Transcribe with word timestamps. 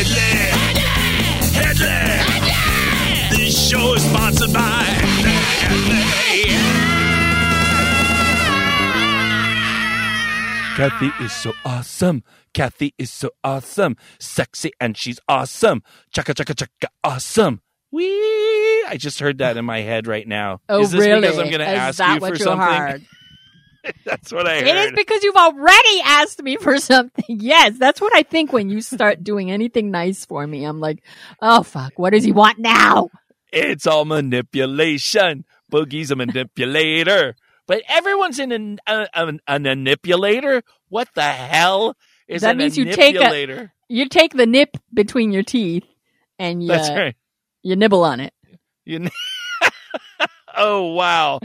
Headley. 0.00 0.80
Headley. 1.52 1.86
Headley. 1.86 3.36
This 3.36 3.68
show 3.68 3.92
is 3.92 4.02
sponsored 4.02 4.50
by 4.50 4.82
Headley. 5.60 6.00
Kathy 10.76 11.10
is 11.22 11.32
so 11.32 11.52
awesome. 11.66 12.24
Kathy 12.54 12.94
is 12.96 13.10
so 13.10 13.28
awesome. 13.44 13.96
Sexy 14.18 14.70
and 14.80 14.96
she's 14.96 15.20
awesome. 15.28 15.82
Chaka 16.14 16.32
chaka 16.32 16.54
chaka 16.54 16.88
awesome. 17.04 17.60
Wee! 17.92 18.06
I 18.86 18.96
just 18.96 19.20
heard 19.20 19.36
that 19.38 19.58
in 19.58 19.66
my 19.66 19.80
head 19.80 20.06
right 20.06 20.26
now. 20.26 20.62
Oh, 20.70 20.80
is 20.80 20.92
this 20.92 21.00
really? 21.00 21.20
because 21.20 21.38
I'm 21.38 21.50
going 21.50 21.58
to 21.58 21.66
ask 21.66 21.98
you 21.98 22.20
for 22.26 22.36
something? 22.36 23.06
That's 24.04 24.32
what 24.32 24.46
I 24.46 24.56
heard. 24.60 24.66
It 24.66 24.76
is 24.76 24.92
because 24.92 25.22
you've 25.22 25.36
already 25.36 26.00
asked 26.04 26.42
me 26.42 26.56
for 26.56 26.78
something. 26.90 27.24
Yes, 27.28 27.78
that's 27.78 28.00
what 28.00 28.14
I 28.14 28.22
think 28.22 28.52
when 28.52 28.68
you 28.70 28.80
start 28.82 29.24
doing 29.24 29.50
anything 29.50 29.90
nice 29.90 30.24
for 30.26 30.46
me. 30.46 30.64
I'm 30.64 30.80
like, 30.80 31.02
oh 31.40 31.62
fuck, 31.62 31.98
what 31.98 32.10
does 32.10 32.24
he 32.24 32.32
want 32.32 32.58
now? 32.58 33.08
It's 33.52 33.86
all 33.86 34.04
manipulation. 34.04 35.44
Boogie's 35.72 36.10
a 36.10 36.16
manipulator. 36.16 37.36
But 37.66 37.82
everyone's 37.88 38.38
in 38.38 38.52
an, 38.52 38.78
a, 38.86 39.06
a, 39.14 39.32
a 39.46 39.58
manipulator. 39.60 40.62
What 40.88 41.08
the 41.14 41.22
hell 41.22 41.96
is 42.28 42.42
That 42.42 42.56
means 42.56 42.76
you 42.76 42.92
take 42.92 43.16
a- 43.16 43.70
You 43.88 44.08
take 44.08 44.34
the 44.34 44.46
nip 44.46 44.76
between 44.92 45.32
your 45.32 45.42
teeth 45.42 45.84
and 46.38 46.62
you, 46.62 46.68
That's 46.68 46.90
right. 46.90 47.16
you 47.62 47.76
nibble 47.76 48.04
on 48.04 48.20
it. 48.20 48.32
You 48.84 48.98
oh 50.56 50.92
wow, 50.92 51.40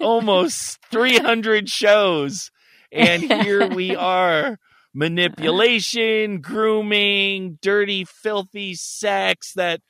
almost 0.00 0.78
three 0.90 1.18
hundred 1.18 1.68
shows, 1.68 2.50
and 2.92 3.22
here 3.22 3.68
we 3.68 3.94
are. 3.96 4.58
Manipulation, 4.94 6.40
grooming, 6.40 7.58
dirty, 7.62 8.04
filthy 8.04 8.74
sex 8.74 9.52
that 9.54 9.80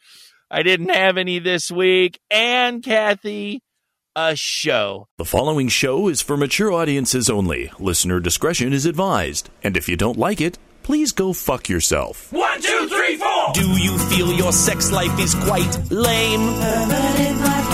I 0.50 0.62
didn't 0.62 0.90
have 0.90 1.16
any 1.16 1.38
this 1.38 1.70
week, 1.70 2.18
and 2.30 2.82
Kathy, 2.82 3.62
a 4.16 4.34
show. 4.34 5.06
The 5.16 5.24
following 5.24 5.68
show 5.68 6.08
is 6.08 6.20
for 6.20 6.36
mature 6.36 6.72
audiences 6.72 7.30
only. 7.30 7.70
Listener 7.78 8.18
discretion 8.18 8.72
is 8.72 8.84
advised. 8.84 9.48
And 9.62 9.76
if 9.76 9.88
you 9.88 9.96
don't 9.96 10.18
like 10.18 10.40
it, 10.40 10.58
please 10.88 11.12
go 11.12 11.34
fuck 11.34 11.68
yourself. 11.68 12.32
One, 12.32 12.62
two, 12.62 12.88
three, 12.88 13.18
four. 13.18 13.52
Do 13.52 13.76
you 13.76 13.98
feel 14.08 14.32
your 14.32 14.52
sex 14.52 14.90
life 14.90 15.20
is 15.20 15.34
quite 15.34 15.90
lame? 15.90 16.48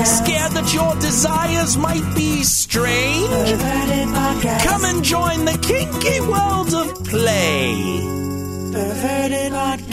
Scared 0.04 0.50
that 0.56 0.74
your 0.74 0.96
desires 0.96 1.76
might 1.76 2.04
be 2.16 2.42
strange? 2.42 3.50
Come 4.64 4.84
and 4.84 5.04
join 5.04 5.44
the 5.44 5.56
kinky 5.62 6.20
world 6.22 6.74
of 6.74 7.04
play. 7.04 8.00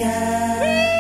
Ow, 0.04 0.91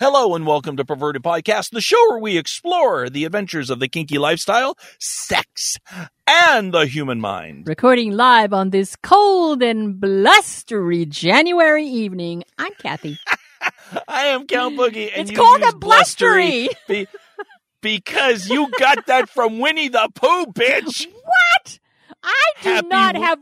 Hello 0.00 0.34
and 0.34 0.46
welcome 0.46 0.78
to 0.78 0.84
Perverted 0.84 1.22
Podcast, 1.22 1.70
the 1.72 1.82
show 1.82 1.98
where 2.08 2.18
we 2.18 2.38
explore 2.38 3.10
the 3.10 3.26
adventures 3.26 3.68
of 3.68 3.80
the 3.80 3.88
kinky 3.88 4.16
lifestyle, 4.16 4.78
sex, 4.98 5.76
and 6.26 6.72
the 6.72 6.86
human 6.86 7.20
mind. 7.20 7.68
Recording 7.68 8.12
live 8.12 8.54
on 8.54 8.70
this 8.70 8.96
cold 8.96 9.62
and 9.62 10.00
blustery 10.00 11.04
January 11.04 11.84
evening. 11.84 12.44
I'm 12.56 12.72
Kathy. 12.80 13.18
I 14.08 14.28
am 14.28 14.46
Count 14.46 14.78
Boogie, 14.78 15.10
and 15.14 15.28
It's 15.28 15.38
called 15.38 15.60
a 15.62 15.76
blustery. 15.76 16.70
be- 16.88 17.06
because 17.82 18.48
you 18.48 18.70
got 18.78 19.04
that 19.06 19.28
from 19.28 19.58
Winnie 19.58 19.88
the 19.88 20.08
Pooh, 20.14 20.46
bitch. 20.46 21.06
What? 21.24 21.78
I 22.24 22.44
do 22.62 22.68
Happy 22.70 22.88
not 22.88 23.16
have 23.16 23.38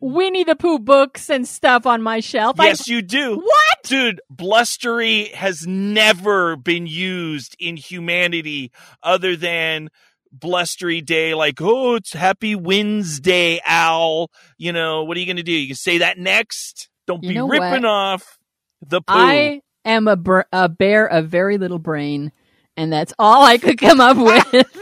Winnie 0.00 0.44
the 0.44 0.56
Pooh 0.56 0.78
books 0.78 1.28
and 1.30 1.46
stuff 1.46 1.86
on 1.86 2.02
my 2.02 2.20
shelf. 2.20 2.58
I- 2.58 2.66
Yes, 2.66 2.88
you 2.88 3.02
do. 3.02 3.36
what? 3.36 3.76
Dude, 3.84 4.20
blustery 4.30 5.26
has 5.28 5.66
never 5.66 6.56
been 6.56 6.86
used 6.86 7.56
in 7.58 7.76
humanity 7.76 8.72
other 9.02 9.36
than 9.36 9.88
blustery 10.32 11.00
day, 11.00 11.34
like, 11.34 11.60
oh, 11.60 11.96
it's 11.96 12.12
happy 12.12 12.54
Wednesday, 12.54 13.60
owl. 13.66 14.30
You 14.58 14.72
know, 14.72 15.04
what 15.04 15.16
are 15.16 15.20
you 15.20 15.26
going 15.26 15.36
to 15.38 15.42
do? 15.42 15.52
You 15.52 15.68
can 15.68 15.76
say 15.76 15.98
that 15.98 16.18
next? 16.18 16.88
Don't 17.06 17.22
You 17.24 17.30
be 17.30 17.40
ripping 17.40 17.82
what? 17.82 17.84
off 17.86 18.38
the 18.86 19.00
Pooh. 19.00 19.12
I 19.14 19.60
am 19.84 20.06
a, 20.08 20.16
br- 20.16 20.42
a 20.52 20.68
bear 20.68 21.06
of 21.06 21.26
very 21.28 21.58
little 21.58 21.78
brain, 21.80 22.30
and 22.76 22.92
that's 22.92 23.12
all 23.18 23.42
I 23.44 23.58
could 23.58 23.78
come 23.78 24.00
up 24.00 24.16
with. 24.16 24.66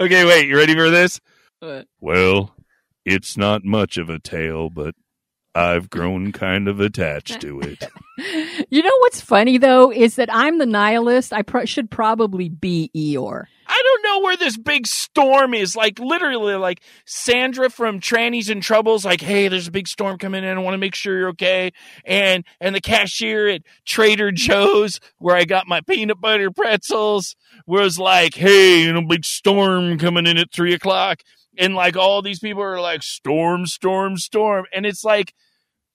Okay, 0.00 0.24
wait, 0.24 0.46
you 0.48 0.56
ready 0.56 0.74
for 0.74 0.88
this? 0.90 1.20
What? 1.58 1.86
Well, 2.00 2.54
it's 3.10 3.36
not 3.36 3.64
much 3.64 3.98
of 3.98 4.08
a 4.08 4.18
tale, 4.18 4.70
but 4.70 4.94
I've 5.54 5.90
grown 5.90 6.30
kind 6.30 6.68
of 6.68 6.78
attached 6.78 7.40
to 7.40 7.60
it. 7.60 7.84
you 8.70 8.82
know 8.82 8.96
what's 9.00 9.20
funny 9.20 9.58
though 9.58 9.90
is 9.90 10.14
that 10.14 10.32
I'm 10.32 10.58
the 10.58 10.66
nihilist. 10.66 11.32
I 11.32 11.42
pro- 11.42 11.64
should 11.64 11.90
probably 11.90 12.48
be 12.48 12.90
Eeyore. 12.94 13.46
I 13.66 13.82
don't 13.84 14.02
know 14.02 14.24
where 14.24 14.36
this 14.36 14.56
big 14.56 14.86
storm 14.86 15.54
is. 15.54 15.74
Like 15.74 15.98
literally, 15.98 16.54
like 16.54 16.82
Sandra 17.04 17.68
from 17.68 18.00
Trannies 18.00 18.48
and 18.48 18.62
Troubles, 18.62 19.04
like, 19.04 19.20
hey, 19.20 19.48
there's 19.48 19.68
a 19.68 19.72
big 19.72 19.88
storm 19.88 20.18
coming 20.18 20.44
in. 20.44 20.56
I 20.56 20.60
want 20.60 20.74
to 20.74 20.78
make 20.78 20.94
sure 20.94 21.18
you're 21.18 21.28
okay. 21.30 21.72
And 22.04 22.44
and 22.60 22.74
the 22.74 22.80
cashier 22.80 23.48
at 23.48 23.62
Trader 23.84 24.30
Joe's, 24.32 25.00
where 25.18 25.36
I 25.36 25.44
got 25.44 25.66
my 25.66 25.80
peanut 25.80 26.20
butter 26.20 26.50
pretzels, 26.50 27.34
was 27.66 27.98
like, 27.98 28.34
hey, 28.34 28.82
you 28.82 28.92
know, 28.92 29.02
big 29.02 29.24
storm 29.24 29.98
coming 29.98 30.26
in 30.26 30.36
at 30.36 30.52
three 30.52 30.74
o'clock. 30.74 31.22
And 31.60 31.74
like 31.74 31.96
all 31.96 32.22
these 32.22 32.40
people 32.40 32.62
are 32.62 32.80
like, 32.80 33.02
storm, 33.04 33.66
storm, 33.66 34.16
storm. 34.16 34.64
And 34.72 34.84
it's 34.86 35.04
like 35.04 35.32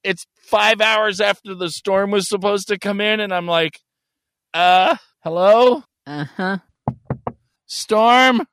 it's 0.03 0.25
five 0.37 0.79
hours 0.79 1.19
after 1.19 1.55
the 1.55 1.69
storm 1.71 2.11
was 2.11 2.29
supposed 2.29 2.67
to 2.67 2.77
come 2.77 3.01
in, 3.01 3.19
and 3.19 3.33
I'm 3.33 3.47
like, 3.47 3.79
uh, 4.53 4.95
hello? 5.23 5.83
Uh 6.07 6.25
huh. 6.37 6.57
storm. 7.65 8.43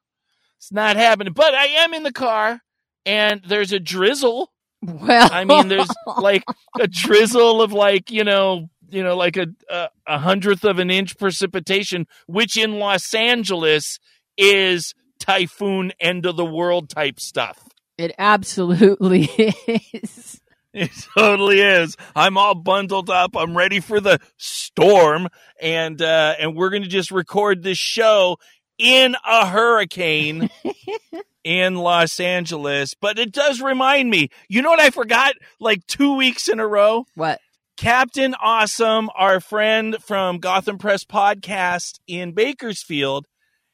It's 0.57 0.73
not 0.73 0.97
happening. 0.97 1.33
But 1.33 1.55
I 1.55 1.67
am 1.67 1.93
in 1.93 2.03
the 2.03 2.13
car 2.13 2.61
and 3.05 3.43
there's 3.47 3.73
a 3.73 3.81
drizzle. 3.81 4.51
Well, 4.81 5.29
I 5.33 5.45
mean, 5.45 5.69
there's 5.69 5.91
like 6.19 6.45
a 6.81 6.87
drizzle 6.89 7.61
of 7.63 7.73
like, 7.73 8.11
you 8.11 8.25
know, 8.25 8.69
you 8.89 9.03
know, 9.03 9.17
like 9.17 9.37
a, 9.37 9.49
a 9.69 9.89
a 10.07 10.19
hundredth 10.19 10.65
of 10.65 10.79
an 10.79 10.91
inch 10.91 11.19
precipitation, 11.19 12.07
which 12.27 12.57
in 12.57 12.79
Los 12.79 13.13
Angeles 13.15 13.99
is 14.37 14.95
typhoon 15.23 15.93
end 16.01 16.27
of 16.27 16.37
the 16.37 16.45
world 16.45 16.89
type 16.89 17.21
stuff. 17.21 17.69
it 17.97 18.13
absolutely 18.19 19.25
is. 19.93 20.41
It 20.75 20.91
totally 21.17 21.61
is. 21.61 21.97
I'm 22.17 22.39
all 22.39 22.55
bundled 22.55 23.11
up. 23.11 23.37
I'm 23.37 23.55
ready 23.57 23.81
for 23.81 24.01
the 24.01 24.19
storm, 24.39 25.29
and 25.61 26.01
uh, 26.01 26.35
and 26.41 26.57
we're 26.57 26.71
gonna 26.71 26.87
just 26.87 27.11
record 27.11 27.63
this 27.63 27.77
show 27.79 28.39
in 28.79 29.15
a 29.29 29.47
hurricane 29.47 30.49
in 31.45 31.75
Los 31.77 32.19
Angeles. 32.21 32.95
But 32.99 33.19
it 33.19 33.33
does 33.33 33.61
remind 33.61 34.09
me. 34.09 34.31
You 34.49 34.63
know 34.63 34.71
what 34.71 34.81
I 34.81 34.89
forgot? 34.91 35.35
Like 35.61 35.87
two 35.87 36.17
weeks 36.17 36.49
in 36.49 36.59
a 36.59 36.67
row, 36.67 37.05
What? 37.15 37.39
Captain 37.77 38.35
Awesome, 38.41 39.11
our 39.15 39.41
friend 39.41 39.97
from 40.01 40.39
Gotham 40.39 40.79
Press 40.79 41.05
podcast 41.05 41.99
in 42.07 42.33
Bakersfield, 42.33 43.27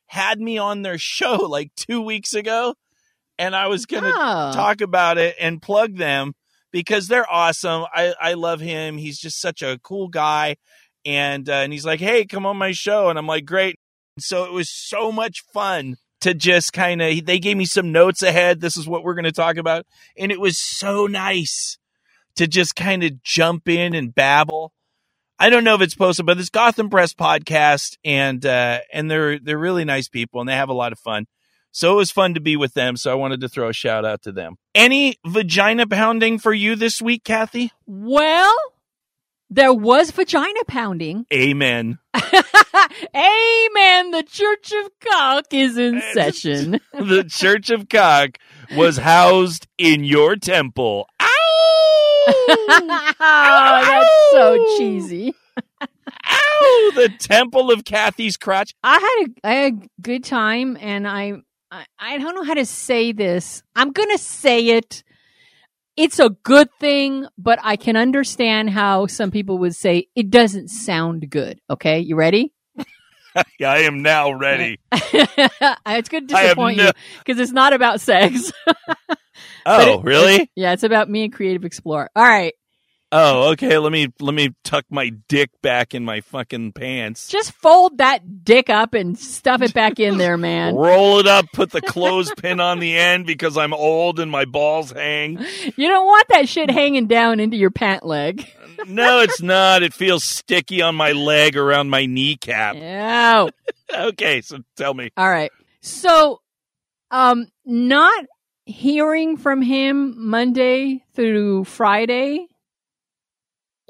had 0.08 0.40
me 0.40 0.58
on 0.58 0.82
their 0.82 0.98
show 0.98 1.36
like 1.48 1.70
two 1.76 2.02
weeks 2.02 2.34
ago, 2.34 2.74
and 3.38 3.54
I 3.56 3.68
was 3.68 3.86
gonna 3.86 4.12
Oh. 4.14 4.52
talk 4.52 4.80
about 4.80 5.16
it 5.18 5.36
and 5.40 5.62
plug 5.62 5.96
them 5.96 6.34
because 6.72 7.08
they're 7.08 7.30
awesome. 7.30 7.84
I, 7.94 8.14
I 8.20 8.34
love 8.34 8.60
him. 8.60 8.98
He's 8.98 9.18
just 9.18 9.40
such 9.40 9.62
a 9.62 9.78
cool 9.82 10.08
guy. 10.08 10.56
And 11.06 11.48
uh, 11.48 11.52
and 11.52 11.72
he's 11.72 11.86
like, 11.86 12.00
hey, 12.00 12.26
come 12.26 12.44
on 12.44 12.56
my 12.58 12.72
show. 12.72 13.08
And 13.08 13.18
I'm 13.18 13.26
like, 13.26 13.44
great. 13.46 13.76
So 14.18 14.44
it 14.44 14.52
was 14.52 14.68
so 14.68 15.10
much 15.12 15.42
fun 15.54 15.96
to 16.22 16.34
just 16.34 16.72
kind 16.72 17.00
of, 17.00 17.24
they 17.24 17.38
gave 17.38 17.56
me 17.56 17.64
some 17.64 17.92
notes 17.92 18.20
ahead. 18.22 18.60
This 18.60 18.76
is 18.76 18.88
what 18.88 19.04
we're 19.04 19.14
going 19.14 19.24
to 19.24 19.30
talk 19.32 19.56
about. 19.56 19.86
And 20.18 20.32
it 20.32 20.40
was 20.40 20.58
so 20.58 21.06
nice 21.06 21.78
to 22.34 22.48
just 22.48 22.74
kind 22.74 23.04
of 23.04 23.22
jump 23.22 23.68
in 23.68 23.94
and 23.94 24.12
babble. 24.12 24.72
I 25.38 25.50
don't 25.50 25.64
know 25.64 25.74
if 25.76 25.80
it's 25.80 25.94
posted, 25.94 26.26
but 26.26 26.38
it's 26.38 26.50
Gotham 26.50 26.90
Press 26.90 27.14
podcast, 27.14 27.96
and 28.04 28.44
uh, 28.44 28.80
and 28.92 29.10
they're 29.10 29.38
they're 29.38 29.58
really 29.58 29.84
nice 29.84 30.08
people, 30.08 30.40
and 30.40 30.48
they 30.48 30.54
have 30.54 30.68
a 30.68 30.74
lot 30.74 30.92
of 30.92 30.98
fun. 30.98 31.26
So 31.70 31.92
it 31.92 31.96
was 31.96 32.10
fun 32.10 32.34
to 32.34 32.40
be 32.40 32.56
with 32.56 32.74
them. 32.74 32.96
So 32.96 33.12
I 33.12 33.14
wanted 33.14 33.40
to 33.42 33.48
throw 33.48 33.68
a 33.68 33.72
shout 33.72 34.04
out 34.04 34.22
to 34.22 34.32
them. 34.32 34.56
Any 34.74 35.18
vagina 35.24 35.86
pounding 35.86 36.38
for 36.38 36.52
you 36.52 36.74
this 36.74 37.00
week, 37.00 37.24
Kathy? 37.24 37.70
Well, 37.86 38.54
there 39.50 39.72
was 39.72 40.10
vagina 40.10 40.64
pounding. 40.66 41.24
Amen. 41.32 41.98
Amen. 42.14 44.10
The 44.10 44.24
Church 44.28 44.72
of 44.72 44.90
Cock 45.00 45.46
is 45.52 45.78
in 45.78 46.02
session. 46.12 46.80
the 46.92 47.24
Church 47.24 47.70
of 47.70 47.88
Cock 47.88 48.38
was 48.76 48.98
housed 48.98 49.66
in 49.78 50.04
your 50.04 50.36
temple. 50.36 51.08
Ow! 51.20 52.17
oh, 53.20 53.82
that's 53.86 54.32
so 54.32 54.76
cheesy. 54.78 55.34
Ow! 55.60 56.90
The 56.94 57.08
temple 57.18 57.70
of 57.70 57.84
Kathy's 57.84 58.36
crotch. 58.36 58.74
I 58.82 58.94
had 58.98 59.26
a 59.26 59.46
I 59.46 59.52
had 59.54 59.72
a 59.74 60.02
good 60.02 60.24
time, 60.24 60.76
and 60.80 61.06
I 61.06 61.34
I, 61.70 61.84
I 61.98 62.18
don't 62.18 62.34
know 62.34 62.42
how 62.42 62.54
to 62.54 62.66
say 62.66 63.12
this. 63.12 63.62
I'm 63.76 63.92
gonna 63.92 64.18
say 64.18 64.66
it. 64.68 65.04
it's 65.96 66.18
a 66.18 66.30
good 66.30 66.68
thing, 66.80 67.26
but 67.38 67.58
I 67.62 67.76
can 67.76 67.96
understand 67.96 68.70
how 68.70 69.06
some 69.06 69.30
people 69.30 69.58
would 69.58 69.74
say 69.76 70.08
it 70.16 70.30
doesn't 70.30 70.68
sound 70.68 71.30
good. 71.30 71.60
Okay, 71.70 72.00
you 72.00 72.16
ready? 72.16 72.52
Yeah, 73.60 73.70
I 73.70 73.80
am 73.80 74.02
now 74.02 74.32
ready. 74.32 74.80
it's 74.90 76.08
good 76.08 76.28
to 76.28 76.34
disappoint 76.34 76.78
no- 76.78 76.86
you 76.86 76.90
because 77.24 77.38
it's 77.38 77.52
not 77.52 77.72
about 77.72 78.00
sex. 78.00 78.52
Oh, 79.70 79.98
it- 80.00 80.04
really? 80.04 80.50
yeah, 80.56 80.72
it's 80.72 80.82
about 80.84 81.08
me 81.10 81.24
and 81.24 81.32
Creative 81.32 81.64
Explorer. 81.64 82.10
All 82.16 82.24
right, 82.24 82.54
Oh, 83.10 83.52
okay. 83.52 83.78
Let 83.78 83.90
me 83.90 84.08
let 84.20 84.34
me 84.34 84.50
tuck 84.64 84.84
my 84.90 85.12
dick 85.28 85.48
back 85.62 85.94
in 85.94 86.04
my 86.04 86.20
fucking 86.20 86.72
pants. 86.72 87.28
just 87.28 87.52
fold 87.52 87.96
that 87.98 88.44
dick 88.44 88.68
up 88.68 88.92
and 88.92 89.18
stuff 89.18 89.62
it 89.62 89.72
back 89.72 89.98
in 89.98 90.18
there, 90.18 90.36
man. 90.36 90.74
Roll 90.76 91.18
it 91.18 91.26
up, 91.26 91.46
put 91.54 91.70
the 91.70 91.80
clothespin 91.80 92.60
on 92.60 92.80
the 92.80 92.94
end 92.94 93.24
because 93.24 93.56
I'm 93.56 93.72
old 93.72 94.20
and 94.20 94.30
my 94.30 94.44
balls 94.44 94.90
hang. 94.92 95.38
You 95.74 95.88
don't 95.88 96.04
want 96.04 96.28
that 96.28 96.50
shit 96.50 96.70
hanging 96.70 97.06
down 97.06 97.40
into 97.40 97.56
your 97.56 97.70
pant 97.70 98.04
leg. 98.04 98.46
No, 98.86 99.20
it's 99.20 99.40
not. 99.40 99.82
It 99.82 99.94
feels 99.94 100.22
sticky 100.22 100.82
on 100.82 100.94
my 100.94 101.12
leg 101.12 101.56
around 101.56 101.88
my 101.88 102.04
kneecap. 102.04 102.76
No. 102.76 103.48
Okay, 103.90 104.42
so 104.42 104.58
tell 104.76 104.92
me. 104.92 105.08
All 105.16 105.30
right. 105.30 105.50
So, 105.80 106.42
um, 107.10 107.46
not 107.64 108.26
hearing 108.68 109.38
from 109.38 109.62
him 109.62 110.14
Monday 110.28 111.02
through 111.14 111.64
Friday 111.64 112.46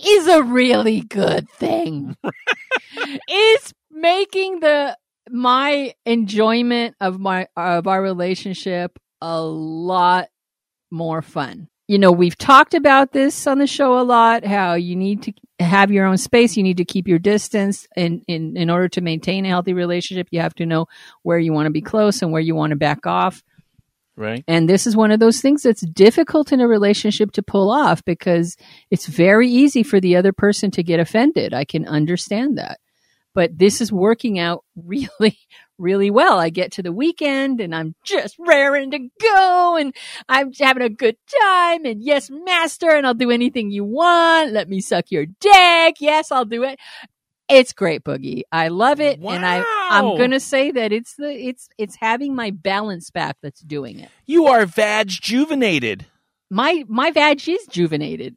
is 0.01 0.29
a 0.29 0.43
really 0.43 1.01
good 1.01 1.51
thing. 1.51 2.17
it's 3.29 3.75
making 3.91 4.61
the 4.61 4.97
my 5.31 5.93
enjoyment 6.07 6.95
of 7.01 7.19
my 7.19 7.49
of 7.57 7.89
our 7.89 8.01
relationship 8.01 8.99
a 9.21 9.43
lot 9.43 10.29
more 10.91 11.23
fun. 11.23 11.69
You 11.89 11.99
know, 11.99 12.13
we've 12.13 12.39
talked 12.39 12.75
about 12.75 13.13
this 13.13 13.47
on 13.47 13.59
the 13.59 13.67
show 13.67 13.99
a 13.99 14.03
lot 14.03 14.45
how 14.45 14.75
you 14.75 14.95
need 14.95 15.23
to 15.25 15.33
have 15.59 15.91
your 15.91 16.07
own 16.07 16.19
space, 16.19 16.57
you 16.57 16.63
need 16.63 16.77
to 16.77 16.85
keep 16.85 17.09
your 17.09 17.19
distance 17.19 17.89
and 17.97 18.23
in 18.29 18.57
in 18.57 18.71
order 18.71 18.89
to 18.91 19.01
maintain 19.01 19.45
a 19.45 19.49
healthy 19.49 19.73
relationship, 19.73 20.29
you 20.31 20.41
have 20.41 20.55
to 20.55 20.67
know 20.67 20.87
where 21.25 21.39
you 21.39 21.53
want 21.53 21.67
to 21.67 21.73
be 21.73 21.81
close 21.81 22.23
and 22.23 22.31
where 22.31 22.41
you 22.41 22.55
want 22.55 22.71
to 22.71 22.77
back 22.77 23.07
off. 23.07 23.43
Right? 24.19 24.43
And 24.49 24.69
this 24.69 24.85
is 24.85 24.97
one 24.97 25.13
of 25.13 25.21
those 25.21 25.41
things 25.41 25.63
that's 25.63 25.83
difficult 25.83 26.51
in 26.51 26.61
a 26.61 26.67
relationship 26.67 27.31
to 27.33 27.43
pull 27.43 27.71
off 27.71 28.05
because 28.05 28.57
it's 28.91 29.07
very 29.07 29.49
easy 29.49 29.85
for 29.85 30.01
the 30.01 30.17
other 30.17 30.33
person 30.33 30.73
to 30.73 30.83
get 30.83 30.99
offended. 30.99 31.55
I 31.55 31.65
can 31.65 31.87
understand 31.87 32.59
that. 32.59 32.81
But 33.33 33.57
this 33.57 33.81
is 33.81 33.93
working 33.93 34.41
out 34.41 34.65
really, 34.77 35.39
really 35.79 36.11
well. 36.11 36.41
I 36.41 36.51
get 36.51 36.73
to 36.73 36.83
the 36.83 36.93
weekend 36.93 37.61
and 37.61 37.73
I'm 37.73 37.95
just 38.03 38.35
raring 38.41 38.91
to 38.91 39.09
go 39.23 39.77
and 39.77 39.95
I'm 40.29 40.53
having 40.53 40.83
a 40.83 40.89
good 40.89 41.17
time 41.41 41.85
and 41.85 42.03
yes, 42.03 42.29
master, 42.29 42.91
and 42.91 43.07
I'll 43.07 43.15
do 43.15 43.31
anything 43.31 43.71
you 43.71 43.85
want. 43.85 44.51
Let 44.51 44.69
me 44.69 44.81
suck 44.81 45.13
your 45.13 45.27
dick. 45.27 45.97
Yes, 46.01 46.33
I'll 46.33 46.45
do 46.45 46.65
it. 46.65 46.81
It's 47.49 47.73
great, 47.73 48.05
Boogie. 48.05 48.43
I 48.53 48.69
love 48.69 49.01
it, 49.01 49.21
and 49.21 49.47
I 49.47 49.65
I'm 49.89 50.17
gonna 50.17 50.41
say 50.41 50.71
that 50.71 50.93
it's 50.93 51.15
the 51.15 51.31
it's 51.31 51.69
it's 51.79 51.97
having 51.97 52.35
my 52.35 52.51
balance 52.51 53.11
back 53.11 53.37
that's 53.43 53.61
doing 53.61 54.01
it. 54.01 54.11
You 54.27 54.47
are 54.47 54.67
vag 54.67 55.09
juvenated. 55.09 56.07
My 56.51 56.85
my 56.89 57.11
vag 57.11 57.47
is 57.49 57.67
juvenated. 57.67 58.37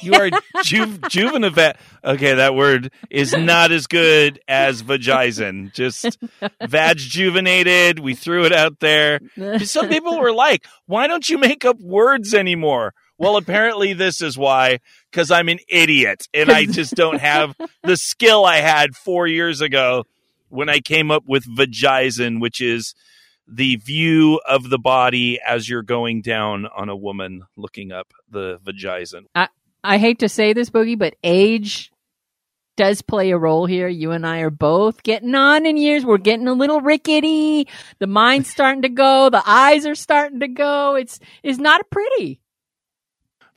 You 0.00 0.14
are 0.14 0.30
ju- 0.64 0.98
juvenile. 1.08 1.74
Okay, 2.04 2.34
that 2.34 2.54
word 2.54 2.92
is 3.08 3.32
not 3.32 3.70
as 3.70 3.86
good 3.86 4.40
as 4.48 4.82
vagizen. 4.82 5.72
Just 5.72 6.18
vag 6.60 6.96
juvenated. 6.98 8.00
We 8.00 8.14
threw 8.14 8.44
it 8.44 8.52
out 8.52 8.80
there. 8.80 9.20
Some 9.62 9.88
people 9.88 10.18
were 10.18 10.32
like, 10.32 10.66
"Why 10.86 11.06
don't 11.06 11.28
you 11.28 11.38
make 11.38 11.64
up 11.64 11.78
words 11.80 12.34
anymore?" 12.34 12.94
Well, 13.18 13.36
apparently 13.36 13.92
this 13.92 14.22
is 14.22 14.38
why, 14.38 14.78
because 15.10 15.30
I'm 15.30 15.50
an 15.50 15.58
idiot 15.68 16.26
and 16.32 16.50
I 16.50 16.64
just 16.70 16.94
don't 16.94 17.20
have 17.20 17.54
the 17.82 17.98
skill 17.98 18.46
I 18.46 18.56
had 18.62 18.96
four 18.96 19.26
years 19.26 19.60
ago 19.60 20.04
when 20.50 20.68
I 20.68 20.80
came 20.80 21.10
up 21.10 21.24
with 21.26 21.44
vagizen, 21.44 22.40
which 22.40 22.60
is 22.60 22.94
the 23.46 23.76
view 23.76 24.40
of 24.48 24.70
the 24.70 24.78
body 24.78 25.40
as 25.40 25.68
you're 25.68 25.82
going 25.82 26.22
down 26.22 26.66
on 26.66 26.88
a 26.88 26.96
woman 26.96 27.44
looking 27.56 27.90
up 27.90 28.12
the 28.30 28.58
vagizen. 28.64 29.24
I 29.34 29.48
I 29.82 29.98
hate 29.98 30.18
to 30.18 30.28
say 30.28 30.52
this, 30.52 30.70
Boogie, 30.70 30.98
but 30.98 31.16
age 31.24 31.90
does 32.76 33.02
play 33.02 33.30
a 33.30 33.38
role 33.38 33.66
here. 33.66 33.88
You 33.88 34.12
and 34.12 34.26
I 34.26 34.40
are 34.40 34.50
both 34.50 35.02
getting 35.02 35.34
on 35.34 35.66
in 35.66 35.76
years. 35.76 36.04
We're 36.04 36.18
getting 36.18 36.48
a 36.48 36.52
little 36.52 36.80
rickety. 36.80 37.68
The 37.98 38.06
mind's 38.06 38.48
starting 38.50 38.82
to 38.82 38.88
go. 38.88 39.30
The 39.30 39.42
eyes 39.44 39.86
are 39.86 39.94
starting 39.94 40.40
to 40.40 40.48
go. 40.48 40.94
It's 40.94 41.18
it's 41.42 41.58
not 41.58 41.90
pretty. 41.90 42.40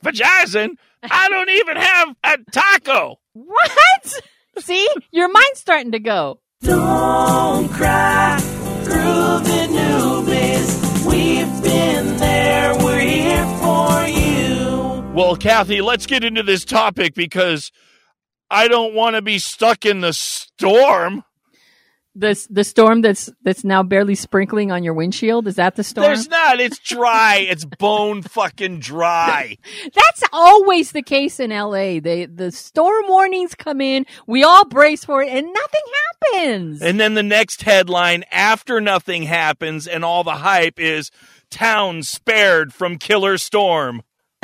Vagizen? 0.04 0.76
I 1.02 1.28
don't 1.28 1.50
even 1.50 1.76
have 1.76 2.16
a 2.24 2.38
taco. 2.50 3.16
What? 3.34 4.20
See, 4.60 4.88
your 5.10 5.28
mind's 5.28 5.58
starting 5.58 5.90
to 5.90 5.98
go. 5.98 6.38
Don't 6.62 7.68
cry, 7.68 8.38
groovy 8.84 9.66
newbies. 9.68 11.06
We've 11.06 11.62
been 11.62 12.16
there, 12.16 12.74
we're 12.78 13.00
here 13.00 13.46
for 13.60 14.06
you. 14.06 15.12
Well, 15.14 15.36
Kathy, 15.36 15.82
let's 15.82 16.06
get 16.06 16.24
into 16.24 16.42
this 16.42 16.64
topic 16.64 17.14
because 17.14 17.70
I 18.50 18.68
don't 18.68 18.94
want 18.94 19.16
to 19.16 19.22
be 19.22 19.38
stuck 19.38 19.84
in 19.84 20.00
the 20.00 20.12
storm. 20.12 21.24
This 22.16 22.46
the 22.46 22.62
storm 22.62 23.00
that's 23.00 23.28
that's 23.42 23.64
now 23.64 23.82
barely 23.82 24.14
sprinkling 24.14 24.70
on 24.70 24.84
your 24.84 24.94
windshield. 24.94 25.48
Is 25.48 25.56
that 25.56 25.74
the 25.74 25.82
storm? 25.82 26.06
There's 26.06 26.28
not. 26.28 26.60
It's 26.60 26.78
dry. 26.78 27.38
it's 27.48 27.64
bone 27.64 28.22
fucking 28.22 28.78
dry. 28.78 29.58
That's 29.82 30.22
always 30.32 30.92
the 30.92 31.02
case 31.02 31.40
in 31.40 31.50
LA. 31.50 31.98
They 32.00 32.26
the 32.26 32.52
storm 32.52 33.06
warnings 33.08 33.56
come 33.56 33.80
in, 33.80 34.06
we 34.28 34.44
all 34.44 34.64
brace 34.64 35.04
for 35.04 35.22
it, 35.22 35.28
and 35.28 35.46
nothing 35.46 35.82
happens. 36.32 36.82
And 36.82 37.00
then 37.00 37.14
the 37.14 37.22
next 37.22 37.62
headline 37.62 38.24
after 38.30 38.80
nothing 38.80 39.24
happens 39.24 39.86
and 39.88 40.04
all 40.04 40.22
the 40.22 40.36
hype 40.36 40.78
is 40.78 41.10
town 41.50 42.02
spared 42.02 42.72
from 42.72 42.96
killer 42.96 43.38
storm. 43.38 44.02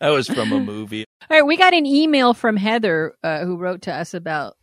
that 0.00 0.08
was 0.08 0.28
from 0.28 0.52
a 0.52 0.60
movie. 0.60 1.06
all 1.22 1.36
right, 1.38 1.46
we 1.46 1.56
got 1.56 1.74
an 1.74 1.86
email 1.86 2.34
from 2.34 2.56
Heather 2.56 3.14
uh, 3.22 3.44
who 3.44 3.56
wrote 3.56 3.82
to 3.82 3.94
us 3.94 4.14
about 4.14 4.56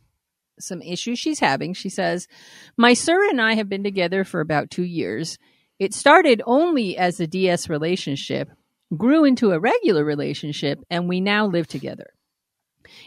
some 0.60 0.82
issues 0.82 1.18
she's 1.18 1.40
having. 1.40 1.74
She 1.74 1.88
says, 1.88 2.28
"My 2.76 2.94
sir 2.94 3.28
and 3.28 3.40
I 3.40 3.54
have 3.54 3.68
been 3.68 3.84
together 3.84 4.24
for 4.24 4.40
about 4.40 4.70
2 4.70 4.84
years. 4.84 5.38
It 5.78 5.94
started 5.94 6.42
only 6.46 6.96
as 6.96 7.20
a 7.20 7.26
DS 7.26 7.68
relationship, 7.68 8.50
grew 8.96 9.24
into 9.24 9.52
a 9.52 9.60
regular 9.60 10.04
relationship, 10.04 10.80
and 10.90 11.08
we 11.08 11.20
now 11.20 11.46
live 11.46 11.66
together. 11.66 12.10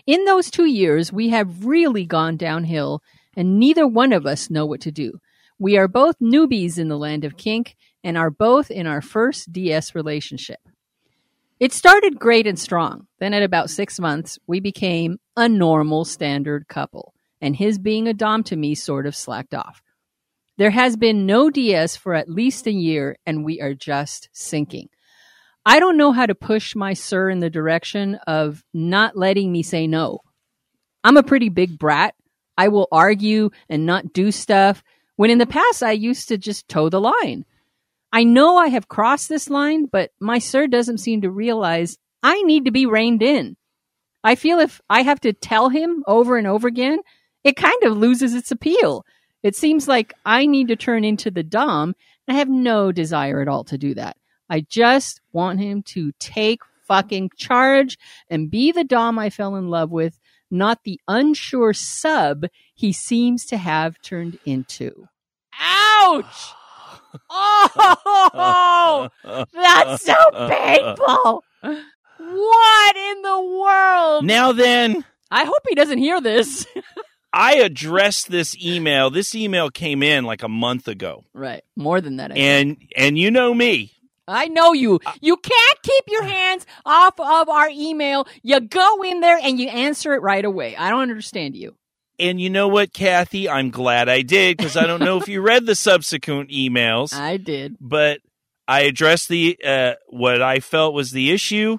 In 0.06 0.26
those 0.26 0.52
2 0.52 0.66
years, 0.66 1.12
we 1.12 1.30
have 1.30 1.66
really 1.66 2.06
gone 2.06 2.38
downhill 2.38 3.02
and 3.36 3.60
neither 3.60 3.88
one 3.88 4.14
of 4.14 4.26
us 4.26 4.50
know 4.50 4.66
what 4.66 4.82
to 4.82 4.92
do. 4.92 5.20
We 5.58 5.78
are 5.78 5.88
both 5.88 6.20
newbies 6.20 6.78
in 6.78 6.88
the 6.88 6.98
land 6.98 7.24
of 7.24 7.38
kink 7.38 7.76
and 8.04 8.18
are 8.18 8.32
both 8.32 8.72
in 8.72 8.88
our 8.88 9.02
first 9.02 9.52
DS 9.54 9.94
relationship. 9.96 10.60
It 11.60 11.72
started 11.72 12.20
great 12.20 12.48
and 12.48 12.58
strong. 12.58 13.08
Then, 13.20 13.36
at 13.36 13.44
about 13.44 13.70
six 13.70 14.00
months, 14.00 14.40
we 14.48 14.60
became 14.60 15.20
a 15.38 15.48
normal 15.48 16.06
standard 16.06 16.68
couple, 16.68 17.14
and 17.42 17.56
his 17.56 17.80
being 17.80 18.08
a 18.08 18.14
Dom 18.14 18.44
to 18.44 18.56
me 18.56 18.76
sort 18.76 19.06
of 19.06 19.16
slacked 19.16 19.54
off. 19.54 19.82
There 20.58 20.72
has 20.72 20.96
been 20.96 21.26
no 21.26 21.50
DS 21.50 21.96
for 21.96 22.14
at 22.14 22.30
least 22.30 22.68
a 22.68 22.72
year, 22.72 23.18
and 23.26 23.44
we 23.44 23.60
are 23.62 23.74
just 23.74 24.30
sinking. 24.32 24.90
I 25.66 25.80
don't 25.80 25.98
know 25.98 26.12
how 26.12 26.26
to 26.26 26.36
push 26.36 26.76
my 26.76 26.94
sir 26.94 27.30
in 27.30 27.40
the 27.40 27.50
direction 27.50 28.16
of 28.28 28.64
not 28.74 29.18
letting 29.18 29.52
me 29.52 29.64
say 29.64 29.88
no. 29.88 30.20
I'm 31.04 31.18
a 31.18 31.24
pretty 31.24 31.50
big 31.50 31.80
brat. 31.80 32.16
I 32.58 32.68
will 32.68 32.88
argue 32.92 33.50
and 33.70 33.86
not 33.86 34.14
do 34.14 34.32
stuff 34.32 34.84
when 35.16 35.30
in 35.30 35.38
the 35.38 35.46
past 35.46 35.84
I 35.84 35.92
used 35.92 36.28
to 36.28 36.38
just 36.38 36.68
toe 36.68 36.90
the 36.90 37.02
line. 37.02 37.46
I 38.12 38.24
know 38.24 38.58
I 38.58 38.68
have 38.68 38.88
crossed 38.88 39.30
this 39.30 39.50
line, 39.50 39.86
but 39.86 40.12
my 40.20 40.40
sir 40.40 40.68
doesn't 40.68 40.98
seem 40.98 41.22
to 41.22 41.32
realize 41.32 41.98
I 42.22 42.42
need 42.44 42.66
to 42.66 42.72
be 42.72 42.86
reined 42.86 43.24
in. 43.24 43.56
I 44.24 44.36
feel 44.36 44.60
if 44.60 44.82
I 44.90 45.02
have 45.02 45.20
to 45.22 45.34
tell 45.34 45.70
him 45.70 46.04
over 46.06 46.38
and 46.38 46.46
over 46.46 46.68
again, 46.68 47.00
it 47.44 47.56
kind 47.56 47.84
of 47.84 47.98
loses 47.98 48.34
its 48.34 48.52
appeal. 48.52 49.06
It 49.44 49.56
seems 49.56 49.88
like 49.88 50.14
I 50.26 50.46
need 50.46 50.68
to 50.68 50.76
turn 50.76 51.04
into 51.04 51.32
the 51.32 51.44
Dom, 51.44 51.96
and 52.28 52.36
I 52.36 52.40
have 52.40 52.50
no 52.50 52.92
desire 52.92 53.42
at 53.42 53.48
all 53.48 53.64
to 53.66 53.78
do 53.78 53.94
that. 53.96 54.18
I 54.50 54.62
just 54.62 55.22
want 55.32 55.60
him 55.60 55.82
to 55.84 56.12
take 56.20 56.60
fucking 56.88 57.32
charge 57.38 57.98
and 58.30 58.52
be 58.52 58.72
the 58.72 58.84
Dom 58.84 59.18
I 59.18 59.30
fell 59.30 59.56
in 59.56 59.70
love 59.70 59.92
with, 59.92 60.20
not 60.52 60.84
the 60.84 61.00
unsure 61.08 61.74
sub 61.74 62.46
he 62.76 62.92
seems 62.92 63.46
to 63.46 63.58
have 63.58 64.02
turned 64.02 64.38
into. 64.46 65.08
Ouch! 65.60 66.54
Oh, 67.34 69.10
that's 69.54 70.04
so 70.04 70.14
painful. 70.32 71.44
What 71.62 72.96
in 72.96 73.22
the 73.22 73.42
world? 73.42 74.26
Now 74.26 74.54
then, 74.54 75.04
I 75.30 75.44
hope 75.44 75.60
he 75.68 75.76
doesn't 75.76 75.98
hear 75.98 76.22
this. 76.22 76.66
I 77.34 77.56
addressed 77.56 78.30
this 78.30 78.56
email. 78.62 79.10
This 79.10 79.34
email 79.36 79.70
came 79.70 80.04
in 80.04 80.26
like 80.26 80.44
a 80.44 80.50
month 80.50 80.88
ago. 80.88 81.24
right. 81.34 81.64
More 81.76 82.02
than 82.02 82.18
that. 82.18 82.32
I 82.32 82.34
think. 82.36 82.44
And 82.46 82.78
and 82.98 83.18
you 83.18 83.32
know 83.32 83.54
me. 83.54 83.94
I 84.28 84.48
know 84.48 84.72
you. 84.74 85.00
You 85.22 85.36
can't 85.38 85.82
keep 85.82 86.04
your 86.08 86.24
hands 86.24 86.66
off 86.86 87.20
of 87.20 87.50
our 87.50 87.70
email. 87.70 88.28
You 88.44 88.60
go 88.62 89.02
in 89.04 89.20
there 89.20 89.38
and 89.42 89.60
you 89.60 89.68
answer 89.68 90.14
it 90.14 90.22
right 90.22 90.46
away. 90.46 90.76
I 90.76 90.90
don't 90.90 91.02
understand 91.02 91.56
you. 91.56 91.76
And 92.20 92.40
you 92.40 92.50
know 92.50 92.68
what, 92.68 92.94
Kathy? 92.94 93.50
I'm 93.50 93.72
glad 93.72 94.08
I 94.08 94.22
did 94.22 94.58
because 94.58 94.78
I 94.78 94.86
don't 94.86 95.00
know 95.00 95.18
if 95.18 95.28
you 95.28 95.42
read 95.52 95.66
the 95.66 95.76
subsequent 95.76 96.50
emails, 96.52 97.14
I 97.14 97.38
did. 97.38 97.78
but 97.82 98.20
I 98.68 98.82
addressed 98.82 99.28
the 99.28 99.58
uh, 99.66 99.94
what 100.08 100.42
I 100.42 100.60
felt 100.60 100.94
was 100.94 101.12
the 101.12 101.32
issue. 101.32 101.78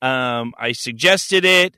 Um, 0.00 0.54
I 0.58 0.72
suggested 0.72 1.44
it. 1.44 1.76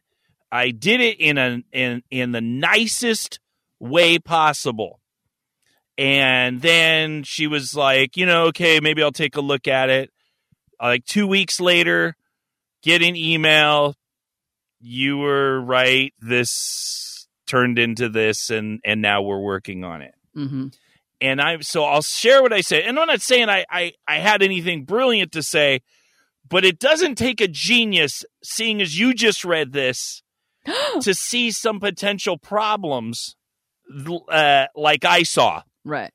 I 0.50 0.70
did 0.70 1.00
it 1.00 1.20
in 1.20 1.38
a 1.38 1.62
in 1.72 2.02
in 2.10 2.32
the 2.32 2.40
nicest 2.40 3.40
way 3.80 4.18
possible. 4.18 5.00
And 5.96 6.62
then 6.62 7.24
she 7.24 7.48
was 7.48 7.74
like, 7.74 8.16
you 8.16 8.24
know, 8.24 8.44
okay, 8.46 8.78
maybe 8.80 9.02
I'll 9.02 9.10
take 9.10 9.36
a 9.36 9.40
look 9.40 9.66
at 9.66 9.90
it. 9.90 10.10
Like 10.80 11.04
two 11.04 11.26
weeks 11.26 11.60
later, 11.60 12.14
get 12.82 13.02
an 13.02 13.16
email. 13.16 13.96
You 14.80 15.18
were 15.18 15.60
right. 15.60 16.14
This 16.20 17.26
turned 17.48 17.78
into 17.78 18.08
this, 18.08 18.48
and 18.50 18.80
and 18.84 19.02
now 19.02 19.22
we're 19.22 19.40
working 19.40 19.82
on 19.82 20.02
it. 20.02 20.14
hmm 20.34 20.68
And 21.20 21.40
I 21.40 21.58
so 21.60 21.82
I'll 21.82 22.02
share 22.02 22.42
what 22.42 22.52
I 22.52 22.60
said. 22.60 22.84
And 22.84 22.98
I'm 22.98 23.08
not 23.08 23.20
saying 23.20 23.48
I 23.48 23.64
I, 23.68 23.92
I 24.06 24.18
had 24.18 24.42
anything 24.42 24.84
brilliant 24.84 25.32
to 25.32 25.42
say, 25.42 25.80
but 26.48 26.64
it 26.64 26.78
doesn't 26.78 27.16
take 27.16 27.40
a 27.40 27.48
genius, 27.48 28.24
seeing 28.44 28.80
as 28.80 28.96
you 28.98 29.14
just 29.14 29.44
read 29.44 29.72
this, 29.72 30.22
to 31.02 31.14
see 31.14 31.50
some 31.50 31.80
potential 31.80 32.38
problems 32.38 33.36
uh, 34.28 34.66
like 34.76 35.04
I 35.04 35.22
saw 35.22 35.62
right. 35.84 36.10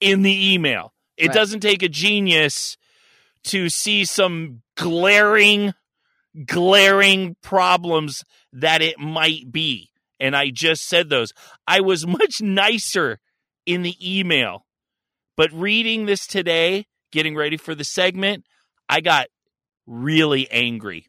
in 0.00 0.22
the 0.22 0.52
email. 0.54 0.92
It 1.16 1.28
Right. 1.28 1.34
doesn't 1.34 1.60
take 1.60 1.82
a 1.82 1.88
genius 1.88 2.76
to 3.44 3.68
see 3.68 4.04
some 4.04 4.62
glaring, 4.76 5.72
glaring 6.46 7.36
problems 7.42 8.22
that 8.52 8.82
it 8.82 8.98
might 8.98 9.50
be. 9.50 9.90
And 10.20 10.36
I 10.36 10.50
just 10.50 10.82
said 10.86 11.08
those. 11.08 11.32
I 11.66 11.80
was 11.80 12.06
much 12.20 12.40
nicer 12.40 13.18
in 13.66 13.82
the 13.82 13.96
email, 14.00 14.66
but 15.36 15.52
reading 15.52 16.06
this 16.06 16.26
today, 16.26 16.86
getting 17.10 17.34
ready 17.36 17.56
for 17.56 17.74
the 17.74 17.84
segment, 17.84 18.44
I 18.88 19.00
got 19.00 19.28
really 19.86 20.50
angry 20.50 21.06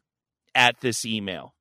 at 0.54 0.80
this 0.80 1.04
email. 1.04 1.54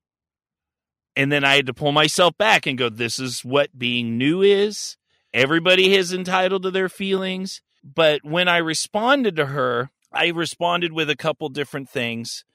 And 1.15 1.31
then 1.31 1.43
I 1.43 1.55
had 1.55 1.67
to 1.67 1.73
pull 1.73 1.91
myself 1.91 2.37
back 2.37 2.65
and 2.65 2.77
go, 2.77 2.89
this 2.89 3.19
is 3.19 3.45
what 3.45 3.77
being 3.77 4.17
new 4.17 4.41
is. 4.41 4.97
Everybody 5.33 5.95
is 5.95 6.13
entitled 6.13 6.63
to 6.63 6.71
their 6.71 6.89
feelings. 6.89 7.61
But 7.83 8.23
when 8.23 8.47
I 8.47 8.57
responded 8.57 9.35
to 9.35 9.47
her, 9.47 9.91
I 10.11 10.27
responded 10.27 10.93
with 10.93 11.09
a 11.09 11.15
couple 11.15 11.49
different 11.49 11.89
things. 11.89 12.45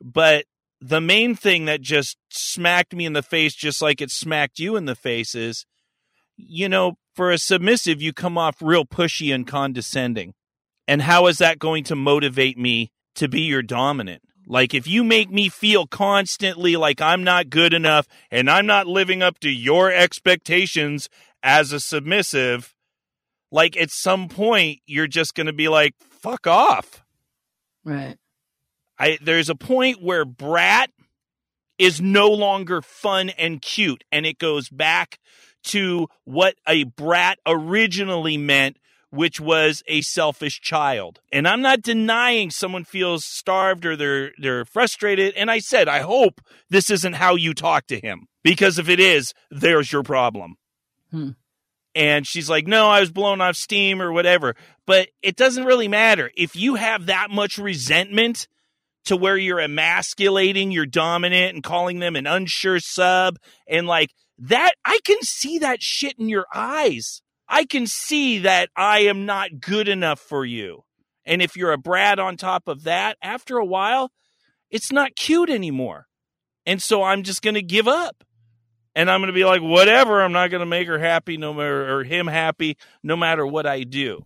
But 0.00 0.44
the 0.80 1.00
main 1.00 1.34
thing 1.34 1.64
that 1.64 1.80
just 1.80 2.16
smacked 2.30 2.94
me 2.94 3.06
in 3.06 3.12
the 3.12 3.22
face, 3.22 3.54
just 3.54 3.82
like 3.82 4.00
it 4.00 4.10
smacked 4.10 4.58
you 4.58 4.76
in 4.76 4.84
the 4.84 4.94
face, 4.94 5.34
is 5.34 5.66
you 6.36 6.68
know, 6.68 6.98
for 7.14 7.30
a 7.30 7.38
submissive, 7.38 8.02
you 8.02 8.12
come 8.12 8.36
off 8.36 8.56
real 8.60 8.84
pushy 8.84 9.34
and 9.34 9.46
condescending. 9.46 10.34
And 10.86 11.02
how 11.02 11.26
is 11.26 11.38
that 11.38 11.58
going 11.58 11.84
to 11.84 11.96
motivate 11.96 12.58
me 12.58 12.92
to 13.16 13.28
be 13.28 13.42
your 13.42 13.62
dominant? 13.62 14.22
Like, 14.46 14.74
if 14.74 14.86
you 14.86 15.02
make 15.02 15.30
me 15.30 15.48
feel 15.48 15.86
constantly 15.86 16.76
like 16.76 17.00
I'm 17.00 17.24
not 17.24 17.50
good 17.50 17.74
enough 17.74 18.06
and 18.30 18.48
I'm 18.48 18.66
not 18.66 18.86
living 18.86 19.22
up 19.22 19.40
to 19.40 19.50
your 19.50 19.90
expectations 19.90 21.08
as 21.42 21.72
a 21.72 21.80
submissive, 21.80 22.74
like 23.50 23.76
at 23.76 23.90
some 23.90 24.28
point, 24.28 24.80
you're 24.86 25.08
just 25.08 25.34
going 25.34 25.48
to 25.48 25.52
be 25.52 25.68
like, 25.68 25.94
fuck 25.98 26.46
off. 26.46 27.02
Right. 27.84 28.16
I 28.98 29.18
there's 29.20 29.50
a 29.50 29.54
point 29.54 30.02
where 30.02 30.24
brat 30.24 30.90
is 31.78 32.00
no 32.00 32.28
longer 32.28 32.80
fun 32.80 33.30
and 33.30 33.60
cute 33.60 34.02
and 34.10 34.24
it 34.24 34.38
goes 34.38 34.68
back 34.68 35.18
to 35.64 36.08
what 36.24 36.54
a 36.66 36.84
brat 36.84 37.38
originally 37.46 38.38
meant 38.38 38.78
which 39.16 39.40
was 39.40 39.82
a 39.86 40.02
selfish 40.02 40.60
child. 40.60 41.20
And 41.32 41.48
I'm 41.48 41.62
not 41.62 41.82
denying 41.82 42.50
someone 42.50 42.84
feels 42.84 43.24
starved 43.24 43.84
or 43.84 43.96
they're 43.96 44.32
they're 44.38 44.64
frustrated 44.64 45.34
and 45.34 45.50
I 45.50 45.58
said 45.58 45.88
I 45.88 46.00
hope 46.00 46.40
this 46.70 46.90
isn't 46.90 47.14
how 47.14 47.34
you 47.34 47.54
talk 47.54 47.86
to 47.88 48.00
him 48.00 48.28
because 48.44 48.78
if 48.78 48.88
it 48.88 49.00
is 49.00 49.32
there's 49.50 49.92
your 49.92 50.02
problem. 50.02 50.56
Hmm. 51.10 51.30
And 51.94 52.26
she's 52.26 52.50
like, 52.50 52.66
"No, 52.66 52.88
I 52.88 53.00
was 53.00 53.10
blown 53.10 53.40
off 53.40 53.56
steam 53.56 54.02
or 54.02 54.12
whatever." 54.12 54.54
But 54.86 55.08
it 55.22 55.34
doesn't 55.34 55.64
really 55.64 55.88
matter. 55.88 56.30
If 56.36 56.54
you 56.54 56.74
have 56.74 57.06
that 57.06 57.30
much 57.30 57.56
resentment 57.56 58.46
to 59.06 59.16
where 59.16 59.38
you're 59.38 59.60
emasculating 59.60 60.72
your 60.72 60.84
dominant 60.84 61.54
and 61.54 61.64
calling 61.64 62.00
them 62.00 62.16
an 62.16 62.26
unsure 62.26 62.80
sub 62.80 63.38
and 63.66 63.86
like 63.86 64.10
that 64.38 64.72
I 64.84 64.98
can 65.04 65.22
see 65.22 65.58
that 65.60 65.82
shit 65.82 66.18
in 66.18 66.28
your 66.28 66.46
eyes. 66.54 67.22
I 67.48 67.64
can 67.64 67.86
see 67.86 68.38
that 68.38 68.70
I 68.76 69.00
am 69.00 69.26
not 69.26 69.60
good 69.60 69.88
enough 69.88 70.20
for 70.20 70.44
you. 70.44 70.84
And 71.24 71.42
if 71.42 71.56
you're 71.56 71.72
a 71.72 71.78
brat 71.78 72.18
on 72.18 72.36
top 72.36 72.68
of 72.68 72.84
that, 72.84 73.16
after 73.22 73.58
a 73.58 73.64
while, 73.64 74.10
it's 74.70 74.92
not 74.92 75.16
cute 75.16 75.50
anymore. 75.50 76.06
And 76.64 76.82
so 76.82 77.02
I'm 77.02 77.22
just 77.22 77.42
going 77.42 77.54
to 77.54 77.62
give 77.62 77.88
up. 77.88 78.24
And 78.94 79.10
I'm 79.10 79.20
going 79.20 79.28
to 79.28 79.34
be 79.34 79.44
like, 79.44 79.60
whatever. 79.60 80.22
I'm 80.22 80.32
not 80.32 80.50
going 80.50 80.60
to 80.60 80.66
make 80.66 80.88
her 80.88 80.98
happy, 80.98 81.36
no 81.36 81.52
matter, 81.52 81.98
or 81.98 82.04
him 82.04 82.26
happy, 82.26 82.76
no 83.02 83.14
matter 83.16 83.46
what 83.46 83.66
I 83.66 83.82
do. 83.82 84.24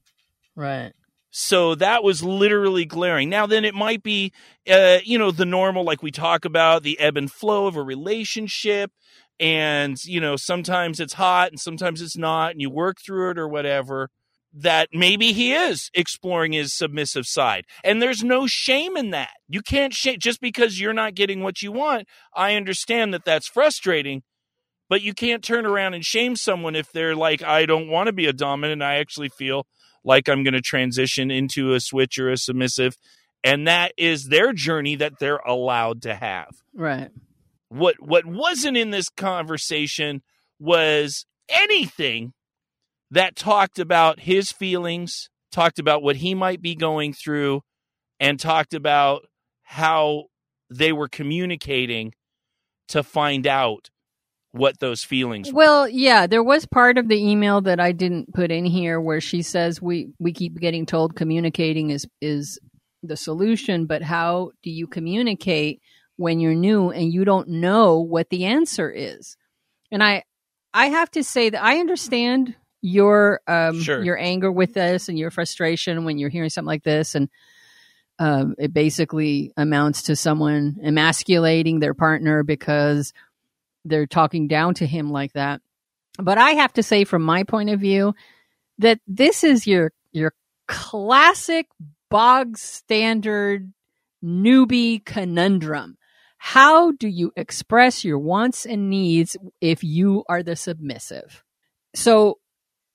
Right. 0.55 0.93
So 1.31 1.75
that 1.77 2.03
was 2.03 2.23
literally 2.23 2.85
glaring. 2.85 3.29
Now, 3.29 3.47
then 3.47 3.65
it 3.65 3.75
might 3.75 4.03
be, 4.03 4.33
uh, 4.69 4.99
you 5.05 5.19
know, 5.19 5.31
the 5.31 5.45
normal, 5.45 5.85
like 5.85 6.03
we 6.03 6.11
talk 6.11 6.45
about 6.45 6.83
the 6.83 6.99
ebb 6.99 7.17
and 7.17 7.31
flow 7.31 7.67
of 7.67 7.77
a 7.77 7.83
relationship. 7.83 8.93
And, 9.41 9.97
you 10.05 10.21
know, 10.21 10.37
sometimes 10.37 11.01
it's 11.01 11.15
hot 11.15 11.49
and 11.49 11.59
sometimes 11.59 12.03
it's 12.03 12.17
not, 12.17 12.53
and 12.53 12.61
you 12.61 12.71
work 12.71 12.99
through 13.05 13.31
it 13.31 13.39
or 13.39 13.49
whatever. 13.49 14.11
That 14.53 14.89
maybe 14.93 15.33
he 15.33 15.53
is 15.53 15.93
exploring 15.95 16.53
his 16.53 16.77
submissive 16.77 17.25
side. 17.25 17.67
And 17.85 18.03
there's 18.03 18.25
no 18.25 18.49
shame 18.49 18.97
in 18.97 19.11
that. 19.11 19.31
You 19.49 19.63
can't 19.63 19.95
shame 19.95 20.17
just 20.19 20.41
because 20.41 20.81
you're 20.81 20.93
not 20.93 21.15
getting 21.15 21.41
what 21.41 21.63
you 21.63 21.71
want. 21.71 22.09
I 22.35 22.57
understand 22.57 23.15
that 23.15 23.25
that's 23.25 23.47
frustrating, 23.47 24.25
but 24.89 25.03
you 25.03 25.15
can't 25.15 25.45
turn 25.45 25.67
around 25.67 25.95
and 25.95 26.05
shame 26.05 26.35
someone 26.35 26.75
if 26.75 26.91
they're 26.91 27.15
like, 27.15 27.45
I 27.45 27.65
don't 27.65 27.89
want 27.89 28.09
to 28.09 28.13
be 28.13 28.27
a 28.27 28.33
dominant. 28.33 28.83
I 28.83 28.97
actually 28.97 29.29
feel 29.29 29.69
like 30.03 30.29
I'm 30.29 30.43
going 30.43 30.55
to 30.55 30.61
transition 30.61 31.31
into 31.31 31.73
a 31.73 31.79
switch 31.79 32.19
or 32.19 32.29
a 32.29 32.37
submissive. 32.37 32.97
And 33.45 33.69
that 33.69 33.93
is 33.97 34.27
their 34.31 34.53
journey 34.53 34.97
that 34.97 35.21
they're 35.21 35.37
allowed 35.37 36.03
to 36.03 36.15
have. 36.17 36.49
Right. 36.75 37.11
What 37.71 37.97
what 38.01 38.27
wasn't 38.27 38.77
in 38.77 38.91
this 38.91 39.09
conversation 39.09 40.23
was 40.59 41.25
anything 41.49 42.33
that 43.11 43.37
talked 43.37 43.79
about 43.79 44.21
his 44.21 44.53
feelings, 44.53 45.31
talked 45.51 45.79
about 45.79 46.03
what 46.03 46.17
he 46.17 46.35
might 46.35 46.61
be 46.61 46.75
going 46.75 47.13
through, 47.13 47.63
and 48.19 48.39
talked 48.39 48.75
about 48.75 49.23
how 49.63 50.25
they 50.69 50.93
were 50.93 51.09
communicating 51.09 52.13
to 52.89 53.03
find 53.03 53.47
out 53.47 53.89
what 54.53 54.81
those 54.81 55.05
feelings 55.05 55.53
were. 55.53 55.57
Well, 55.57 55.89
yeah, 55.89 56.27
there 56.27 56.43
was 56.43 56.67
part 56.67 56.99
of 56.99 57.09
the 57.09 57.25
email 57.25 57.61
that 57.63 57.81
I 57.81 57.93
didn't 57.93 58.35
put 58.35 58.51
in 58.51 58.65
here 58.65 59.01
where 59.01 59.21
she 59.21 59.43
says 59.43 59.81
we 59.81 60.09
we 60.19 60.33
keep 60.33 60.59
getting 60.59 60.87
told 60.87 61.17
communicating 61.17 61.91
is 61.91 62.07
is 62.21 62.59
the 63.03 63.17
solution, 63.17 63.87
but 63.87 64.03
how 64.03 64.51
do 64.63 64.71
you 64.71 64.87
communicate 64.87 65.81
when 66.21 66.39
you're 66.39 66.55
new 66.55 66.91
and 66.91 67.13
you 67.13 67.25
don't 67.25 67.49
know 67.49 67.99
what 67.99 68.29
the 68.29 68.45
answer 68.45 68.91
is? 68.91 69.37
And 69.91 70.03
I 70.03 70.25
I 70.75 70.87
have 70.87 71.11
to 71.13 71.25
say 71.25 71.51
that 71.51 71.63
I 71.63 71.79
understand 71.79 72.55
your 72.83 73.41
um 73.49 73.81
Sure. 73.81 74.03
your 74.05 74.19
anger 74.19 74.53
with 74.53 74.75
this 74.75 75.09
and 75.09 75.19
your 75.19 75.31
frustration 75.31 76.05
when 76.05 76.19
you're 76.19 76.31
hearing 76.31 76.51
something 76.51 76.67
like 76.67 76.85
this 76.85 77.15
and 77.15 77.29
um, 78.19 78.55
it 78.59 78.75
basically 78.75 79.51
amounts 79.57 80.03
to 80.03 80.15
someone 80.15 80.77
emasculating 80.85 81.81
their 81.81 81.95
partner 81.95 82.43
because 82.43 83.15
they're 83.87 84.07
talking 84.07 84.47
down 84.47 84.75
to 84.75 84.87
him 84.87 85.11
like 85.11 85.33
that. 85.33 85.63
But 86.19 86.37
I 86.37 86.51
have 86.51 86.75
to 86.75 86.83
say, 86.83 87.05
from 87.05 87.23
my 87.23 87.45
point 87.45 87.71
of 87.71 87.81
view, 87.81 88.15
that 88.79 89.01
this 89.07 89.43
is 89.43 89.67
your 89.67 89.93
your 90.13 90.35
classic 90.69 91.67
bog 92.11 92.59
standard 92.59 93.73
newbie 94.23 95.03
conundrum. 95.03 95.97
How 96.43 96.93
do 96.93 97.07
you 97.07 97.33
express 97.37 98.05
your 98.05 98.19
wants 98.19 98.65
and 98.67 98.89
needs 98.91 99.37
if 99.61 99.85
you 99.85 100.25
are 100.29 100.43
the 100.43 100.57
submissive? 100.57 101.45
So, 101.95 102.39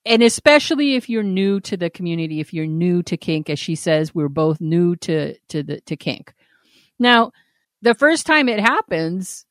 and 0.05 0.23
especially 0.23 0.95
if 0.95 1.09
you're 1.09 1.23
new 1.23 1.59
to 1.61 1.77
the 1.77 1.89
community, 1.89 2.39
if 2.39 2.53
you're 2.53 2.65
new 2.65 3.03
to 3.03 3.17
kink, 3.17 3.49
as 3.49 3.59
she 3.59 3.75
says, 3.75 4.13
we're 4.13 4.29
both 4.29 4.59
new 4.59 4.95
to 4.97 5.37
to 5.49 5.63
the 5.63 5.79
to 5.81 5.95
kink. 5.95 6.33
Now, 6.99 7.31
the 7.81 7.93
first 7.93 8.25
time 8.25 8.49
it 8.49 8.59
happens, 8.59 9.45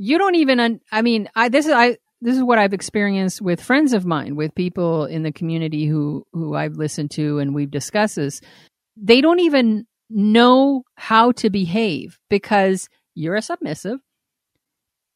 you 0.00 0.16
don't 0.16 0.34
even 0.34 0.58
un- 0.58 0.80
i 0.90 1.02
mean 1.02 1.28
i 1.36 1.48
this 1.50 1.66
is 1.66 1.72
i 1.72 1.96
this 2.22 2.34
is 2.34 2.42
what 2.42 2.58
i've 2.58 2.72
experienced 2.72 3.42
with 3.42 3.62
friends 3.62 3.92
of 3.92 4.06
mine 4.06 4.34
with 4.34 4.54
people 4.54 5.04
in 5.04 5.22
the 5.22 5.30
community 5.30 5.86
who 5.86 6.26
who 6.32 6.54
i've 6.54 6.76
listened 6.76 7.10
to 7.10 7.38
and 7.38 7.54
we've 7.54 7.70
discussed 7.70 8.16
this 8.16 8.40
they 8.96 9.20
don't 9.20 9.40
even 9.40 9.86
know 10.08 10.82
how 10.94 11.30
to 11.32 11.50
behave 11.50 12.18
because 12.30 12.88
you're 13.14 13.36
a 13.36 13.42
submissive. 13.42 14.00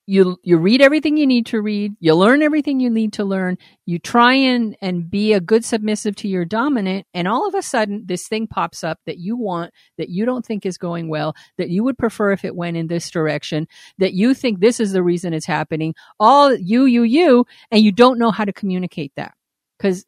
You 0.07 0.37
you 0.43 0.59
read 0.59 0.83
everything 0.83 1.17
you 1.17 1.27
need 1.27 1.47
to 1.47 1.63
read, 1.63 1.95
you 1.99 2.15
learn 2.15 2.43
everything 2.43 2.79
you 2.79 2.91
need 2.91 3.15
to 3.15 3.25
learn, 3.25 3.57
you 3.87 3.99
try 3.99 4.35
and 4.35 4.77
and 4.83 5.11
be 5.11 5.33
a 5.33 5.41
good 5.41 5.65
submissive 5.65 6.15
to 6.17 6.29
your 6.29 6.45
dominant 6.45 7.07
and 7.15 7.27
all 7.27 7.49
of 7.49 7.55
a 7.55 7.63
sudden 7.63 8.03
this 8.05 8.29
thing 8.29 8.47
pops 8.47 8.85
up 8.85 8.99
that 9.07 9.19
you 9.19 9.35
want 9.35 9.73
that 9.97 10.11
you 10.11 10.27
don't 10.27 10.45
think 10.45 10.67
is 10.67 10.77
going 10.77 11.09
well, 11.09 11.35
that 11.57 11.71
you 11.71 11.85
would 11.85 11.97
prefer 11.97 12.33
if 12.33 12.45
it 12.45 12.55
went 12.55 12.77
in 12.77 12.89
this 12.89 13.11
direction, 13.11 13.67
that 13.97 14.13
you 14.13 14.35
think 14.35 14.61
this 14.61 14.79
is 14.79 14.93
the 14.93 15.03
reason 15.03 15.33
it's 15.33 15.47
happening. 15.47 15.95
All 16.21 16.55
you 16.55 16.85
you 16.85 17.05
you 17.05 17.47
and 17.71 17.83
you 17.83 17.91
don't 17.93 18.19
know 18.19 18.31
how 18.31 18.45
to 18.45 18.53
communicate 18.53 19.13
that. 19.17 19.33
Cuz 19.79 20.05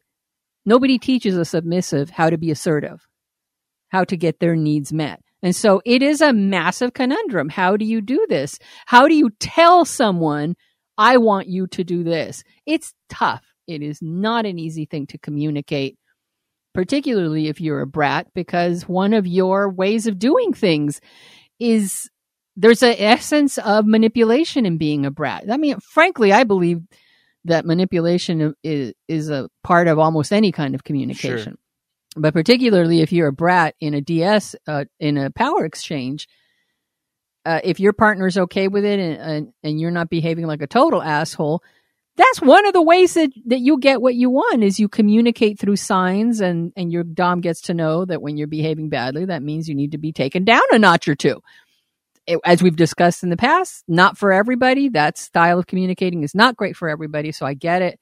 nobody 0.65 0.99
teaches 0.99 1.37
a 1.37 1.45
submissive 1.45 2.11
how 2.11 2.29
to 2.29 2.37
be 2.37 2.51
assertive, 2.51 3.07
how 3.89 4.03
to 4.03 4.17
get 4.17 4.39
their 4.39 4.55
needs 4.55 4.93
met. 4.93 5.21
And 5.43 5.55
so 5.55 5.81
it 5.85 6.01
is 6.01 6.21
a 6.21 6.33
massive 6.33 6.93
conundrum. 6.93 7.49
How 7.49 7.77
do 7.77 7.85
you 7.85 8.01
do 8.01 8.25
this? 8.27 8.57
How 8.85 9.07
do 9.07 9.13
you 9.13 9.29
tell 9.39 9.85
someone, 9.85 10.55
I 10.97 11.17
want 11.17 11.47
you 11.47 11.67
to 11.67 11.83
do 11.83 12.03
this? 12.03 12.43
It's 12.65 12.93
tough. 13.09 13.43
It 13.67 13.81
is 13.81 13.99
not 14.01 14.45
an 14.45 14.57
easy 14.57 14.85
thing 14.85 15.07
to 15.07 15.17
communicate, 15.17 15.97
particularly 16.73 17.47
if 17.47 17.61
you're 17.61 17.81
a 17.81 17.87
brat, 17.87 18.27
because 18.33 18.87
one 18.87 19.13
of 19.13 19.27
your 19.27 19.69
ways 19.69 20.07
of 20.07 20.17
doing 20.17 20.53
things 20.53 21.01
is 21.59 22.09
there's 22.55 22.81
an 22.81 22.95
essence 22.97 23.59
of 23.59 23.85
manipulation 23.85 24.65
in 24.65 24.77
being 24.77 25.05
a 25.05 25.11
brat. 25.11 25.43
I 25.51 25.57
mean, 25.57 25.77
frankly, 25.79 26.31
I 26.31 26.43
believe 26.45 26.79
that 27.45 27.65
manipulation 27.65 28.55
is, 28.63 28.93
is 29.07 29.29
a 29.29 29.49
part 29.63 29.87
of 29.87 29.99
almost 29.99 30.33
any 30.33 30.51
kind 30.51 30.73
of 30.73 30.83
communication. 30.83 31.53
Sure 31.53 31.53
but 32.17 32.33
particularly 32.33 33.01
if 33.01 33.11
you're 33.11 33.27
a 33.27 33.33
brat 33.33 33.75
in 33.79 33.93
a 33.93 34.01
DS 34.01 34.55
uh, 34.67 34.85
in 34.99 35.17
a 35.17 35.31
power 35.31 35.65
exchange, 35.65 36.27
uh, 37.45 37.61
if 37.63 37.79
your 37.79 37.93
partner's 37.93 38.37
okay 38.37 38.67
with 38.67 38.83
it 38.83 38.99
and, 38.99 39.17
and, 39.17 39.53
and 39.63 39.79
you're 39.79 39.91
not 39.91 40.09
behaving 40.09 40.45
like 40.45 40.61
a 40.61 40.67
total 40.67 41.01
asshole, 41.01 41.61
that's 42.17 42.41
one 42.41 42.65
of 42.65 42.73
the 42.73 42.81
ways 42.81 43.13
that, 43.13 43.29
that 43.45 43.59
you 43.59 43.79
get 43.79 44.01
what 44.01 44.15
you 44.15 44.29
want 44.29 44.63
is 44.63 44.79
you 44.79 44.89
communicate 44.89 45.59
through 45.59 45.75
signs 45.75 46.41
and, 46.41 46.73
and 46.75 46.91
your 46.91 47.03
dom 47.03 47.41
gets 47.41 47.61
to 47.61 47.73
know 47.73 48.03
that 48.05 48.21
when 48.21 48.37
you're 48.37 48.47
behaving 48.47 48.89
badly, 48.89 49.25
that 49.25 49.43
means 49.43 49.69
you 49.69 49.75
need 49.75 49.91
to 49.91 49.99
be 49.99 50.11
taken 50.11 50.43
down 50.43 50.63
a 50.71 50.79
notch 50.79 51.07
or 51.07 51.15
two. 51.15 51.41
It, 52.25 52.39
as 52.43 52.61
we've 52.61 52.75
discussed 52.75 53.23
in 53.23 53.29
the 53.29 53.37
past, 53.37 53.83
not 53.87 54.17
for 54.17 54.33
everybody. 54.33 54.89
That 54.89 55.17
style 55.17 55.59
of 55.59 55.67
communicating 55.67 56.23
is 56.23 56.35
not 56.35 56.57
great 56.57 56.75
for 56.75 56.89
everybody. 56.89 57.31
So 57.31 57.45
I 57.45 57.53
get 57.53 57.81
it. 57.81 57.99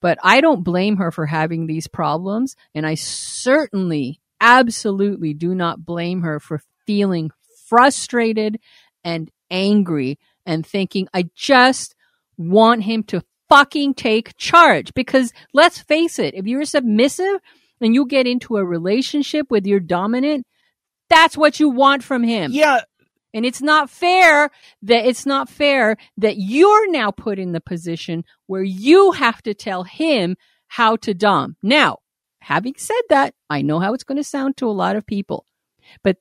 But 0.00 0.18
I 0.22 0.40
don't 0.40 0.64
blame 0.64 0.96
her 0.96 1.10
for 1.10 1.26
having 1.26 1.66
these 1.66 1.86
problems. 1.86 2.56
And 2.74 2.86
I 2.86 2.94
certainly, 2.94 4.20
absolutely 4.40 5.34
do 5.34 5.54
not 5.54 5.84
blame 5.84 6.22
her 6.22 6.40
for 6.40 6.62
feeling 6.86 7.30
frustrated 7.66 8.58
and 9.04 9.30
angry 9.50 10.18
and 10.46 10.66
thinking, 10.66 11.08
I 11.12 11.28
just 11.34 11.94
want 12.36 12.84
him 12.84 13.02
to 13.04 13.22
fucking 13.48 13.94
take 13.94 14.36
charge. 14.36 14.94
Because 14.94 15.32
let's 15.52 15.78
face 15.78 16.18
it, 16.18 16.34
if 16.34 16.46
you're 16.46 16.64
submissive 16.64 17.40
and 17.80 17.94
you 17.94 18.06
get 18.06 18.26
into 18.26 18.56
a 18.56 18.64
relationship 18.64 19.50
with 19.50 19.66
your 19.66 19.80
dominant, 19.80 20.46
that's 21.08 21.36
what 21.36 21.60
you 21.60 21.68
want 21.68 22.02
from 22.02 22.22
him. 22.22 22.52
Yeah. 22.52 22.80
And 23.32 23.46
it's 23.46 23.62
not 23.62 23.90
fair 23.90 24.50
that 24.82 25.06
it's 25.06 25.26
not 25.26 25.48
fair 25.48 25.96
that 26.16 26.36
you're 26.38 26.90
now 26.90 27.10
put 27.10 27.38
in 27.38 27.52
the 27.52 27.60
position 27.60 28.24
where 28.46 28.62
you 28.62 29.12
have 29.12 29.42
to 29.42 29.54
tell 29.54 29.84
him 29.84 30.36
how 30.68 30.96
to 30.96 31.14
dom. 31.14 31.56
Now, 31.62 31.98
having 32.40 32.74
said 32.76 33.02
that, 33.08 33.34
I 33.48 33.62
know 33.62 33.78
how 33.78 33.94
it's 33.94 34.04
going 34.04 34.16
to 34.16 34.24
sound 34.24 34.56
to 34.58 34.68
a 34.68 34.72
lot 34.72 34.96
of 34.96 35.06
people, 35.06 35.46
but 36.02 36.16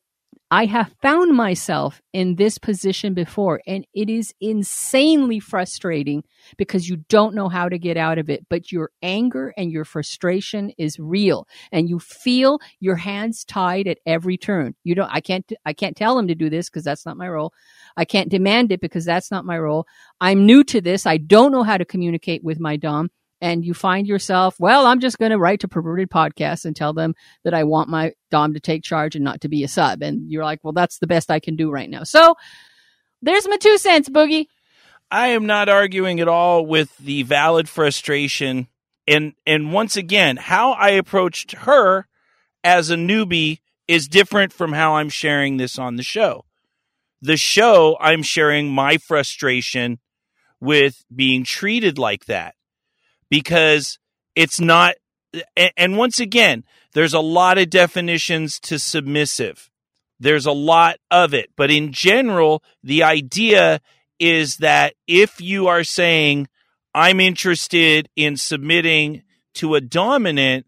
I 0.52 0.66
have 0.66 0.96
found 1.02 1.36
myself 1.36 2.02
in 2.12 2.36
this 2.36 2.58
position 2.58 3.14
before, 3.14 3.62
and 3.68 3.86
it 3.94 4.10
is 4.10 4.34
insanely 4.42 5.40
frustrating 5.40 6.24
because 6.58 6.90
you 6.90 6.98
don't 7.08 7.36
know 7.36 7.50
how 7.50 7.70
to 7.70 7.78
get 7.78 7.98
out 7.98 8.18
of 8.18 8.32
it. 8.32 8.48
But 8.50 8.72
your 8.72 8.90
anger 9.04 9.54
and 9.58 9.72
your 9.72 9.86
frustration 9.86 10.72
is 10.80 10.98
real, 10.98 11.48
and 11.72 11.88
you 11.88 12.00
feel 12.00 12.60
your 12.80 12.96
hands 12.96 13.46
tied 13.46 13.88
at 13.88 14.00
every 14.08 14.38
turn. 14.38 14.74
You 14.84 14.96
don't. 14.96 15.12
I 15.12 15.22
can't. 15.22 15.52
I 15.66 15.74
can't 15.74 15.96
tell 15.96 16.16
them 16.16 16.28
to 16.28 16.36
do 16.36 16.50
this 16.50 16.68
because 16.68 16.84
that's 16.84 17.06
not 17.06 17.18
my 17.18 17.30
role. 17.30 17.54
I 17.96 18.06
can't 18.06 18.30
demand 18.30 18.72
it 18.72 18.82
because 18.82 19.06
that's 19.06 19.30
not 19.30 19.46
my 19.46 19.60
role. 19.60 19.86
I'm 20.20 20.48
new 20.48 20.64
to 20.66 20.82
this. 20.82 21.06
I 21.06 21.18
don't 21.18 21.52
know 21.52 21.64
how 21.64 21.78
to 21.78 21.86
communicate 21.86 22.44
with 22.44 22.60
my 22.60 22.76
dom 22.76 23.12
and 23.42 23.64
you 23.64 23.74
find 23.74 24.08
yourself, 24.08 24.60
well, 24.60 24.86
I'm 24.86 25.00
just 25.00 25.18
going 25.18 25.32
to 25.32 25.38
write 25.38 25.62
to 25.62 25.68
perverted 25.68 26.10
podcasts 26.10 26.66
and 26.66 26.76
tell 26.76 26.94
them 26.94 27.16
that 27.44 27.54
I 27.54 27.64
want 27.64 27.90
my 27.90 28.14
Dom 28.32 28.54
to 28.54 28.60
take 28.60 28.84
charge 28.84 29.16
and 29.16 29.24
not 29.24 29.42
to 29.42 29.50
be 29.50 29.64
a 29.64 29.68
sub. 29.68 30.02
And 30.02 30.30
you're 30.30 30.44
like, 30.44 30.60
well, 30.64 30.74
that's 30.74 31.00
the 31.00 31.08
best 31.08 31.32
I 31.32 31.40
can 31.40 31.56
do 31.56 31.72
right 31.72 31.90
now. 31.90 32.04
So 32.04 32.36
there's 33.22 33.48
my 33.48 33.58
two 33.58 33.78
cents, 33.78 34.10
Boogie. 34.10 34.48
I 35.12 35.30
am 35.30 35.46
not 35.46 35.70
arguing 35.70 36.20
at 36.20 36.28
all 36.28 36.66
with 36.66 36.96
the 36.98 37.24
valid 37.24 37.68
frustration. 37.68 38.68
And, 39.08 39.34
and 39.48 39.74
once 39.74 39.96
again, 39.96 40.38
how 40.38 40.74
I 40.74 40.90
approached 40.92 41.54
her 41.54 42.08
as 42.64 42.92
a 42.92 42.96
newbie 42.96 43.60
is 43.88 44.08
different 44.08 44.54
from 44.54 44.74
how 44.74 44.98
I'm 44.98 45.10
sharing 45.10 45.58
this 45.58 45.80
on 45.80 45.96
the 45.96 46.04
show. 46.04 46.46
The 47.22 47.38
show, 47.38 47.98
I'm 48.00 48.22
sharing 48.22 48.70
my 48.70 48.98
frustration 48.98 50.00
with 50.62 51.04
being 51.14 51.44
treated 51.44 51.98
like 51.98 52.26
that 52.26 52.56
because 53.30 54.00
it's 54.36 54.60
not. 54.60 54.96
And 55.78 55.98
once 55.98 56.20
again, 56.20 56.64
there's 56.94 57.14
a 57.14 57.20
lot 57.20 57.58
of 57.58 57.70
definitions 57.70 58.60
to 58.62 58.80
submissive. 58.80 59.70
There's 60.20 60.46
a 60.46 60.52
lot 60.52 60.98
of 61.12 61.34
it. 61.34 61.52
But 61.56 61.72
in 61.72 61.92
general, 61.94 62.64
the 62.84 63.04
idea 63.04 63.80
is 64.20 64.58
that 64.58 64.96
if 65.08 65.40
you 65.40 65.68
are 65.68 65.84
saying, 65.84 66.48
I'm 66.94 67.20
interested 67.20 68.10
in 68.16 68.36
submitting 68.36 69.24
to 69.56 69.76
a 69.76 69.82
dominant, 69.82 70.66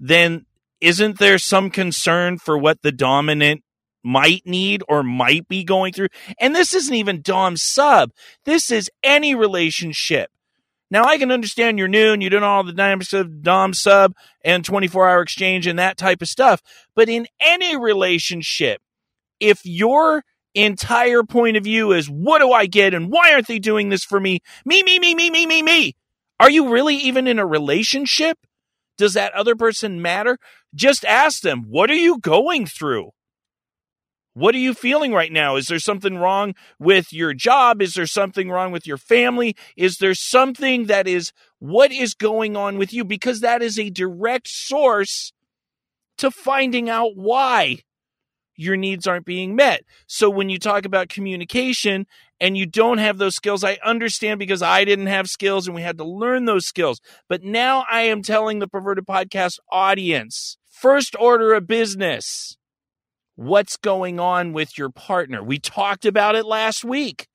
then 0.00 0.46
isn't 0.80 1.18
there 1.18 1.38
some 1.38 1.70
concern 1.70 2.38
for 2.38 2.56
what 2.56 2.82
the 2.82 2.92
dominant 2.92 3.62
might 4.02 4.46
need 4.46 4.82
or 4.88 5.02
might 5.02 5.46
be 5.46 5.62
going 5.62 5.92
through? 5.92 6.08
And 6.40 6.54
this 6.54 6.74
isn't 6.74 6.94
even 6.94 7.20
Dom 7.22 7.56
sub. 7.56 8.12
This 8.44 8.70
is 8.70 8.90
any 9.04 9.34
relationship. 9.34 10.30
Now 10.90 11.04
I 11.04 11.18
can 11.18 11.30
understand 11.30 11.78
you're 11.78 11.88
new 11.88 12.12
and 12.12 12.22
you 12.22 12.30
don't 12.30 12.40
know 12.40 12.48
all 12.48 12.64
the 12.64 12.72
dynamics 12.72 13.12
of 13.12 13.42
Dom 13.42 13.74
sub 13.74 14.14
and 14.44 14.64
24 14.64 15.08
hour 15.08 15.22
exchange 15.22 15.66
and 15.66 15.78
that 15.78 15.96
type 15.96 16.20
of 16.20 16.28
stuff. 16.28 16.62
But 16.94 17.08
in 17.08 17.26
any 17.40 17.76
relationship, 17.76 18.80
if 19.38 19.60
your 19.64 20.24
entire 20.54 21.22
point 21.22 21.56
of 21.56 21.64
view 21.64 21.92
is 21.92 22.10
what 22.10 22.40
do 22.40 22.50
I 22.50 22.66
get 22.66 22.92
and 22.92 23.10
why 23.10 23.32
aren't 23.32 23.46
they 23.46 23.58
doing 23.60 23.88
this 23.88 24.04
for 24.04 24.18
me? 24.18 24.40
Me, 24.64 24.82
me, 24.82 24.98
me, 24.98 25.14
me, 25.14 25.30
me, 25.30 25.46
me, 25.46 25.62
me. 25.62 25.94
Are 26.40 26.50
you 26.50 26.70
really 26.70 26.96
even 26.96 27.26
in 27.26 27.38
a 27.38 27.46
relationship? 27.46 28.38
Does 28.98 29.14
that 29.14 29.32
other 29.32 29.54
person 29.54 30.02
matter? 30.02 30.38
Just 30.74 31.04
ask 31.04 31.42
them, 31.42 31.64
what 31.68 31.90
are 31.90 31.94
you 31.94 32.18
going 32.18 32.66
through? 32.66 33.10
What 34.34 34.54
are 34.54 34.58
you 34.58 34.74
feeling 34.74 35.12
right 35.12 35.32
now? 35.32 35.56
Is 35.56 35.66
there 35.66 35.80
something 35.80 36.16
wrong 36.16 36.54
with 36.78 37.12
your 37.12 37.34
job? 37.34 37.82
Is 37.82 37.94
there 37.94 38.06
something 38.06 38.50
wrong 38.50 38.70
with 38.70 38.86
your 38.86 38.96
family? 38.96 39.56
Is 39.76 39.98
there 39.98 40.14
something 40.14 40.86
that 40.86 41.08
is 41.08 41.32
what 41.58 41.90
is 41.90 42.14
going 42.14 42.56
on 42.56 42.78
with 42.78 42.92
you? 42.92 43.04
Because 43.04 43.40
that 43.40 43.60
is 43.60 43.78
a 43.78 43.90
direct 43.90 44.48
source 44.48 45.32
to 46.18 46.30
finding 46.30 46.88
out 46.88 47.16
why 47.16 47.78
your 48.54 48.76
needs 48.76 49.06
aren't 49.06 49.24
being 49.24 49.56
met. 49.56 49.82
So 50.06 50.28
when 50.28 50.50
you 50.50 50.58
talk 50.58 50.84
about 50.84 51.08
communication 51.08 52.06
and 52.38 52.58
you 52.58 52.66
don't 52.66 52.98
have 52.98 53.16
those 53.16 53.34
skills, 53.34 53.64
I 53.64 53.78
understand 53.82 54.38
because 54.38 54.60
I 54.60 54.84
didn't 54.84 55.06
have 55.06 55.28
skills 55.28 55.66
and 55.66 55.74
we 55.74 55.82
had 55.82 55.96
to 55.98 56.04
learn 56.04 56.44
those 56.44 56.66
skills. 56.66 57.00
But 57.28 57.42
now 57.42 57.84
I 57.90 58.02
am 58.02 58.22
telling 58.22 58.58
the 58.58 58.68
Perverted 58.68 59.06
Podcast 59.06 59.58
audience 59.72 60.58
first 60.68 61.16
order 61.18 61.54
of 61.54 61.66
business 61.66 62.58
what's 63.40 63.78
going 63.78 64.20
on 64.20 64.52
with 64.52 64.76
your 64.76 64.90
partner. 64.90 65.42
We 65.42 65.58
talked 65.58 66.04
about 66.04 66.34
it 66.34 66.44
last 66.44 66.84
week. 66.84 67.26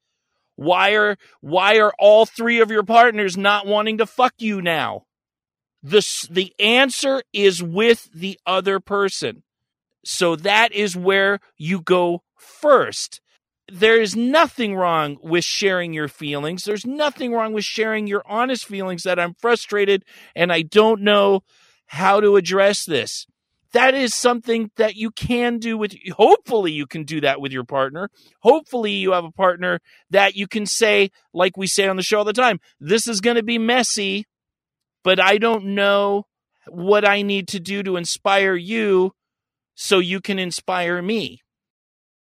Why 0.56 0.92
are 0.92 1.18
why 1.42 1.80
are 1.80 1.94
all 1.98 2.28
three 2.28 2.62
of 2.62 2.70
your 2.70 2.84
partners 2.84 3.36
not 3.36 3.66
wanting 3.66 3.98
to 3.98 4.06
fuck 4.06 4.36
you 4.38 4.62
now? 4.62 5.06
The 5.82 6.06
the 6.30 6.54
answer 6.60 7.24
is 7.34 7.64
with 7.64 8.08
the 8.14 8.40
other 8.46 8.80
person. 8.80 9.42
So 10.06 10.36
that 10.36 10.72
is 10.74 10.96
where 10.96 11.40
you 11.58 11.82
go 11.82 12.22
first. 12.38 13.20
There 13.72 14.00
is 14.00 14.16
nothing 14.16 14.76
wrong 14.76 15.18
with 15.24 15.44
sharing 15.44 15.92
your 15.92 16.08
feelings. 16.08 16.66
There's 16.66 16.86
nothing 16.86 17.34
wrong 17.34 17.52
with 17.52 17.66
sharing 17.66 18.06
your 18.06 18.22
honest 18.28 18.68
feelings 18.68 19.02
that 19.04 19.20
I'm 19.20 19.34
frustrated 19.34 20.06
and 20.36 20.54
I 20.54 20.62
don't 20.62 21.02
know 21.02 21.42
how 21.88 22.20
to 22.20 22.36
address 22.36 22.86
this 22.86 23.26
that 23.76 23.94
is 23.94 24.16
something 24.16 24.72
that 24.78 24.96
you 24.96 25.12
can 25.12 25.60
do 25.60 25.78
with 25.78 25.96
hopefully 26.14 26.72
you 26.72 26.88
can 26.88 27.04
do 27.04 27.22
that 27.22 27.40
with 27.40 27.52
your 27.52 27.64
partner 27.64 28.10
hopefully 28.42 28.92
you 28.92 29.12
have 29.12 29.26
a 29.26 29.32
partner 29.32 29.80
that 30.10 30.36
you 30.36 30.48
can 30.48 30.66
say 30.66 31.10
like 31.34 31.56
we 31.58 31.68
say 31.68 31.88
on 31.88 31.96
the 31.96 32.04
show 32.04 32.20
all 32.20 32.26
the 32.26 32.34
time 32.34 32.60
this 32.80 33.08
is 33.08 33.22
going 33.22 33.36
to 33.36 33.44
be 33.44 33.58
messy 33.58 34.26
but 35.04 35.20
i 35.20 35.38
don't 35.38 35.66
know 35.66 36.26
what 36.68 37.08
i 37.08 37.22
need 37.22 37.48
to 37.48 37.60
do 37.60 37.84
to 37.84 37.96
inspire 37.96 38.56
you 38.56 39.12
so 39.76 40.00
you 40.00 40.22
can 40.22 40.40
inspire 40.40 41.02
me. 41.02 41.42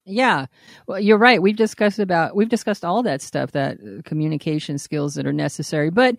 Yeah, 0.10 0.46
well, 0.88 1.02
you're 1.02 1.18
right. 1.18 1.42
We've 1.42 1.58
discussed 1.58 2.00
about 2.00 2.34
we've 2.34 2.48
discussed 2.48 2.86
all 2.86 3.04
that 3.04 3.22
stuff, 3.22 3.52
that 3.52 3.78
communication 4.06 4.78
skills 4.78 5.16
that 5.16 5.28
are 5.28 5.34
necessary. 5.34 5.90
But 5.90 6.16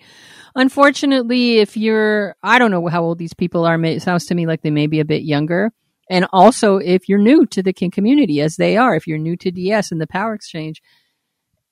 unfortunately, 0.55 1.59
if 1.59 1.75
you're, 1.75 2.37
I 2.43 2.59
don't 2.59 2.71
know 2.71 2.87
how 2.89 3.03
old 3.03 3.19
these 3.19 3.33
people 3.33 3.65
are. 3.65 3.83
It 3.83 4.03
sounds 4.03 4.27
to 4.27 4.35
me 4.35 4.47
like 4.47 4.61
they 4.61 4.71
may 4.71 4.89
be 4.89 5.01
a 5.01 5.07
bit 5.07 5.23
younger. 5.23 5.73
And 6.11 6.27
also, 6.35 6.77
if 6.77 7.09
you're 7.09 7.19
new 7.19 7.47
to 7.47 7.63
the 7.63 7.73
kink 7.73 7.95
community, 7.95 8.43
as 8.43 8.57
they 8.57 8.77
are, 8.77 8.95
if 8.95 9.07
you're 9.07 9.19
new 9.19 9.37
to 9.39 9.51
DS 9.51 9.91
and 9.91 10.01
the 10.01 10.07
Power 10.07 10.35
Exchange, 10.35 10.83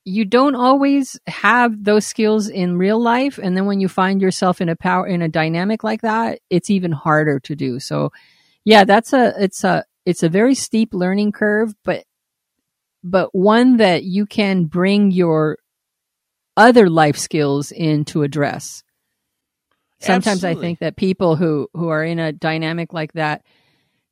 you 0.05 0.25
don't 0.25 0.55
always 0.55 1.19
have 1.27 1.85
those 1.85 2.07
skills 2.07 2.49
in 2.49 2.79
real 2.79 3.01
life. 3.01 3.39
And 3.43 3.57
then 3.57 3.67
when 3.67 3.81
you 3.81 3.89
find 3.89 4.23
yourself 4.23 4.63
in 4.63 4.71
a 4.71 4.77
power 4.77 5.07
in 5.07 5.21
a 5.21 5.29
dynamic 5.29 5.85
like 5.85 6.01
that, 6.01 6.39
it's 6.49 6.71
even 6.71 6.93
harder 6.93 7.41
to 7.41 7.55
do. 7.55 7.79
So, 7.79 8.11
yeah, 8.65 8.85
that's 8.85 9.13
a 9.13 9.35
it's 9.39 9.65
a 9.65 9.85
it's 10.07 10.23
a 10.23 10.29
very 10.29 10.55
steep 10.55 10.95
learning 10.95 11.33
curve, 11.33 11.75
but 11.85 12.05
but 13.03 13.35
one 13.35 13.77
that 13.77 14.05
you 14.05 14.25
can 14.25 14.65
bring 14.65 15.11
your 15.11 15.59
other 16.57 16.89
life 16.89 17.19
skills 17.19 17.71
in 17.73 18.05
to 18.07 18.23
address. 18.23 18.83
Sometimes 19.99 20.45
Absolutely. 20.45 20.61
I 20.61 20.63
think 20.63 20.79
that 20.79 20.97
people 20.97 21.37
who 21.37 21.69
who 21.75 21.89
are 21.89 22.05
in 22.05 22.19
a 22.19 22.33
dynamic 22.33 22.93
like 22.93 23.13
that 23.13 23.43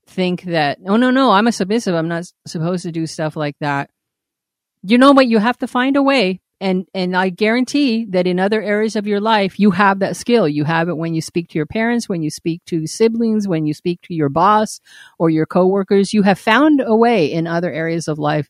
think 0.07 0.43
that 0.43 0.79
oh 0.87 0.97
no 0.97 1.11
no 1.11 1.31
I'm 1.31 1.47
a 1.47 1.53
submissive 1.53 1.95
I'm 1.95 2.09
not 2.09 2.25
supposed 2.47 2.83
to 2.83 2.93
do 2.93 3.07
stuff 3.07 3.37
like 3.37 3.57
that. 3.61 3.89
You 4.83 4.99
know 4.99 5.13
what? 5.13 5.29
You 5.29 5.39
have 5.39 5.59
to 5.59 5.67
find 5.67 5.97
a 5.97 6.03
way, 6.03 6.41
and 6.61 6.87
and 6.95 7.17
I 7.17 7.31
guarantee 7.31 8.07
that 8.11 8.27
in 8.27 8.39
other 8.39 8.63
areas 8.63 8.97
of 8.97 9.07
your 9.07 9.21
life 9.21 9.59
you 9.59 9.73
have 9.73 9.99
that 9.99 10.17
skill. 10.17 10.49
You 10.49 10.65
have 10.65 10.89
it 10.89 10.97
when 10.97 11.15
you 11.15 11.21
speak 11.21 11.49
to 11.51 11.59
your 11.59 11.67
parents, 11.67 12.09
when 12.09 12.23
you 12.23 12.31
speak 12.31 12.65
to 12.67 12.87
siblings, 12.87 13.49
when 13.49 13.67
you 13.67 13.75
speak 13.75 14.01
to 14.03 14.15
your 14.15 14.29
boss 14.29 14.81
or 15.19 15.31
your 15.31 15.47
coworkers. 15.47 16.13
You 16.13 16.23
have 16.23 16.39
found 16.39 16.81
a 16.85 16.97
way 16.97 17.33
in 17.33 17.47
other 17.47 17.73
areas 17.73 18.09
of 18.09 18.19
life 18.19 18.49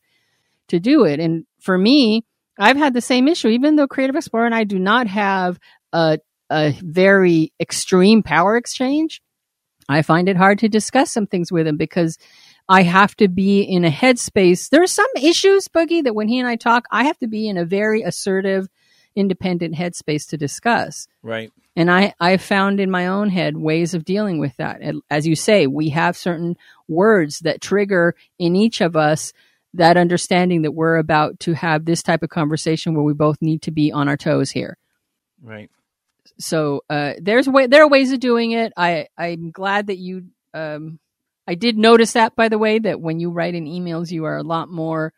to 0.69 0.79
do 0.79 1.03
it. 1.03 1.19
And 1.19 1.45
for 1.59 1.77
me, 1.77 2.25
I've 2.59 2.77
had 2.77 2.93
the 2.93 3.01
same 3.01 3.27
issue. 3.27 3.49
Even 3.49 3.75
though 3.75 3.87
Creative 3.87 4.15
Explorer 4.15 4.45
and 4.45 4.55
I 4.55 4.63
do 4.63 4.79
not 4.79 5.07
have 5.07 5.59
a 5.91 6.19
a 6.51 6.77
very 6.81 7.51
extreme 7.59 8.21
power 8.21 8.55
exchange, 8.55 9.21
I 9.89 10.03
find 10.03 10.29
it 10.29 10.37
hard 10.37 10.59
to 10.59 10.69
discuss 10.69 11.11
some 11.11 11.27
things 11.27 11.51
with 11.51 11.67
him 11.67 11.77
because 11.77 12.17
I 12.67 12.81
have 12.81 13.15
to 13.17 13.27
be 13.27 13.61
in 13.61 13.85
a 13.85 13.91
headspace. 13.91 14.69
There 14.69 14.81
are 14.81 14.87
some 14.87 15.09
issues, 15.21 15.67
Boogie, 15.67 16.03
that 16.03 16.15
when 16.15 16.27
he 16.27 16.39
and 16.39 16.47
I 16.47 16.55
talk, 16.55 16.85
I 16.91 17.03
have 17.03 17.17
to 17.19 17.27
be 17.27 17.47
in 17.47 17.57
a 17.57 17.65
very 17.65 18.01
assertive, 18.01 18.67
independent 19.15 19.75
headspace 19.75 20.27
to 20.29 20.37
discuss. 20.37 21.07
Right. 21.21 21.51
And 21.75 21.91
I, 21.91 22.13
I 22.19 22.37
found 22.37 22.79
in 22.79 22.89
my 22.89 23.07
own 23.07 23.29
head 23.29 23.57
ways 23.57 23.93
of 23.93 24.05
dealing 24.05 24.39
with 24.39 24.55
that. 24.57 24.79
And 24.81 25.01
As 25.09 25.27
you 25.27 25.35
say, 25.35 25.67
we 25.67 25.89
have 25.89 26.17
certain 26.17 26.57
words 26.87 27.39
that 27.39 27.61
trigger 27.61 28.15
in 28.39 28.55
each 28.55 28.81
of 28.81 28.95
us 28.95 29.33
that 29.73 29.97
understanding 29.97 30.61
that 30.61 30.71
we're 30.71 30.95
about 30.95 31.39
to 31.41 31.53
have 31.53 31.83
this 31.85 32.01
type 32.01 32.23
of 32.23 32.29
conversation 32.29 32.93
where 32.93 33.03
we 33.03 33.13
both 33.13 33.41
need 33.41 33.61
to 33.63 33.71
be 33.71 33.91
on 33.91 34.07
our 34.07 34.17
toes 34.17 34.49
here. 34.49 34.77
Right. 35.43 35.69
So 36.39 36.83
uh, 36.89 37.13
there's 37.21 37.47
way 37.47 37.67
there 37.67 37.83
are 37.83 37.89
ways 37.89 38.11
of 38.11 38.19
doing 38.19 38.51
it. 38.51 38.73
I 38.75 39.07
I'm 39.17 39.51
glad 39.51 39.87
that 39.87 39.97
you. 39.97 40.27
Um, 40.53 40.99
I 41.47 41.55
did 41.55 41.77
notice 41.77 42.13
that 42.13 42.35
by 42.35 42.49
the 42.49 42.57
way 42.57 42.79
that 42.79 42.99
when 43.01 43.19
you 43.19 43.29
write 43.31 43.55
in 43.55 43.65
emails, 43.65 44.11
you 44.11 44.25
are 44.25 44.37
a 44.37 44.43
lot 44.43 44.69
more 44.69 45.13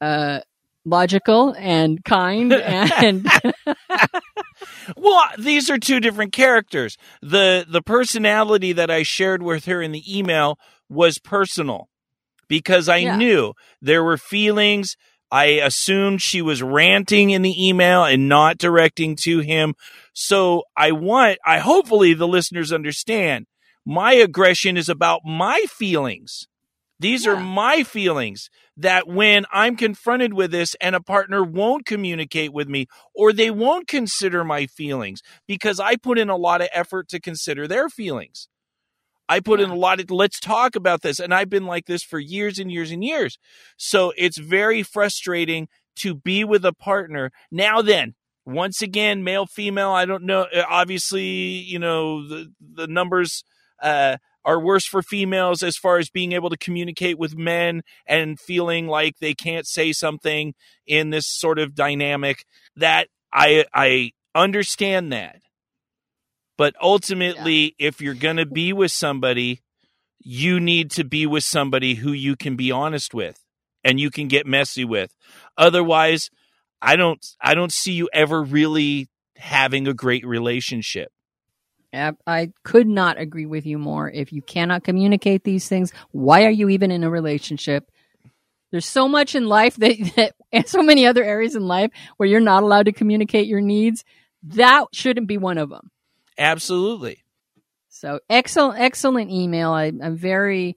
uh, 0.00 0.40
logical 0.84 1.54
and 1.58 2.02
kind 2.04 2.52
and 2.60 3.26
Well, 4.96 5.22
these 5.38 5.70
are 5.70 5.78
two 5.78 6.00
different 6.00 6.32
characters. 6.32 6.96
The 7.22 7.64
the 7.68 7.82
personality 7.82 8.72
that 8.72 8.90
I 8.90 9.02
shared 9.02 9.42
with 9.42 9.64
her 9.66 9.82
in 9.82 9.92
the 9.92 10.18
email 10.18 10.58
was 10.88 11.18
personal 11.18 11.88
because 12.48 12.88
I 12.88 13.02
Yeah. 13.02 13.16
knew 13.16 13.54
there 13.80 14.02
were 14.04 14.16
feelings. 14.18 14.96
I 15.30 15.44
assumed 15.44 16.20
she 16.22 16.42
was 16.42 16.62
ranting 16.62 17.30
in 17.30 17.42
the 17.42 17.68
email 17.68 18.04
and 18.04 18.28
not 18.28 18.58
directing 18.58 19.16
to 19.22 19.40
him. 19.40 19.74
So 20.12 20.64
I 20.76 20.92
want 20.92 21.38
I 21.46 21.58
hopefully 21.58 22.14
the 22.14 22.28
listeners 22.28 22.72
understand 22.72 23.46
my 23.84 24.12
aggression 24.14 24.76
is 24.76 24.88
about 24.88 25.20
my 25.24 25.64
feelings. 25.68 26.46
These 27.02 27.26
are 27.26 27.40
my 27.40 27.82
feelings 27.82 28.48
that 28.76 29.08
when 29.08 29.44
I'm 29.52 29.76
confronted 29.76 30.34
with 30.34 30.52
this 30.52 30.76
and 30.80 30.94
a 30.94 31.00
partner 31.00 31.42
won't 31.42 31.84
communicate 31.84 32.52
with 32.52 32.68
me 32.68 32.86
or 33.12 33.32
they 33.32 33.50
won't 33.50 33.88
consider 33.88 34.44
my 34.44 34.66
feelings 34.66 35.20
because 35.48 35.80
I 35.80 35.96
put 35.96 36.16
in 36.16 36.30
a 36.30 36.36
lot 36.36 36.60
of 36.60 36.68
effort 36.72 37.08
to 37.08 37.20
consider 37.20 37.66
their 37.66 37.88
feelings. 37.88 38.46
I 39.28 39.40
put 39.40 39.60
in 39.60 39.68
a 39.70 39.74
lot 39.74 39.98
of 39.98 40.12
let's 40.12 40.38
talk 40.38 40.76
about 40.76 41.02
this 41.02 41.18
and 41.18 41.34
I've 41.34 41.50
been 41.50 41.66
like 41.66 41.86
this 41.86 42.04
for 42.04 42.20
years 42.20 42.60
and 42.60 42.70
years 42.70 42.92
and 42.92 43.02
years. 43.02 43.36
So 43.76 44.12
it's 44.16 44.38
very 44.38 44.84
frustrating 44.84 45.66
to 45.96 46.14
be 46.14 46.44
with 46.44 46.64
a 46.64 46.72
partner. 46.72 47.32
Now 47.50 47.82
then, 47.82 48.14
once 48.44 48.80
again, 48.80 49.24
male 49.24 49.46
female, 49.46 49.90
I 49.90 50.04
don't 50.04 50.24
know 50.24 50.46
obviously, 50.68 51.24
you 51.24 51.78
know, 51.78 52.28
the 52.28 52.52
the 52.60 52.86
numbers 52.86 53.42
uh 53.82 54.16
are 54.44 54.60
worse 54.60 54.84
for 54.84 55.02
females 55.02 55.62
as 55.62 55.76
far 55.76 55.98
as 55.98 56.10
being 56.10 56.32
able 56.32 56.50
to 56.50 56.56
communicate 56.56 57.18
with 57.18 57.36
men 57.36 57.82
and 58.06 58.40
feeling 58.40 58.88
like 58.88 59.18
they 59.18 59.34
can't 59.34 59.66
say 59.66 59.92
something 59.92 60.54
in 60.86 61.10
this 61.10 61.28
sort 61.28 61.58
of 61.58 61.74
dynamic 61.74 62.44
that 62.74 63.08
I 63.32 63.64
I 63.72 64.12
understand 64.34 65.12
that. 65.12 65.40
But 66.58 66.74
ultimately 66.82 67.74
if 67.78 68.00
you're 68.00 68.14
going 68.14 68.36
to 68.36 68.46
be 68.46 68.72
with 68.72 68.90
somebody 68.90 69.62
you 70.24 70.60
need 70.60 70.90
to 70.92 71.04
be 71.04 71.26
with 71.26 71.44
somebody 71.44 71.94
who 71.96 72.12
you 72.12 72.36
can 72.36 72.56
be 72.56 72.70
honest 72.70 73.12
with 73.12 73.44
and 73.84 73.98
you 73.98 74.10
can 74.10 74.28
get 74.28 74.46
messy 74.46 74.84
with. 74.84 75.14
Otherwise, 75.58 76.30
I 76.80 76.96
don't 76.96 77.24
I 77.40 77.54
don't 77.54 77.72
see 77.72 77.92
you 77.92 78.08
ever 78.12 78.42
really 78.42 79.08
having 79.36 79.88
a 79.88 79.94
great 79.94 80.26
relationship. 80.26 81.12
I 81.92 82.52
could 82.62 82.86
not 82.86 83.20
agree 83.20 83.46
with 83.46 83.66
you 83.66 83.78
more. 83.78 84.10
If 84.10 84.32
you 84.32 84.42
cannot 84.42 84.84
communicate 84.84 85.44
these 85.44 85.68
things, 85.68 85.92
why 86.10 86.44
are 86.44 86.50
you 86.50 86.68
even 86.70 86.90
in 86.90 87.04
a 87.04 87.10
relationship? 87.10 87.90
There's 88.70 88.86
so 88.86 89.06
much 89.06 89.34
in 89.34 89.46
life 89.46 89.76
that, 89.76 89.96
that 90.16 90.34
and 90.50 90.66
so 90.66 90.82
many 90.82 91.06
other 91.06 91.22
areas 91.22 91.54
in 91.54 91.66
life 91.66 91.90
where 92.16 92.28
you're 92.28 92.40
not 92.40 92.62
allowed 92.62 92.86
to 92.86 92.92
communicate 92.92 93.46
your 93.46 93.60
needs. 93.60 94.04
That 94.42 94.86
shouldn't 94.92 95.28
be 95.28 95.38
one 95.38 95.58
of 95.58 95.68
them. 95.68 95.90
Absolutely. 96.38 97.22
So 97.88 98.20
excellent, 98.28 98.80
excellent 98.80 99.30
email. 99.30 99.70
I, 99.70 99.92
I'm 100.02 100.16
very, 100.16 100.76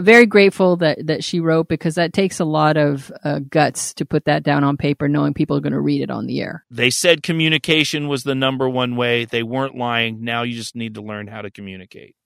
very 0.00 0.26
grateful 0.26 0.76
that 0.76 1.06
that 1.06 1.22
she 1.24 1.40
wrote 1.40 1.68
because 1.68 1.94
that 1.94 2.12
takes 2.12 2.40
a 2.40 2.44
lot 2.44 2.76
of 2.76 3.12
uh, 3.22 3.40
guts 3.48 3.94
to 3.94 4.04
put 4.04 4.24
that 4.24 4.42
down 4.42 4.64
on 4.64 4.76
paper, 4.76 5.08
knowing 5.08 5.34
people 5.34 5.56
are 5.56 5.60
going 5.60 5.72
to 5.72 5.80
read 5.80 6.02
it 6.02 6.10
on 6.10 6.26
the 6.26 6.40
air. 6.40 6.64
They 6.70 6.90
said 6.90 7.22
communication 7.22 8.08
was 8.08 8.24
the 8.24 8.34
number 8.34 8.68
one 8.68 8.96
way. 8.96 9.24
They 9.24 9.42
weren't 9.42 9.76
lying. 9.76 10.24
Now 10.24 10.42
you 10.42 10.54
just 10.54 10.74
need 10.74 10.94
to 10.94 11.02
learn 11.02 11.26
how 11.26 11.42
to 11.42 11.50
communicate. 11.50 12.16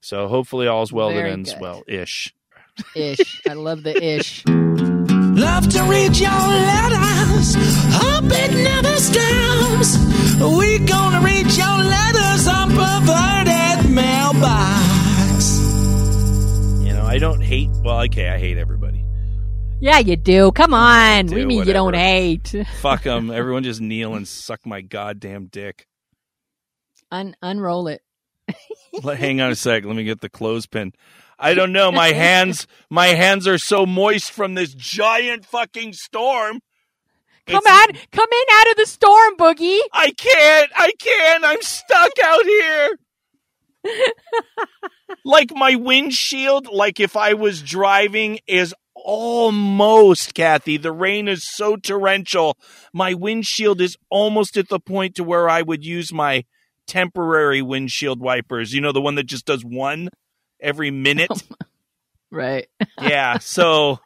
So 0.00 0.28
hopefully 0.28 0.66
all's 0.66 0.92
well 0.92 1.10
Very 1.10 1.22
that 1.22 1.32
ends 1.32 1.52
good. 1.52 1.60
well 1.62 1.82
ish. 1.86 2.34
Ish, 2.96 3.42
I 3.48 3.52
love 3.54 3.82
the 3.84 3.96
ish. 4.02 4.44
Love 4.46 5.68
to 5.68 5.82
read 5.84 6.16
your 6.16 6.30
letters. 6.30 7.54
Hope 7.94 8.24
it 8.26 8.52
never 8.52 8.96
stops. 8.96 9.96
We 10.58 10.78
gonna 10.80 11.20
read 11.24 11.46
your 11.56 11.78
letters 11.78 12.46
on 12.48 12.70
perverted 12.70 13.90
mailbox. 13.90 14.83
I 17.14 17.18
don't 17.18 17.40
hate 17.40 17.70
well, 17.84 18.00
okay, 18.06 18.28
I 18.28 18.38
hate 18.38 18.58
everybody. 18.58 19.04
Yeah, 19.78 20.00
you 20.00 20.16
do. 20.16 20.50
Come 20.50 20.74
on. 20.74 21.26
do, 21.26 21.36
we 21.36 21.44
mean 21.46 21.64
you 21.64 21.72
don't 21.72 21.94
hate. 21.94 22.52
Fuck 22.80 23.04
them. 23.04 23.30
Everyone 23.30 23.62
just 23.62 23.80
kneel 23.80 24.16
and 24.16 24.26
suck 24.26 24.66
my 24.66 24.80
goddamn 24.80 25.46
dick. 25.46 25.86
Un- 27.12 27.36
unroll 27.40 27.86
it. 27.86 28.02
Let- 29.04 29.18
Hang 29.18 29.40
on 29.40 29.52
a 29.52 29.54
sec. 29.54 29.84
Let 29.84 29.94
me 29.94 30.02
get 30.02 30.22
the 30.22 30.28
clothespin. 30.28 30.92
I 31.38 31.54
don't 31.54 31.70
know. 31.70 31.92
My 31.92 32.08
hands, 32.12 32.66
my 32.90 33.06
hands 33.08 33.46
are 33.46 33.58
so 33.58 33.86
moist 33.86 34.32
from 34.32 34.54
this 34.54 34.74
giant 34.74 35.46
fucking 35.46 35.92
storm. 35.92 36.58
Come 37.46 37.62
It's- 37.64 37.72
out, 37.90 37.94
come 38.10 38.28
in 38.28 38.54
out 38.58 38.70
of 38.72 38.76
the 38.78 38.86
storm, 38.86 39.36
Boogie. 39.36 39.78
I 39.92 40.10
can't. 40.10 40.70
I 40.74 40.90
can't. 40.98 41.44
I'm 41.44 41.62
stuck 41.62 42.10
out 42.24 42.42
here. 42.44 42.98
Like 45.24 45.54
my 45.54 45.74
windshield, 45.74 46.66
like 46.66 47.00
if 47.00 47.16
I 47.16 47.34
was 47.34 47.62
driving, 47.62 48.38
is 48.46 48.74
almost, 48.94 50.34
Kathy. 50.34 50.76
The 50.76 50.92
rain 50.92 51.28
is 51.28 51.46
so 51.46 51.76
torrential. 51.76 52.56
My 52.92 53.14
windshield 53.14 53.80
is 53.80 53.96
almost 54.10 54.56
at 54.56 54.68
the 54.68 54.80
point 54.80 55.16
to 55.16 55.24
where 55.24 55.48
I 55.48 55.62
would 55.62 55.84
use 55.84 56.12
my 56.12 56.44
temporary 56.86 57.62
windshield 57.62 58.20
wipers. 58.20 58.72
You 58.72 58.80
know, 58.80 58.92
the 58.92 59.00
one 59.00 59.14
that 59.16 59.26
just 59.26 59.46
does 59.46 59.64
one 59.64 60.10
every 60.60 60.90
minute. 60.90 61.30
Right. 62.34 62.66
yeah. 63.00 63.38
So 63.38 64.00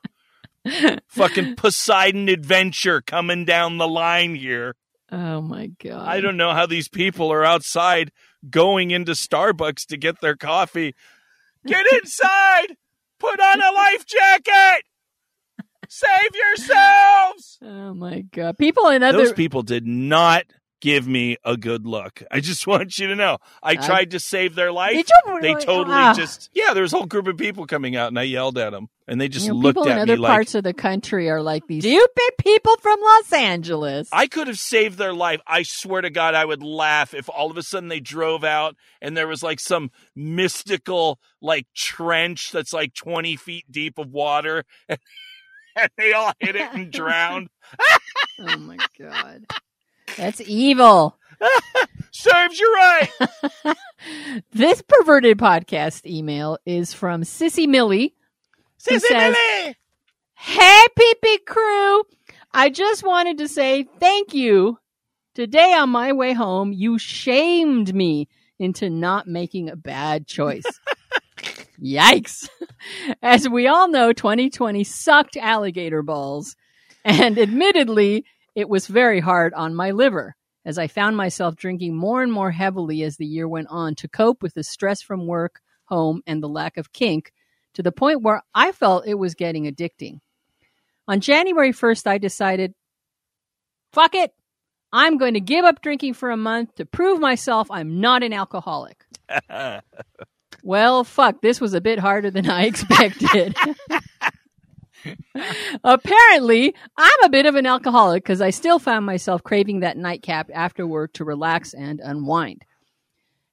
fucking 1.08 1.56
Poseidon 1.56 2.28
adventure 2.28 3.00
coming 3.00 3.46
down 3.46 3.78
the 3.78 3.88
line 3.88 4.34
here. 4.34 4.74
Oh 5.10 5.40
my 5.40 5.70
god. 5.82 6.06
I 6.06 6.20
don't 6.20 6.36
know 6.36 6.52
how 6.52 6.66
these 6.66 6.88
people 6.88 7.32
are 7.32 7.44
outside 7.44 8.12
going 8.48 8.90
into 8.90 9.12
Starbucks 9.12 9.86
to 9.86 9.96
get 9.96 10.20
their 10.20 10.36
coffee. 10.36 10.94
Get 11.66 11.86
inside. 11.92 12.76
Put 13.18 13.40
on 13.40 13.60
a 13.60 13.72
life 13.72 14.06
jacket. 14.06 14.84
Save 15.88 16.34
yourselves. 16.34 17.58
Oh 17.62 17.94
my 17.94 18.20
god! 18.20 18.58
People 18.58 18.88
in 18.88 19.02
other 19.02 19.18
Those 19.18 19.32
people 19.32 19.62
did 19.62 19.86
not 19.86 20.44
give 20.80 21.06
me 21.08 21.36
a 21.44 21.56
good 21.56 21.86
look. 21.86 22.22
I 22.30 22.40
just 22.40 22.66
want 22.66 22.98
you 22.98 23.08
to 23.08 23.14
know. 23.16 23.38
I 23.62 23.74
tried 23.76 24.12
to 24.12 24.20
save 24.20 24.54
their 24.54 24.72
life. 24.72 24.94
You 24.94 25.04
They 25.40 25.54
totally 25.54 25.96
Ah. 25.96 26.14
just 26.16 26.50
yeah. 26.52 26.72
There 26.74 26.82
was 26.82 26.92
a 26.92 26.96
whole 26.96 27.06
group 27.06 27.26
of 27.26 27.36
people 27.36 27.66
coming 27.66 27.96
out, 27.96 28.08
and 28.08 28.18
I 28.18 28.22
yelled 28.24 28.58
at 28.58 28.70
them, 28.70 28.88
and 29.06 29.20
they 29.20 29.28
just 29.28 29.46
You 29.46 29.52
know, 29.52 29.58
looked 29.58 29.76
people 29.76 29.84
in 29.90 29.98
at 29.98 30.02
other 30.02 30.14
me 30.14 30.18
like 30.20 30.30
parts 30.30 30.54
of 30.54 30.64
the 30.64 30.72
country 30.74 31.28
are 31.30 31.42
like 31.42 31.66
these 31.66 31.82
stupid 31.84 32.30
people 32.38 32.76
from 32.80 32.98
Los 33.00 33.32
Angeles. 33.32 34.08
I 34.12 34.26
could 34.26 34.46
have 34.46 34.58
saved 34.58 34.98
their 34.98 35.12
life. 35.12 35.40
I 35.46 35.62
swear 35.64 36.02
to 36.02 36.10
God, 36.10 36.34
I 36.34 36.44
would 36.44 36.62
laugh 36.62 37.14
if 37.14 37.28
all 37.28 37.50
of 37.50 37.56
a 37.56 37.62
sudden 37.62 37.88
they 37.88 38.00
drove 38.00 38.44
out 38.44 38.76
and 39.00 39.16
there 39.16 39.28
was 39.28 39.42
like 39.42 39.60
some 39.60 39.90
mystical 40.14 41.18
like 41.40 41.66
trench 41.74 42.50
that's 42.52 42.72
like 42.72 42.94
twenty 42.94 43.36
feet 43.36 43.64
deep 43.70 43.98
of 43.98 44.10
water, 44.10 44.64
and, 44.88 44.98
they 45.96 46.12
all 46.12 46.32
hit 46.40 46.56
it 46.56 46.68
and 46.72 46.90
drowned. 46.92 47.48
oh 48.40 48.56
my 48.58 48.76
god, 48.98 49.44
that's 50.18 50.40
evil. 50.42 51.16
Serves 52.10 52.58
you 52.58 52.74
right. 52.74 53.08
this 54.52 54.82
perverted 54.82 55.38
podcast 55.38 56.04
email 56.04 56.58
is 56.66 56.92
from 56.92 57.22
Sissy 57.22 57.68
Millie. 57.68 58.14
Sissy 58.78 59.00
says- 59.00 59.34
Millie. 59.34 59.76
Hey, 60.34 60.84
PP 60.98 61.44
crew! 61.46 62.02
I 62.52 62.70
just 62.70 63.02
wanted 63.02 63.38
to 63.38 63.48
say 63.48 63.86
thank 63.98 64.34
you. 64.34 64.78
Today 65.34 65.72
on 65.74 65.90
my 65.90 66.12
way 66.12 66.32
home, 66.32 66.72
you 66.72 66.98
shamed 66.98 67.94
me 67.94 68.28
into 68.58 68.88
not 68.88 69.26
making 69.26 69.68
a 69.68 69.76
bad 69.76 70.26
choice. 70.26 70.64
Yikes. 71.82 72.48
As 73.22 73.48
we 73.48 73.66
all 73.68 73.88
know, 73.88 74.12
2020 74.12 74.82
sucked 74.84 75.36
alligator 75.36 76.02
balls. 76.02 76.56
And 77.04 77.38
admittedly, 77.38 78.24
it 78.58 78.68
was 78.68 78.88
very 78.88 79.20
hard 79.20 79.54
on 79.54 79.72
my 79.72 79.92
liver 79.92 80.34
as 80.64 80.78
I 80.78 80.88
found 80.88 81.16
myself 81.16 81.54
drinking 81.54 81.94
more 81.94 82.24
and 82.24 82.32
more 82.32 82.50
heavily 82.50 83.04
as 83.04 83.16
the 83.16 83.24
year 83.24 83.46
went 83.46 83.68
on 83.70 83.94
to 83.94 84.08
cope 84.08 84.42
with 84.42 84.54
the 84.54 84.64
stress 84.64 85.00
from 85.00 85.28
work, 85.28 85.60
home, 85.84 86.22
and 86.26 86.42
the 86.42 86.48
lack 86.48 86.76
of 86.76 86.92
kink 86.92 87.32
to 87.74 87.84
the 87.84 87.92
point 87.92 88.22
where 88.22 88.42
I 88.56 88.72
felt 88.72 89.06
it 89.06 89.14
was 89.14 89.36
getting 89.36 89.72
addicting. 89.72 90.18
On 91.06 91.20
January 91.20 91.70
1st, 91.70 92.08
I 92.08 92.18
decided, 92.18 92.74
fuck 93.92 94.16
it. 94.16 94.32
I'm 94.92 95.18
going 95.18 95.34
to 95.34 95.40
give 95.40 95.64
up 95.64 95.80
drinking 95.80 96.14
for 96.14 96.32
a 96.32 96.36
month 96.36 96.74
to 96.74 96.84
prove 96.84 97.20
myself 97.20 97.70
I'm 97.70 98.00
not 98.00 98.24
an 98.24 98.32
alcoholic. 98.32 99.04
Well, 100.62 101.04
fuck, 101.04 101.40
this 101.40 101.60
was 101.60 101.74
a 101.74 101.80
bit 101.80 101.98
harder 101.98 102.30
than 102.30 102.48
I 102.48 102.64
expected. 102.66 103.56
Apparently, 105.84 106.74
I'm 106.96 107.24
a 107.24 107.28
bit 107.28 107.46
of 107.46 107.54
an 107.54 107.66
alcoholic 107.66 108.22
because 108.22 108.40
I 108.40 108.50
still 108.50 108.78
found 108.78 109.06
myself 109.06 109.42
craving 109.42 109.80
that 109.80 109.96
nightcap 109.96 110.50
after 110.52 110.86
work 110.86 111.12
to 111.14 111.24
relax 111.24 111.74
and 111.74 112.00
unwind. 112.00 112.64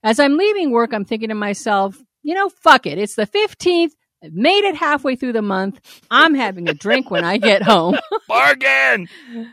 As 0.04 0.20
I'm 0.20 0.38
leaving 0.38 0.72
work, 0.72 0.94
I'm 0.94 1.06
thinking 1.06 1.30
to 1.30 1.36
myself, 1.36 1.98
you 2.24 2.36
know, 2.36 2.50
fuck 2.50 2.86
it. 2.86 2.98
It's 2.98 3.16
the 3.16 3.28
15th. 3.28 3.92
I've 4.24 4.34
made 4.34 4.66
it 4.66 4.76
halfway 4.76 5.16
through 5.16 5.34
the 5.34 5.42
month. 5.42 5.80
I'm 6.10 6.34
having 6.34 6.68
a 6.70 6.74
drink 6.74 7.12
when 7.12 7.24
I 7.24 7.38
get 7.38 7.62
home. 7.62 7.98
Bargain. 8.28 9.08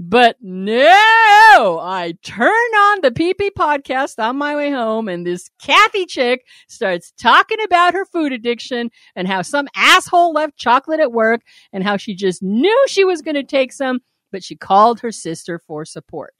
But 0.00 0.36
no, 0.40 1.80
I 1.82 2.14
turn 2.22 2.46
on 2.46 3.00
the 3.02 3.10
PP 3.10 3.50
podcast 3.58 4.22
on 4.22 4.36
my 4.36 4.54
way 4.54 4.70
home 4.70 5.08
and 5.08 5.26
this 5.26 5.50
Kathy 5.60 6.06
chick 6.06 6.46
starts 6.68 7.12
talking 7.20 7.60
about 7.64 7.94
her 7.94 8.04
food 8.04 8.30
addiction 8.30 8.92
and 9.16 9.26
how 9.26 9.42
some 9.42 9.66
asshole 9.74 10.32
left 10.32 10.56
chocolate 10.56 11.00
at 11.00 11.10
work 11.10 11.40
and 11.72 11.82
how 11.82 11.96
she 11.96 12.14
just 12.14 12.44
knew 12.44 12.84
she 12.86 13.02
was 13.02 13.22
going 13.22 13.34
to 13.34 13.42
take 13.42 13.72
some, 13.72 13.98
but 14.30 14.44
she 14.44 14.54
called 14.54 15.00
her 15.00 15.10
sister 15.10 15.58
for 15.58 15.84
support. 15.84 16.32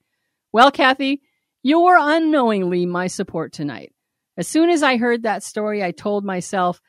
Well, 0.53 0.71
Kathy, 0.71 1.21
you 1.65 1.81
were 1.81 1.99
unknowingly 1.99 2.87
my 2.87 3.09
support 3.09 3.53
tonight. 3.53 3.93
As 4.37 4.47
soon 4.47 4.71
as 4.71 4.85
I 4.85 4.99
heard 4.99 5.25
that 5.25 5.43
story, 5.43 5.83
I 5.83 5.91
told 5.91 6.25
myself, 6.25 6.81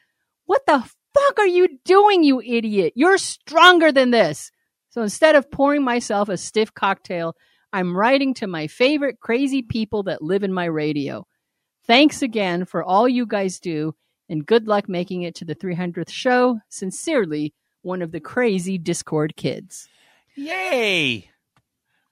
what 0.45 0.67
the 0.67 0.87
fuck 1.15 1.39
are 1.39 1.47
you 1.47 1.79
doing, 1.83 2.23
you 2.23 2.39
idiot? 2.41 2.93
You're 2.95 3.17
stronger 3.17 3.91
than 3.91 4.11
this. 4.11 4.51
So 4.99 5.03
instead 5.03 5.37
of 5.37 5.49
pouring 5.49 5.81
myself 5.81 6.27
a 6.27 6.35
stiff 6.35 6.73
cocktail, 6.73 7.33
I'm 7.71 7.95
writing 7.95 8.33
to 8.33 8.47
my 8.47 8.67
favorite 8.67 9.21
crazy 9.21 9.61
people 9.61 10.03
that 10.03 10.21
live 10.21 10.43
in 10.43 10.51
my 10.51 10.65
radio. 10.65 11.25
Thanks 11.87 12.21
again 12.21 12.65
for 12.65 12.83
all 12.83 13.07
you 13.07 13.25
guys 13.25 13.61
do, 13.61 13.95
and 14.27 14.45
good 14.45 14.67
luck 14.67 14.89
making 14.89 15.21
it 15.21 15.35
to 15.35 15.45
the 15.45 15.55
300th 15.55 16.09
show. 16.09 16.59
Sincerely, 16.67 17.53
one 17.81 18.01
of 18.01 18.11
the 18.11 18.19
crazy 18.19 18.77
Discord 18.77 19.37
kids. 19.37 19.87
Yay. 20.35 21.29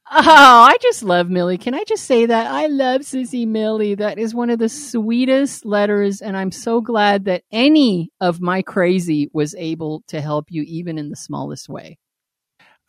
Oh, 0.10 0.22
I 0.22 0.78
just 0.82 1.04
love 1.04 1.30
Millie. 1.30 1.58
Can 1.58 1.74
I 1.74 1.84
just 1.84 2.06
say 2.06 2.26
that? 2.28 2.48
I 2.48 2.68
love 2.68 3.02
Sissy 3.02 3.46
Millie. 3.46 3.96
That 3.96 4.18
is 4.18 4.34
one 4.34 4.50
of 4.50 4.60
the 4.60 4.70
sweetest 4.70 5.66
letters, 5.66 6.22
and 6.22 6.38
I'm 6.38 6.54
so 6.54 6.80
glad 6.80 7.26
that 7.26 7.44
any 7.52 8.14
of 8.22 8.40
my 8.40 8.62
crazy 8.62 9.30
was 9.34 9.54
able 9.56 10.04
to 10.08 10.22
help 10.22 10.46
you, 10.52 10.62
even 10.62 10.98
in 10.98 11.10
the 11.10 11.18
smallest 11.18 11.68
way. 11.68 11.98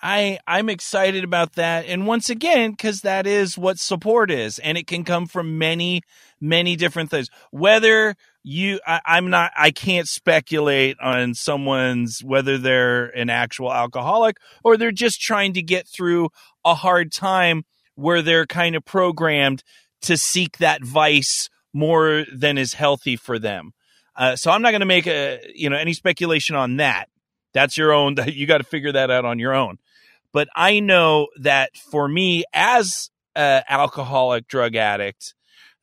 I 0.01 0.39
I'm 0.47 0.69
excited 0.69 1.25
about 1.25 1.55
that, 1.55 1.87
and 1.87 2.07
once 2.07 2.31
again, 2.31 2.71
because 2.73 3.01
that 3.01 3.27
is 3.27 3.59
what 3.59 3.79
support 3.79 4.31
is, 4.31 4.59
and 4.59 4.79
it 4.79 4.87
can 4.87 5.05
come 5.05 5.27
from 5.27 5.59
many 5.59 6.03
many 6.41 6.77
different 6.77 7.11
things. 7.11 7.29
Whether 7.51 8.15
you, 8.45 8.81
I, 8.87 9.01
I'm 9.05 9.31
not, 9.31 9.53
I 9.57 9.71
can't 9.71 10.09
speculate 10.09 10.97
on 11.01 11.35
someone's 11.35 12.21
whether 12.25 12.57
they're 12.57 13.07
an 13.07 13.31
actual 13.31 13.73
alcoholic 13.73 14.39
or 14.65 14.77
they're 14.77 14.93
just 14.93 15.21
trying 15.21 15.53
to 15.55 15.63
get 15.63 15.87
through 15.87 16.31
a 16.65 16.75
hard 16.75 17.13
time 17.13 17.65
where 17.95 18.23
they're 18.23 18.47
kind 18.47 18.77
of 18.77 18.85
programmed 18.85 19.63
to 20.03 20.17
seek 20.17 20.59
that 20.59 20.83
vice 20.83 21.49
more 21.73 22.25
than 22.33 22.57
is 22.57 22.75
healthy 22.75 23.17
for 23.17 23.39
them. 23.39 23.73
Uh, 24.17 24.37
so 24.37 24.51
I'm 24.51 24.63
not 24.63 24.71
going 24.71 24.81
to 24.81 24.87
make 24.87 25.07
a 25.07 25.41
you 25.55 25.69
know 25.71 25.77
any 25.77 25.93
speculation 25.93 26.57
on 26.57 26.77
that. 26.77 27.09
That's 27.53 27.77
your 27.77 27.93
own. 27.93 28.17
You 28.27 28.47
got 28.47 28.59
to 28.59 28.65
figure 28.65 28.93
that 28.93 29.11
out 29.11 29.25
on 29.25 29.39
your 29.39 29.55
own. 29.55 29.79
But 30.33 30.49
I 30.55 30.81
know 30.81 31.29
that 31.41 31.71
for 31.77 32.09
me, 32.09 32.45
as 32.53 33.11
an 33.35 33.63
alcoholic 33.69 34.47
drug 34.49 34.77
addict, 34.77 35.35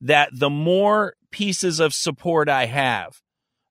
that 0.01 0.29
the 0.33 0.49
more 0.49 1.15
pieces 1.31 1.79
of 1.79 1.93
support 1.93 2.47
I 2.49 2.65
have, 2.65 3.21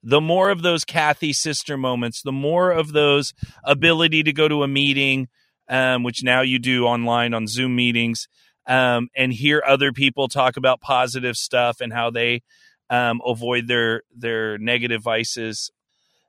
the 0.02 0.20
more 0.20 0.50
of 0.50 0.62
those 0.62 0.84
Kathy 0.84 1.32
sister 1.32 1.76
moments, 1.76 2.22
the 2.22 2.32
more 2.32 2.70
of 2.70 2.92
those 2.92 3.32
ability 3.64 4.22
to 4.24 4.32
go 4.32 4.48
to 4.48 4.62
a 4.62 4.68
meeting, 4.68 5.28
um, 5.68 6.02
which 6.02 6.22
now 6.22 6.42
you 6.42 6.58
do 6.58 6.84
online 6.84 7.32
on 7.32 7.46
Zoom 7.46 7.74
meetings, 7.74 8.28
um, 8.66 9.08
and 9.16 9.32
hear 9.32 9.62
other 9.66 9.92
people 9.92 10.28
talk 10.28 10.56
about 10.56 10.80
positive 10.80 11.36
stuff 11.36 11.80
and 11.80 11.92
how 11.92 12.10
they 12.10 12.42
um, 12.90 13.20
avoid 13.24 13.66
their 13.66 14.02
their 14.14 14.58
negative 14.58 15.02
vices. 15.02 15.70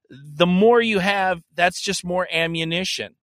The 0.10 0.46
more 0.46 0.82
you 0.82 1.00
have, 1.00 1.42
that's 1.54 1.82
just 1.82 2.06
more 2.06 2.28
ammunition, 2.32 3.16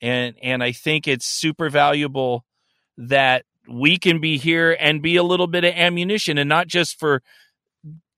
and 0.00 0.34
and 0.42 0.62
I 0.62 0.72
think 0.72 1.08
it's 1.08 1.26
super 1.26 1.70
valuable 1.70 2.44
that 2.96 3.44
we 3.68 3.98
can 3.98 4.20
be 4.20 4.38
here 4.38 4.76
and 4.78 5.02
be 5.02 5.16
a 5.16 5.22
little 5.22 5.46
bit 5.46 5.64
of 5.64 5.74
ammunition, 5.74 6.38
and 6.38 6.48
not 6.48 6.66
just 6.66 6.98
for 6.98 7.22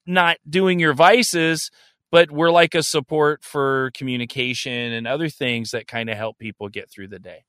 not 0.07 0.39
doing 0.49 0.79
your 0.81 0.95
vices, 0.95 1.71
but 2.11 2.31
we're 2.31 2.51
like 2.51 2.75
a 2.75 2.83
support 2.83 3.45
for 3.45 3.91
communication 3.95 4.73
and 4.73 5.07
other 5.07 5.29
things 5.29 5.71
that 5.71 5.87
kind 5.87 6.11
of 6.11 6.17
help 6.17 6.39
people 6.39 6.69
get 6.69 6.91
through 6.91 7.09
the 7.09 7.19
day. 7.19 7.45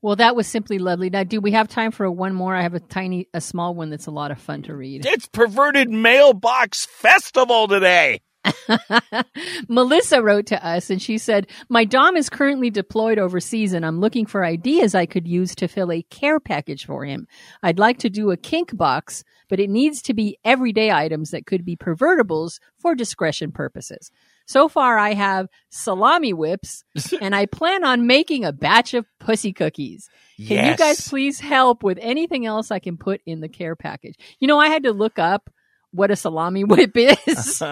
Well, 0.00 0.16
that 0.16 0.36
was 0.36 0.46
simply 0.46 0.78
lovely. 0.78 1.10
Now, 1.10 1.24
do 1.24 1.40
we 1.40 1.50
have 1.52 1.66
time 1.66 1.90
for 1.90 2.08
one 2.08 2.32
more? 2.32 2.54
I 2.54 2.62
have 2.62 2.74
a 2.74 2.80
tiny, 2.80 3.26
a 3.34 3.40
small 3.40 3.74
one 3.74 3.90
that's 3.90 4.06
a 4.06 4.12
lot 4.12 4.30
of 4.30 4.40
fun 4.40 4.62
to 4.62 4.74
read. 4.74 5.04
It's 5.04 5.26
Perverted 5.26 5.90
Mailbox 5.90 6.86
Festival 6.86 7.66
today. 7.66 8.20
Melissa 9.68 10.22
wrote 10.22 10.46
to 10.46 10.66
us 10.66 10.90
and 10.90 11.00
she 11.00 11.18
said, 11.18 11.46
My 11.68 11.84
Dom 11.84 12.16
is 12.16 12.28
currently 12.28 12.70
deployed 12.70 13.18
overseas 13.18 13.72
and 13.72 13.84
I'm 13.84 14.00
looking 14.00 14.26
for 14.26 14.44
ideas 14.44 14.94
I 14.94 15.06
could 15.06 15.26
use 15.26 15.54
to 15.56 15.68
fill 15.68 15.92
a 15.92 16.02
care 16.02 16.40
package 16.40 16.86
for 16.86 17.04
him. 17.04 17.26
I'd 17.62 17.78
like 17.78 17.98
to 17.98 18.10
do 18.10 18.30
a 18.30 18.36
kink 18.36 18.76
box, 18.76 19.24
but 19.48 19.60
it 19.60 19.70
needs 19.70 20.02
to 20.02 20.14
be 20.14 20.38
everyday 20.44 20.90
items 20.90 21.30
that 21.30 21.46
could 21.46 21.64
be 21.64 21.76
pervertibles 21.76 22.58
for 22.78 22.94
discretion 22.94 23.52
purposes. 23.52 24.10
So 24.46 24.68
far, 24.68 24.98
I 24.98 25.14
have 25.14 25.48
salami 25.68 26.32
whips 26.32 26.82
and 27.20 27.34
I 27.34 27.46
plan 27.46 27.84
on 27.84 28.06
making 28.06 28.44
a 28.44 28.52
batch 28.52 28.94
of 28.94 29.06
pussy 29.20 29.52
cookies. 29.52 30.08
Can 30.46 30.70
you 30.70 30.76
guys 30.76 31.08
please 31.08 31.40
help 31.40 31.82
with 31.82 31.98
anything 32.00 32.46
else 32.46 32.70
I 32.70 32.78
can 32.78 32.96
put 32.96 33.20
in 33.26 33.40
the 33.40 33.48
care 33.48 33.74
package? 33.74 34.14
You 34.38 34.46
know, 34.46 34.58
I 34.58 34.68
had 34.68 34.84
to 34.84 34.92
look 34.92 35.18
up 35.18 35.50
what 35.90 36.10
a 36.10 36.16
salami 36.16 36.64
whip 36.64 36.96
is. 36.96 37.62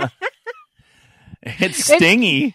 It's 1.61 1.85
stingy. 1.85 2.55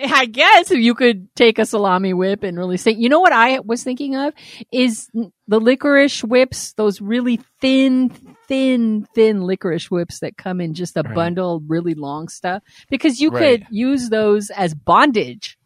I 0.00 0.26
guess 0.26 0.70
if 0.70 0.78
you 0.78 0.94
could 0.94 1.34
take 1.34 1.58
a 1.58 1.66
salami 1.66 2.14
whip 2.14 2.44
and 2.44 2.56
really 2.56 2.76
say, 2.76 2.92
you 2.92 3.08
know 3.08 3.18
what 3.18 3.32
I 3.32 3.58
was 3.58 3.82
thinking 3.82 4.14
of 4.14 4.32
is 4.72 5.10
the 5.48 5.58
licorice 5.58 6.22
whips, 6.22 6.72
those 6.74 7.00
really 7.00 7.40
thin, 7.60 8.10
thin, 8.46 9.08
thin 9.14 9.42
licorice 9.42 9.90
whips 9.90 10.20
that 10.20 10.36
come 10.36 10.60
in 10.60 10.74
just 10.74 10.96
a 10.96 11.02
Right. 11.02 11.14
bundle 11.14 11.60
really 11.66 11.94
long 11.94 12.28
stuff 12.28 12.62
because 12.88 13.20
you 13.20 13.30
Right. 13.30 13.60
could 13.60 13.66
use 13.74 14.08
those 14.08 14.50
as 14.50 14.72
bondage. 14.72 15.58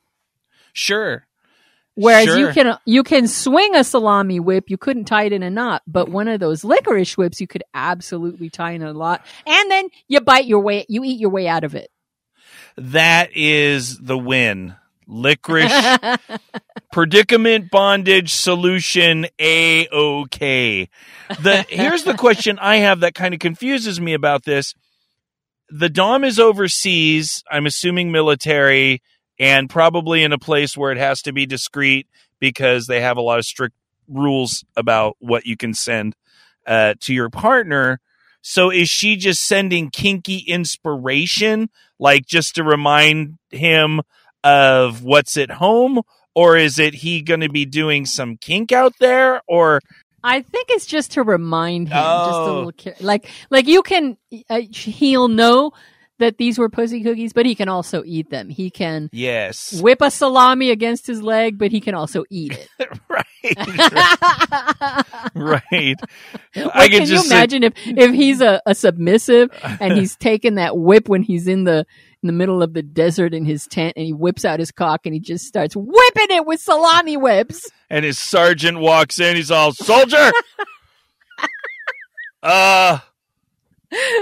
Sure. 0.73 1.27
Whereas 1.95 2.25
you 2.39 2.49
can 2.55 2.79
you 2.87 3.03
can 3.03 3.29
swing 3.29 3.77
a 3.77 3.85
salami 3.85 4.41
whip, 4.41 4.71
you 4.71 4.79
couldn't 4.79 5.05
tie 5.05 5.25
it 5.25 5.35
in 5.35 5.43
a 5.43 5.51
knot, 5.51 5.83
but 5.87 6.09
one 6.09 6.27
of 6.27 6.41
those 6.41 6.65
licorice 6.65 7.19
whips 7.19 7.39
you 7.39 7.47
could 7.47 7.65
absolutely 7.75 8.49
tie 8.49 8.71
in 8.73 8.83
a 8.83 8.95
lot, 8.95 9.21
and 9.47 9.71
then 9.71 9.89
you 10.09 10.23
bite 10.23 10.47
your 10.47 10.61
way, 10.61 10.87
you 10.89 11.05
eat 11.05 11.21
your 11.21 11.29
way 11.29 11.47
out 11.49 11.65
of 11.65 11.75
it. 11.75 11.91
That 12.77 13.31
is 13.35 13.99
the 13.99 14.19
win. 14.19 14.77
Licorice 15.07 16.19
predicament 16.93 17.71
bondage 17.71 18.33
solution 18.33 19.27
a 19.39 19.89
okay. 19.89 20.89
The 21.41 21.67
here's 21.69 22.05
the 22.05 22.15
question 22.15 22.59
I 22.59 22.77
have 22.77 23.01
that 23.01 23.15
kind 23.15 23.35
of 23.35 23.41
confuses 23.41 24.01
me 24.01 24.15
about 24.15 24.45
this. 24.45 24.75
The 25.69 25.89
Dom 25.89 26.25
is 26.25 26.39
overseas, 26.39 27.43
I'm 27.51 27.67
assuming 27.67 28.13
military, 28.13 29.03
and 29.39 29.69
probably 29.69 30.23
in 30.23 30.33
a 30.33 30.39
place 30.39 30.77
where 30.77 30.93
it 30.93 30.99
has 30.99 31.23
to 31.23 31.33
be 31.33 31.47
discreet 31.47 32.07
because 32.41 32.87
they 32.87 33.01
have 33.01 33.17
a 33.17 33.23
lot 33.23 33.39
of 33.39 33.45
strict 33.45 33.75
rules 34.09 34.65
about 34.77 35.17
what 35.19 35.47
you 35.47 35.57
can 35.57 35.75
send 35.75 36.15
uh, 36.67 36.95
to 37.01 37.15
your 37.15 37.31
partner. 37.31 38.01
So 38.43 38.71
is 38.71 38.89
she 38.89 39.17
just 39.17 39.47
sending 39.47 39.91
kinky 39.91 40.39
inspiration, 40.39 41.71
like 42.03 42.27
just 42.27 42.57
to 42.57 42.65
remind 42.65 43.39
him 43.51 44.01
of 44.45 45.03
what's 45.03 45.37
at 45.37 45.51
home? 45.51 46.01
Or 46.35 46.57
is 46.57 46.79
it 46.79 46.95
he 46.95 47.23
going 47.23 47.41
to 47.41 47.49
be 47.49 47.65
doing 47.65 48.07
some 48.07 48.37
kink 48.39 48.73
out 48.73 48.95
there? 48.99 49.41
Or 49.47 49.81
I 50.25 50.41
think 50.43 50.69
it's 50.71 50.87
just 50.87 51.13
to 51.13 51.23
remind 51.23 51.89
him, 51.89 51.95
just 51.95 52.01
a 52.01 52.43
Oh. 52.43 52.71
little 52.75 52.95
like 53.01 53.29
like 53.51 53.67
you 53.67 53.83
can 53.83 54.17
uh, 54.49 54.61
he'll 54.71 55.29
know 55.29 55.73
that 56.23 56.39
these 56.39 56.59
were 56.59 56.69
pussy 56.69 57.03
cookies, 57.03 57.33
but 57.33 57.45
he 57.47 57.55
can 57.55 57.69
also 57.69 58.03
eat 58.07 58.31
them. 58.31 58.49
He 58.49 58.71
can 58.71 59.11
yes, 59.13 59.81
whip 59.81 60.01
a 60.01 60.11
salami 60.11 60.71
against 60.71 61.07
his 61.07 61.23
leg, 61.23 61.59
but 61.59 61.71
he 61.71 61.81
can 61.81 61.95
also 61.95 62.25
eat 62.31 62.57
it. 62.57 62.69
right, 63.09 63.25
right. 65.35 65.97
I 66.55 66.89
can 66.89 66.91
can 66.91 67.01
you 67.03 67.07
just 67.07 67.27
imagine 67.27 67.65
if 67.65 67.75
if 67.87 68.13
he's 68.13 68.41
a, 68.41 68.63
a 68.67 68.75
submissive 68.75 69.51
and 69.63 69.95
he's 69.95 70.17
taking 70.17 70.55
that 70.55 70.77
whip 70.77 71.09
when 71.09 71.23
he's 71.23 71.49
in 71.49 71.65
the 71.65 71.87
in 72.23 72.29
the 72.29 72.33
middle 72.33 72.63
of 72.63 72.73
the 72.73 72.83
desert 72.83 73.35
in 73.35 73.45
his 73.45 73.67
tent 73.67 73.95
and 73.97 74.07
he 74.07 74.13
whips 74.13 74.45
out 74.45 74.61
his 74.61 74.71
cock 74.71 75.01
and 75.05 75.15
he 75.15 75.21
just 75.21 75.45
starts 75.45 75.75
whipping 75.75 76.37
it 76.37 76.47
with 76.47 76.61
salami 76.61 77.17
whips. 77.17 77.69
and 77.91 78.05
his 78.05 78.19
sergeant 78.19 78.79
walks 78.79 79.19
in. 79.19 79.35
He's 79.35 79.51
all 79.51 79.73
soldier. 79.73 80.31
uh, 82.43 83.01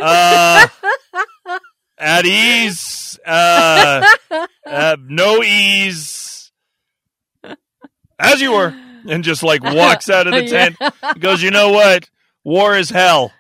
uh, 0.03 0.69
at 2.01 2.25
ease. 2.27 3.19
Uh, 3.25 4.05
uh, 4.67 4.97
no 5.01 5.43
ease. 5.43 6.51
As 8.19 8.41
you 8.41 8.53
were, 8.53 8.75
and 9.09 9.25
just 9.25 9.43
like 9.43 9.63
walks 9.63 10.11
out 10.11 10.27
of 10.27 10.35
the 10.35 10.47
tent. 10.49 10.77
He 11.15 11.21
goes, 11.21 11.43
you 11.43 11.51
know 11.51 11.71
what? 11.73 12.09
War 12.45 12.77
is 12.77 12.91
hell. 12.91 13.33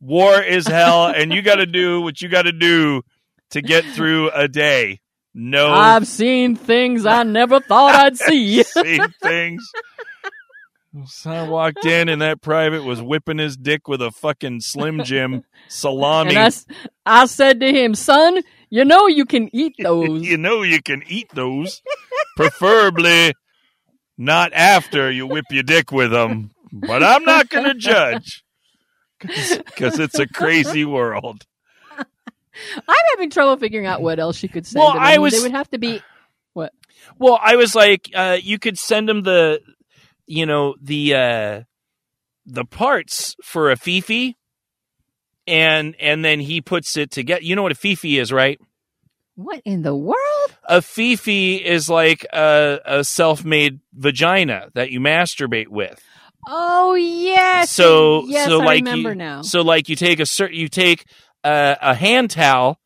War 0.00 0.40
is 0.40 0.66
hell, 0.66 1.06
and 1.06 1.32
you 1.32 1.42
got 1.42 1.56
to 1.56 1.66
do 1.66 2.00
what 2.00 2.20
you 2.20 2.28
got 2.28 2.42
to 2.42 2.52
do 2.52 3.02
to 3.50 3.62
get 3.62 3.84
through 3.84 4.30
a 4.30 4.48
day. 4.48 5.00
No 5.34 5.72
I've 5.72 6.06
seen 6.06 6.56
things 6.56 7.06
I 7.06 7.22
never 7.22 7.58
thought 7.60 7.94
I'd 7.94 8.16
see. 8.18 8.62
same 8.64 9.08
things. 9.22 9.66
So 11.06 11.30
I 11.30 11.48
walked 11.48 11.86
in 11.86 12.08
and 12.10 12.20
that 12.20 12.42
private 12.42 12.84
was 12.84 13.00
whipping 13.00 13.38
his 13.38 13.56
dick 13.56 13.88
with 13.88 14.02
a 14.02 14.10
fucking 14.10 14.60
Slim 14.60 15.04
Jim 15.04 15.42
salami. 15.68 16.36
And 16.36 16.54
I, 17.06 17.22
I 17.22 17.26
said 17.26 17.60
to 17.60 17.72
him, 17.72 17.94
son, 17.94 18.42
you 18.68 18.84
know 18.84 19.06
you 19.06 19.24
can 19.24 19.48
eat 19.54 19.74
those. 19.82 20.22
you 20.22 20.36
know 20.36 20.62
you 20.62 20.82
can 20.82 21.02
eat 21.06 21.30
those, 21.34 21.80
preferably 22.36 23.32
not 24.18 24.52
after 24.52 25.10
you 25.10 25.26
whip 25.26 25.46
your 25.50 25.62
dick 25.62 25.90
with 25.92 26.10
them. 26.10 26.50
But 26.70 27.02
I'm 27.02 27.24
not 27.24 27.48
going 27.48 27.64
to 27.64 27.74
judge 27.74 28.44
because 29.18 29.98
it's 29.98 30.18
a 30.18 30.26
crazy 30.26 30.84
world. 30.84 31.44
I'm 31.96 32.96
having 33.12 33.30
trouble 33.30 33.56
figuring 33.56 33.86
out 33.86 34.02
what 34.02 34.18
else 34.18 34.36
she 34.36 34.48
could 34.48 34.66
send 34.66 34.80
Well, 34.80 34.92
him. 34.92 35.00
I 35.00 35.12
mean, 35.12 35.22
was- 35.22 35.32
They 35.34 35.40
would 35.40 35.52
have 35.52 35.70
to 35.70 35.78
be. 35.78 36.02
Well, 37.18 37.38
I 37.42 37.56
was 37.56 37.74
like, 37.74 38.10
uh, 38.14 38.38
you 38.40 38.58
could 38.58 38.78
send 38.78 39.10
him 39.10 39.22
the, 39.22 39.60
you 40.26 40.46
know, 40.46 40.74
the 40.80 41.14
uh, 41.14 41.60
the 42.46 42.64
parts 42.64 43.34
for 43.42 43.70
a 43.70 43.76
fifi, 43.76 44.36
and 45.46 45.94
and 46.00 46.24
then 46.24 46.40
he 46.40 46.60
puts 46.60 46.96
it 46.96 47.10
together. 47.10 47.42
You 47.42 47.56
know 47.56 47.62
what 47.62 47.72
a 47.72 47.76
fifi 47.76 48.18
is, 48.18 48.32
right? 48.32 48.60
What 49.34 49.62
in 49.64 49.82
the 49.82 49.94
world? 49.96 50.18
A 50.68 50.82
fifi 50.82 51.56
is 51.56 51.88
like 51.88 52.26
a, 52.32 52.80
a 52.84 53.04
self-made 53.04 53.80
vagina 53.94 54.68
that 54.74 54.90
you 54.90 55.00
masturbate 55.00 55.68
with. 55.68 56.02
Oh 56.46 56.94
yes. 56.94 57.70
so 57.70 58.24
yes, 58.26 58.48
so 58.48 58.60
I 58.60 58.64
like 58.64 58.84
remember 58.84 59.10
you, 59.10 59.14
now. 59.14 59.42
so 59.42 59.62
like 59.62 59.88
you 59.88 59.96
take 59.96 60.20
a 60.20 60.26
certain 60.26 60.58
you 60.58 60.68
take 60.68 61.06
a, 61.44 61.76
a 61.80 61.94
hand 61.94 62.30
towel 62.30 62.78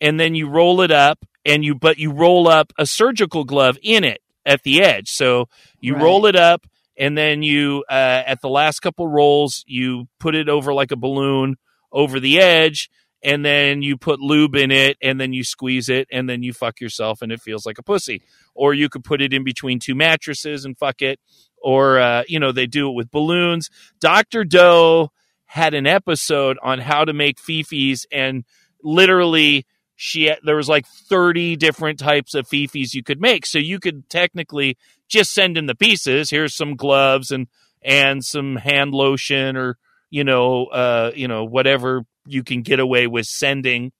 and 0.00 0.18
then 0.18 0.34
you 0.34 0.48
roll 0.48 0.80
it 0.80 0.90
up 0.90 1.24
and 1.44 1.64
you 1.64 1.74
but 1.74 1.98
you 1.98 2.10
roll 2.12 2.48
up 2.48 2.72
a 2.78 2.86
surgical 2.86 3.44
glove 3.44 3.78
in 3.82 4.04
it 4.04 4.20
at 4.46 4.62
the 4.62 4.82
edge 4.82 5.08
so 5.10 5.48
you 5.80 5.94
Right. 5.94 6.02
roll 6.02 6.26
it 6.26 6.34
up 6.36 6.66
and 6.96 7.16
then 7.16 7.42
you 7.42 7.84
uh, 7.90 8.22
at 8.26 8.40
the 8.40 8.48
last 8.48 8.80
couple 8.80 9.08
rolls 9.08 9.64
you 9.66 10.06
put 10.18 10.34
it 10.34 10.48
over 10.48 10.72
like 10.72 10.90
a 10.90 10.96
balloon 10.96 11.56
over 11.92 12.20
the 12.20 12.38
edge 12.38 12.90
and 13.24 13.44
then 13.44 13.80
you 13.82 13.96
put 13.96 14.20
lube 14.20 14.54
in 14.54 14.70
it 14.70 14.98
and 15.02 15.18
then 15.18 15.32
you 15.32 15.42
squeeze 15.42 15.88
it 15.88 16.06
and 16.12 16.28
then 16.28 16.42
you 16.42 16.52
fuck 16.52 16.78
yourself 16.80 17.22
and 17.22 17.32
it 17.32 17.40
feels 17.40 17.64
like 17.64 17.78
a 17.78 17.82
pussy. 17.82 18.22
Or 18.54 18.74
you 18.74 18.90
could 18.90 19.02
put 19.02 19.22
it 19.22 19.32
in 19.32 19.42
between 19.42 19.80
two 19.80 19.94
mattresses 19.94 20.64
and 20.64 20.76
fuck 20.76 21.00
it. 21.00 21.18
Or 21.62 21.98
uh, 21.98 22.24
you 22.28 22.38
know 22.38 22.52
they 22.52 22.66
do 22.66 22.90
it 22.90 22.94
with 22.94 23.10
balloons. 23.10 23.70
Dr 23.98 24.44
doe 24.44 25.10
had 25.46 25.72
an 25.72 25.86
episode 25.86 26.58
on 26.62 26.80
how 26.80 27.04
to 27.04 27.14
make 27.14 27.38
fifis 27.38 28.04
and 28.12 28.44
literally 28.82 29.66
she 29.96 30.30
there 30.44 30.56
was 30.56 30.68
like 30.68 30.86
30 30.86 31.56
different 31.56 31.98
types 31.98 32.34
of 32.34 32.46
fifis 32.46 32.92
you 32.92 33.02
could 33.02 33.20
make. 33.20 33.46
So 33.46 33.58
you 33.58 33.78
could 33.78 34.10
technically 34.10 34.76
just 35.14 35.32
send 35.32 35.56
in 35.56 35.66
the 35.66 35.74
pieces 35.74 36.30
here's 36.30 36.54
some 36.56 36.76
gloves 36.76 37.30
and 37.30 37.46
and 37.82 38.24
some 38.24 38.56
hand 38.56 38.92
lotion 38.92 39.56
or 39.56 39.76
you 40.10 40.24
know 40.24 40.66
uh 40.66 41.10
you 41.14 41.28
know 41.28 41.44
whatever 41.44 42.02
you 42.26 42.42
can 42.42 42.62
get 42.62 42.80
away 42.80 43.06
with 43.06 43.26
sending 43.26 43.92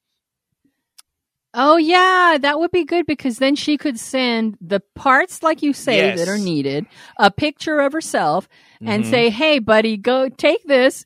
Oh 1.57 1.77
yeah, 1.77 2.37
that 2.40 2.59
would 2.59 2.72
be 2.72 2.85
good 2.85 3.07
because 3.07 3.38
then 3.38 3.55
she 3.55 3.79
could 3.79 3.96
send 3.98 4.57
the 4.61 4.81
parts 4.96 5.40
like 5.40 5.62
you 5.62 5.72
say 5.72 5.98
Yes. 5.98 6.18
that 6.18 6.29
are 6.29 6.37
needed, 6.38 6.85
a 7.16 7.31
picture 7.31 7.79
of 7.79 7.92
herself 7.92 8.48
and 8.83 9.05
Mhm. 9.05 9.11
say, 9.11 9.31
"Hey 9.31 9.61
buddy, 9.61 9.96
go 9.96 10.29
take 10.29 10.64
this, 10.64 11.05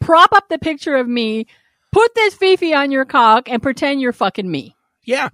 prop 0.00 0.32
up 0.32 0.48
the 0.48 0.58
picture 0.58 0.94
of 0.94 1.08
me, 1.08 1.46
put 1.90 2.14
this 2.14 2.34
fifi 2.36 2.74
on 2.74 2.92
your 2.92 3.04
cock 3.06 3.50
and 3.50 3.60
pretend 3.60 4.00
you're 4.00 4.12
fucking 4.12 4.48
me." 4.48 4.76
yeah 5.04 5.30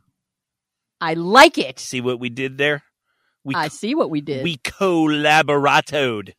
I 1.00 1.12
like 1.14 1.58
it. 1.58 1.78
see 1.78 2.00
what 2.00 2.18
we 2.18 2.30
did 2.30 2.56
there 2.56 2.82
we 3.44 3.54
I 3.54 3.68
see 3.68 3.94
what 3.94 4.10
we 4.10 4.20
did. 4.20 4.42
we 4.42 4.56
collaboratoed 4.58 6.32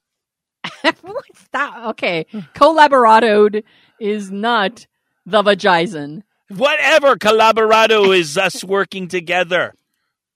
Stop. 1.35 1.89
Okay. 1.91 2.25
Collaboratoed 2.55 3.63
is 3.99 4.31
not 4.31 4.87
the 5.25 5.43
vagison. 5.43 6.23
whatever 6.49 7.15
collaborado 7.15 8.15
is 8.17 8.37
us 8.37 8.63
working 8.63 9.07
together 9.07 9.73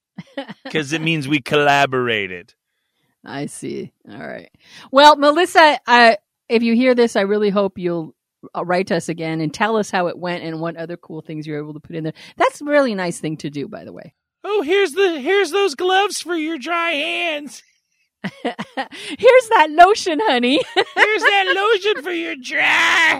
because 0.63 0.93
it 0.93 1.01
means 1.01 1.27
we 1.27 1.41
collaborated 1.41 2.53
I 3.25 3.47
see. 3.47 3.91
All 4.09 4.17
right. 4.17 4.49
Well, 4.91 5.17
Melissa, 5.17 5.77
I, 5.85 6.17
if 6.47 6.63
you 6.63 6.73
hear 6.73 6.95
this, 6.95 7.17
I 7.17 7.21
really 7.21 7.49
hope 7.49 7.77
you'll 7.77 8.15
uh, 8.55 8.63
write 8.63 8.87
to 8.87 8.95
us 8.95 9.09
again 9.09 9.41
and 9.41 9.53
tell 9.53 9.75
us 9.75 9.91
how 9.91 10.07
it 10.07 10.17
went 10.17 10.43
and 10.43 10.61
what 10.61 10.77
other 10.77 10.95
cool 10.95 11.21
things 11.21 11.45
you're 11.45 11.57
able 11.59 11.73
to 11.73 11.81
put 11.81 11.97
in 11.97 12.05
there. 12.05 12.13
That's 12.37 12.61
a 12.61 12.65
really 12.65 12.95
nice 12.95 13.19
thing 13.19 13.35
to 13.37 13.49
do, 13.49 13.67
by 13.67 13.83
the 13.83 13.91
way. 13.91 14.13
Oh 14.43 14.61
here's 14.61 14.91
the 14.93 15.19
here's 15.19 15.51
those 15.51 15.75
gloves 15.75 16.21
for 16.21 16.35
your 16.35 16.57
dry 16.57 16.91
hands 16.91 17.63
Here's 18.43 19.47
that 19.55 19.67
lotion, 19.71 20.19
honey. 20.21 20.55
here's 20.75 21.21
that 21.21 21.53
lotion 21.55 22.03
for 22.03 22.11
your 22.11 22.35
dry 22.35 22.61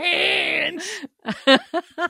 hands 0.02 0.84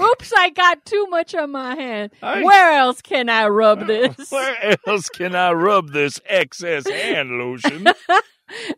Oops, 0.00 0.32
I 0.36 0.50
got 0.50 0.84
too 0.84 1.06
much 1.08 1.34
on 1.34 1.52
my 1.52 1.74
hand. 1.76 2.12
I- 2.22 2.42
Where 2.42 2.72
else 2.72 3.00
can 3.00 3.28
I 3.28 3.46
rub 3.48 3.86
this? 3.86 4.30
where 4.30 4.78
else 4.86 5.08
can 5.08 5.34
i 5.36 5.52
rub 5.52 5.92
this 5.92 6.20
excess 6.26 6.88
hand 6.88 7.30
lotion 7.38 7.86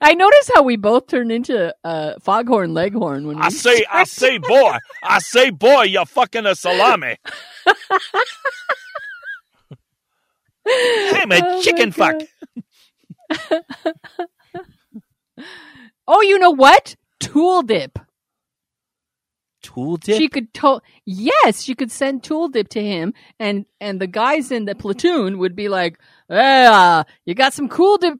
I 0.01 0.15
notice 0.15 0.51
how 0.55 0.63
we 0.63 0.77
both 0.77 1.09
turned 1.09 1.31
into 1.31 1.75
uh, 1.85 2.15
Foghorn 2.21 2.73
Leghorn 2.75 3.27
when 3.27 3.37
we 3.37 3.43
i 3.43 3.49
say 3.51 3.85
i 3.91 4.05
say 4.05 4.39
boy 4.39 4.79
i 5.03 5.19
say 5.19 5.51
boy 5.51 5.83
you're 5.83 6.07
fucking 6.07 6.47
a 6.47 6.55
salami 6.55 7.17
I'm 10.67 11.33
a 11.33 11.41
Oh 11.45 11.63
chicken 11.63 11.93
fuck. 11.93 12.17
Oh, 16.07 16.21
you 16.23 16.39
know 16.39 16.51
what? 16.51 16.97
Tool 17.21 17.63
dip. 17.63 17.99
Tool 19.63 19.97
dip. 19.97 20.17
She 20.19 20.29
could 20.29 20.53
to- 20.55 20.81
yes, 21.05 21.63
she 21.63 21.75
could 21.75 21.91
send 21.91 22.23
tool 22.23 22.49
dip 22.49 22.69
to 22.71 22.83
him, 22.83 23.13
and 23.39 23.67
and 23.81 24.01
the 24.01 24.07
guys 24.07 24.51
in 24.51 24.65
the 24.65 24.75
platoon 24.75 25.39
would 25.39 25.55
be 25.57 25.69
like, 25.69 25.99
"Yeah, 26.29 26.71
uh, 26.73 27.05
you 27.25 27.35
got 27.35 27.55
some 27.55 27.69
cool 27.69 27.99
dip, 27.99 28.19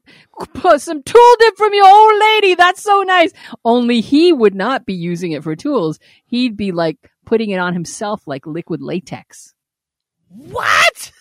some 0.77 1.03
tool 1.03 1.35
dip 1.39 1.57
from 1.57 1.73
your 1.73 1.87
old 1.87 2.19
lady. 2.19 2.55
That's 2.55 2.81
so 2.81 3.03
nice." 3.03 3.31
Only 3.63 4.01
he 4.01 4.33
would 4.33 4.55
not 4.55 4.85
be 4.85 4.93
using 4.93 5.31
it 5.31 5.43
for 5.43 5.55
tools. 5.55 5.99
He'd 6.25 6.57
be 6.57 6.71
like 6.71 6.97
putting 7.25 7.49
it 7.51 7.59
on 7.59 7.73
himself 7.73 8.27
like 8.27 8.45
liquid 8.45 8.81
latex. 8.81 9.53
What? 10.29 11.11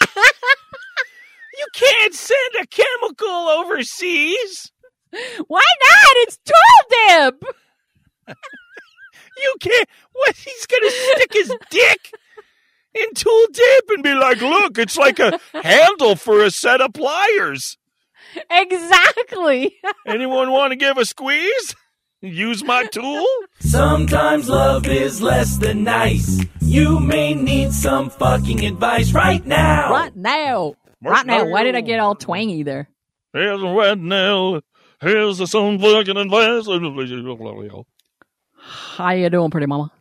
you 0.16 1.66
can't 1.74 2.14
send 2.14 2.54
a 2.60 2.66
chemical 2.66 3.28
overseas. 3.28 4.72
Why 5.46 5.60
not? 5.60 6.12
It's 6.16 6.38
tool 6.38 7.30
dip. 7.30 7.44
You 9.40 9.54
can't. 9.60 9.88
What? 10.12 10.36
He's 10.36 10.66
gonna 10.66 10.90
stick 10.90 11.32
his 11.32 11.54
dick 11.70 12.10
in 12.94 13.14
tool 13.14 13.46
dip 13.52 13.90
and 13.90 14.02
be 14.02 14.14
like, 14.14 14.40
"Look, 14.40 14.78
it's 14.78 14.96
like 14.96 15.18
a 15.18 15.38
handle 15.54 16.16
for 16.16 16.42
a 16.42 16.50
set 16.50 16.80
of 16.80 16.92
pliers." 16.92 17.76
Exactly. 18.50 19.76
Anyone 20.06 20.50
want 20.50 20.72
to 20.72 20.76
give 20.76 20.98
a 20.98 21.04
squeeze? 21.04 21.74
Use 22.20 22.64
my 22.64 22.84
tool. 22.84 23.24
Sometimes 23.60 24.48
love 24.48 24.86
is 24.86 25.22
less 25.22 25.56
than 25.56 25.84
nice. 25.84 26.44
You 26.60 26.98
may 26.98 27.34
need 27.34 27.72
some 27.72 28.10
fucking 28.10 28.64
advice 28.66 29.12
right 29.12 29.44
now. 29.46 29.92
right 29.92 30.16
now. 30.16 30.74
Right 31.00 31.24
now. 31.24 31.48
Why 31.48 31.62
did 31.62 31.76
I 31.76 31.80
get 31.80 32.00
all 32.00 32.16
twangy 32.16 32.64
there? 32.64 32.88
Here's 33.32 33.62
a 33.62 33.72
red 33.72 34.00
nail. 34.00 34.60
Here's 35.00 35.38
the 35.38 35.46
some 35.46 35.78
fucking 35.78 36.16
advice. 36.16 36.66
How 38.96 39.10
you 39.10 39.30
doing, 39.30 39.50
pretty 39.50 39.66
mama? 39.66 39.92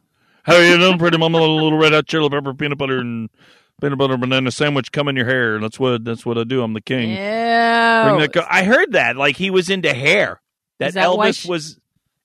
How 0.48 0.58
you 0.58 0.78
doing, 0.78 0.98
pretty 0.98 1.18
mama? 1.18 1.40
A 1.40 1.42
little 1.42 1.78
red 1.78 1.92
hot 1.92 2.08
chili 2.08 2.30
pepper, 2.30 2.54
peanut 2.54 2.78
butter, 2.78 3.00
and 3.00 3.30
peanut 3.82 3.98
butter 3.98 4.16
banana 4.16 4.50
sandwich 4.50 4.94
come 4.94 5.10
in 5.10 5.18
your 5.18 5.26
hair. 5.26 5.60
That's 5.60 5.78
what 5.78 6.06
that's 6.06 6.26
what 6.26 6.38
I 6.38 6.46
do. 6.46 6.64
I'm 6.64 6.72
the 6.74 6.80
king. 6.82 7.10
Yeah. 7.10 8.28
Co- 8.28 8.46
I 8.50 8.64
heard 8.64 8.94
that. 8.94 9.18
Like 9.18 9.36
he 9.36 9.50
was 9.50 9.70
into 9.70 9.94
hair. 9.94 10.42
That, 10.80 10.94
that 10.94 11.06
Elvis 11.06 11.42
she- 11.42 11.50
was 11.50 11.80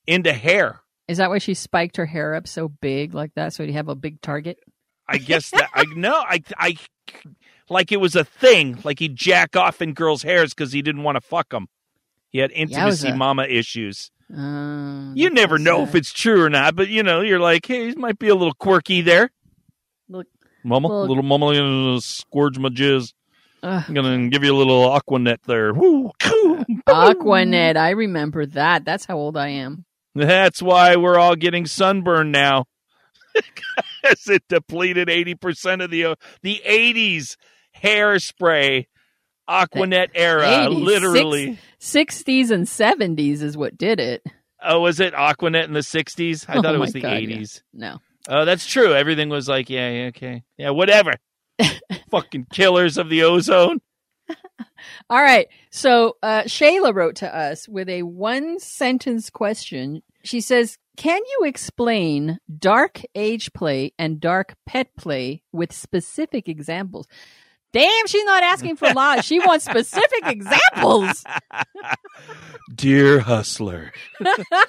into 0.06 0.32
hair. 0.32 0.80
Is 1.08 1.18
that 1.18 1.30
why 1.30 1.38
she 1.38 1.54
spiked 1.54 1.96
her 1.96 2.06
hair 2.06 2.34
up 2.36 2.46
so 2.46 2.68
big 2.68 3.12
like 3.12 3.34
that 3.34 3.52
so 3.52 3.64
you 3.64 3.72
have 3.72 3.88
a 3.88 3.96
big 3.96 4.20
target? 4.20 4.58
I 5.08 5.18
guess 5.18 5.50
that 5.50 5.68
I 5.74 5.84
no, 5.96 6.14
I 6.14 6.42
I 6.56 6.76
like 7.68 7.90
it 7.90 8.00
was 8.00 8.14
a 8.14 8.24
thing. 8.24 8.78
Like 8.84 9.00
he'd 9.00 9.16
jack 9.16 9.56
off 9.56 9.82
in 9.82 9.94
girls' 9.94 10.22
hairs 10.22 10.54
because 10.54 10.72
he 10.72 10.80
didn't 10.80 11.02
want 11.02 11.16
to 11.16 11.20
fuck 11.20 11.48
them. 11.48 11.66
He 12.30 12.38
had 12.38 12.52
intimacy 12.52 13.08
mama 13.12 13.44
issues. 13.44 14.10
Um, 14.34 15.12
You 15.16 15.30
never 15.30 15.58
know 15.58 15.82
if 15.82 15.94
it's 15.94 16.12
true 16.12 16.42
or 16.42 16.48
not, 16.50 16.74
but 16.74 16.88
you 16.88 17.02
know, 17.02 17.20
you're 17.20 17.38
like, 17.40 17.66
hey, 17.66 17.88
he 17.90 17.94
might 17.96 18.18
be 18.18 18.28
a 18.28 18.34
little 18.34 18.54
quirky 18.54 19.02
there. 19.02 19.30
Look, 20.08 20.26
Mama, 20.64 20.88
Well- 20.88 21.06
little 21.08 21.22
mama, 21.22 21.54
gonna 21.54 22.00
scourge 22.00 22.58
my 22.58 22.68
jizz. 22.70 23.12
I'm 23.62 23.94
gonna 23.94 24.28
give 24.28 24.42
you 24.42 24.54
a 24.54 24.56
little 24.58 24.84
aquanet 24.88 25.42
there. 25.46 25.72
Woo, 25.72 26.10
coo. 26.18 26.64
Aquanet. 26.88 27.76
I 27.76 27.90
remember 27.90 28.46
that. 28.46 28.84
That's 28.84 29.04
how 29.04 29.16
old 29.16 29.36
I 29.36 29.48
am. 29.48 29.84
That's 30.14 30.60
why 30.60 30.96
we're 30.96 31.18
all 31.18 31.36
getting 31.36 31.66
sunburned 31.66 32.32
now. 32.32 32.64
Because 34.02 34.28
it 34.28 34.42
depleted 34.48 35.06
80% 35.08 35.82
of 35.82 35.90
the 35.90 36.04
uh, 36.06 36.14
the 36.42 36.60
80s 36.68 37.36
hairspray 37.82 38.86
Aquanet 39.48 40.08
era. 40.14 40.44
80s, 40.44 40.82
literally. 40.84 41.58
60s 41.82 42.50
and 42.52 42.64
70s 42.66 43.42
is 43.42 43.56
what 43.56 43.76
did 43.76 43.98
it. 43.98 44.24
Oh, 44.62 44.80
was 44.80 45.00
it 45.00 45.14
Aquanet 45.14 45.64
in 45.64 45.72
the 45.72 45.80
60s? 45.80 46.44
I 46.48 46.56
Oh 46.58 46.62
thought 46.62 46.76
it 46.76 46.78
was 46.78 46.92
the 46.92 47.00
God, 47.00 47.20
yeah. 47.22 47.36
80s. 47.38 47.62
No. 47.74 47.98
Oh, 48.28 48.44
that's 48.44 48.66
true. 48.66 48.94
Everything 48.94 49.28
was 49.28 49.48
like, 49.48 49.68
yeah, 49.68 49.90
yeah, 49.90 50.06
okay. 50.06 50.44
Yeah, 50.56 50.70
whatever. 50.70 51.14
Fucking 52.10 52.46
killers 52.52 52.98
of 52.98 53.08
the 53.08 53.24
ozone. 53.24 53.80
All 55.10 55.20
right. 55.20 55.48
So 55.70 56.16
uh, 56.22 56.42
Shayla 56.42 56.94
wrote 56.94 57.16
to 57.16 57.36
us 57.36 57.68
with 57.68 57.88
a 57.88 58.04
one 58.04 58.60
sentence 58.60 59.28
question. 59.28 60.02
She 60.22 60.40
says, 60.40 60.78
Can 60.96 61.20
you 61.24 61.46
explain 61.46 62.38
dark 62.58 63.00
age 63.16 63.52
play 63.52 63.92
and 63.98 64.20
dark 64.20 64.54
pet 64.66 64.94
play 64.96 65.42
with 65.50 65.72
specific 65.72 66.48
examples? 66.48 67.08
Damn, 67.72 68.06
she's 68.06 68.24
not 68.24 68.42
asking 68.42 68.76
for 68.76 68.88
a 68.88 68.92
lot. 68.92 69.24
She 69.24 69.38
wants 69.40 69.64
specific 69.64 70.26
examples. 70.26 71.24
Dear 72.74 73.20
hustler, 73.20 73.92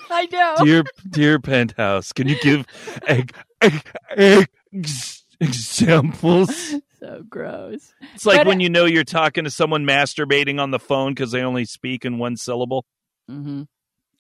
I 0.09 0.27
know. 0.31 0.55
dear 0.65 0.83
dear 1.09 1.39
penthouse, 1.39 2.11
can 2.11 2.27
you 2.27 2.37
give 2.41 2.65
egg, 3.07 3.33
egg, 3.61 3.81
eggs- 4.17 5.23
examples? 5.39 6.73
So 6.99 7.23
gross. 7.29 7.93
It's 8.15 8.25
like 8.25 8.39
But, 8.39 8.47
when 8.47 8.57
uh, 8.59 8.63
you 8.63 8.69
know 8.69 8.85
you're 8.85 9.03
talking 9.03 9.43
to 9.45 9.51
someone 9.51 9.85
masturbating 9.85 10.59
on 10.59 10.71
the 10.71 10.79
phone 10.79 11.13
because 11.13 11.31
they 11.31 11.41
only 11.43 11.65
speak 11.65 12.03
in 12.05 12.17
one 12.17 12.35
syllable. 12.37 12.85
Mm-hmm. 13.29 13.63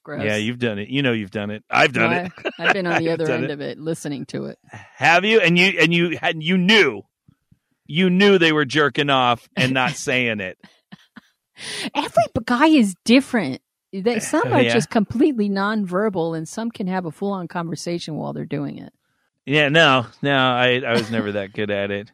Gross. 0.03 0.23
Yeah, 0.23 0.35
you've 0.35 0.59
done 0.59 0.79
it. 0.79 0.89
You 0.89 1.01
know 1.01 1.11
you've 1.13 1.31
done 1.31 1.49
it. 1.49 1.63
I've 1.69 1.93
done 1.93 2.11
No, 2.11 2.17
it. 2.23 2.31
I- 2.59 2.67
I've 2.67 2.73
been 2.73 2.87
on 2.87 2.99
the 3.03 3.09
other 3.09 3.29
end 3.31 3.45
it. 3.45 3.51
of 3.51 3.61
it, 3.61 3.77
listening 3.79 4.25
to 4.27 4.45
it. 4.45 4.59
Have 4.95 5.25
you? 5.25 5.39
And 5.39 5.57
you 5.57 5.77
and 5.79 5.93
you 5.93 6.17
had 6.17 6.41
you 6.43 6.57
knew, 6.57 7.03
you 7.85 8.09
knew 8.09 8.37
they 8.37 8.51
were 8.51 8.65
jerking 8.65 9.09
off 9.09 9.47
and 9.55 9.73
not 9.73 9.91
saying 9.95 10.39
it. 10.39 10.57
Every 11.95 12.23
guy 12.45 12.67
is 12.67 12.95
different. 13.05 13.61
They, 13.91 14.19
some 14.21 14.51
are 14.53 14.61
Yeah. 14.61 14.73
just 14.73 14.89
completely 14.89 15.49
nonverbal, 15.49 16.35
and 16.37 16.47
some 16.47 16.71
can 16.71 16.87
have 16.87 17.05
a 17.05 17.11
full 17.11 17.31
on 17.31 17.47
conversation 17.47 18.15
while 18.15 18.33
they're 18.33 18.45
doing 18.45 18.77
it. 18.79 18.93
Yeah, 19.45 19.69
no, 19.69 20.05
no, 20.21 20.35
I 20.35 20.81
I 20.85 20.93
was 20.93 21.11
never 21.11 21.33
that 21.33 21.51
good 21.53 21.69
at 21.69 21.91
it. 21.91 22.11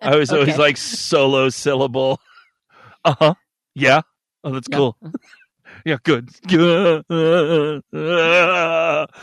I 0.00 0.16
was 0.16 0.30
always 0.32 0.56
like 0.56 0.76
solo 0.76 1.48
syllable. 1.48 2.20
Uh 3.04 3.14
huh. 3.18 3.34
Yeah. 3.74 4.02
Oh, 4.44 4.52
that's 4.52 4.68
Yeah. 4.70 4.76
cool. 4.76 4.96
yeah, 5.84 5.96
good. 6.04 6.30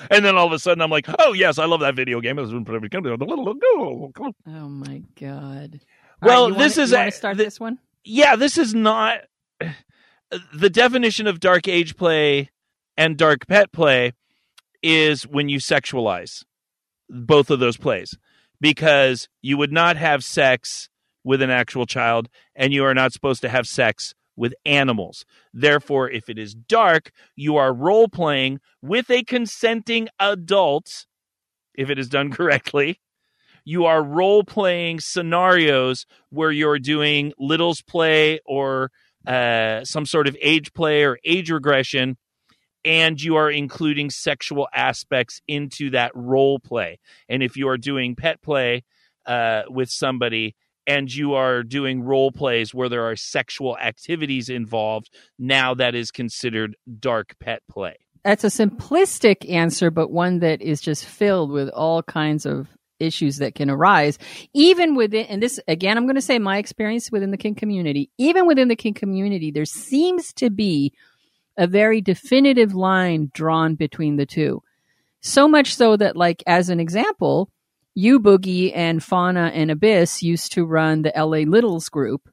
And 0.09 0.25
then 0.25 0.35
all 0.35 0.47
of 0.47 0.51
a 0.53 0.59
sudden, 0.59 0.81
I'm 0.81 0.89
like, 0.89 1.05
oh 1.19 1.33
yes, 1.33 1.57
I 1.59 1.65
love 1.65 1.81
that 1.81 1.95
video 1.95 2.19
game. 2.19 2.39
Oh 2.39 2.49
my 4.69 5.03
god! 5.19 5.79
Well, 6.21 6.49
you 6.49 6.55
this 6.55 6.77
wanna, 6.77 6.83
is 6.83 6.93
a- 6.93 7.11
start 7.11 7.37
th- 7.37 7.45
this 7.45 7.59
one. 7.59 7.79
yeah, 8.03 8.35
this 8.35 8.57
is 8.57 8.73
not 8.73 9.19
the 10.53 10.69
definition 10.69 11.27
of 11.27 11.39
dark 11.39 11.67
age 11.67 11.95
play 11.95 12.49
and 12.97 13.17
dark 13.17 13.47
pet 13.47 13.71
play 13.71 14.13
is 14.81 15.27
when 15.27 15.49
you 15.49 15.57
sexualize 15.59 16.43
both 17.09 17.49
of 17.49 17.59
those 17.59 17.77
plays 17.77 18.17
because 18.61 19.27
you 19.41 19.57
would 19.57 19.71
not 19.71 19.97
have 19.97 20.23
sex 20.23 20.89
with 21.23 21.41
an 21.41 21.49
actual 21.49 21.85
child 21.85 22.29
and 22.55 22.73
you 22.73 22.83
are 22.85 22.93
not 22.93 23.11
supposed 23.11 23.41
to 23.41 23.49
have 23.49 23.67
sex 23.67 24.13
with 24.39 24.55
animals. 24.65 25.25
Therefore, 25.53 26.09
if 26.09 26.29
it 26.29 26.39
is 26.39 26.55
dark, 26.55 27.11
you 27.35 27.57
are 27.57 27.73
role 27.73 28.07
playing 28.07 28.61
with 28.81 29.11
a 29.11 29.23
consenting 29.23 30.07
adult 30.17 31.05
if 31.75 31.89
it 31.89 31.99
is 31.99 32.07
done 32.07 32.31
correctly. 32.39 33.01
You 33.65 33.85
are 33.85 34.01
role 34.01 34.45
playing 34.45 35.01
scenarios 35.01 36.05
where 36.29 36.51
you're 36.51 36.79
doing 36.79 37.33
littles 37.37 37.81
play 37.81 38.39
or 38.45 38.89
uh, 39.27 39.83
some 39.83 40.05
sort 40.05 40.27
of 40.27 40.37
age 40.41 40.73
play 40.73 41.03
or 41.03 41.19
age 41.25 41.51
regression, 41.51 42.17
and 42.85 43.21
you 43.21 43.35
are 43.35 43.51
including 43.51 44.09
sexual 44.09 44.69
aspects 44.73 45.41
into 45.49 45.89
that 45.89 46.11
role 46.15 46.59
play. 46.59 46.97
And 47.27 47.43
if 47.43 47.57
you 47.57 47.67
are 47.67 47.77
doing 47.77 48.15
pet 48.15 48.41
play 48.41 48.85
uh, 49.25 49.63
with 49.67 49.89
somebody 49.89 50.55
and 50.89 51.13
you 51.13 51.35
are 51.35 51.61
doing 51.61 52.01
role 52.01 52.31
plays 52.31 52.73
where 52.73 52.89
there 52.89 53.07
are 53.07 53.15
sexual 53.15 53.77
activities 53.77 54.49
involved, 54.49 55.11
now 55.37 55.75
that 55.75 55.93
is 55.93 56.09
considered 56.09 56.75
dark 56.99 57.35
pet 57.39 57.61
play. 57.69 57.95
That's 58.23 58.43
a 58.43 58.47
simplistic 58.47 59.47
answer, 59.49 59.91
but 59.91 60.09
one 60.09 60.39
that 60.39 60.63
is 60.63 60.81
just 60.81 61.05
filled 61.05 61.51
with 61.51 61.69
all 61.69 62.01
kinds 62.01 62.47
of 62.47 62.67
issues 62.99 63.37
that 63.37 63.53
can 63.53 63.69
arise, 63.69 64.17
even 64.53 64.95
within. 64.95 65.27
And 65.27 65.43
this 65.43 65.59
again, 65.67 65.95
I'm 65.95 66.05
going 66.05 66.15
to 66.15 66.21
say 66.21 66.39
my 66.39 66.57
experience 66.57 67.11
within 67.11 67.29
the 67.29 67.37
kink 67.37 67.59
community. 67.59 68.09
Even 68.17 68.47
within 68.47 68.67
the 68.67 68.75
kink 68.75 68.97
community, 68.97 69.51
there 69.51 69.65
seems 69.65 70.33
to 70.33 70.49
be 70.49 70.91
a 71.55 71.67
very 71.67 72.01
definitive 72.01 72.73
line 72.73 73.29
drawn 73.33 73.75
between 73.75 74.15
the 74.15 74.25
two. 74.25 74.63
So 75.21 75.47
much 75.47 75.75
so 75.75 75.95
that, 75.97 76.15
like, 76.15 76.41
as 76.47 76.69
an 76.69 76.79
example, 76.79 77.51
you 77.95 78.19
Boogie 78.19 78.71
and 78.75 79.03
Fauna 79.03 79.51
and 79.53 79.71
Abyss 79.71 80.21
used 80.23 80.53
to 80.53 80.65
run 80.65 81.01
the 81.01 81.13
LA 81.15 81.39
Littles 81.39 81.89
group, 81.89 82.29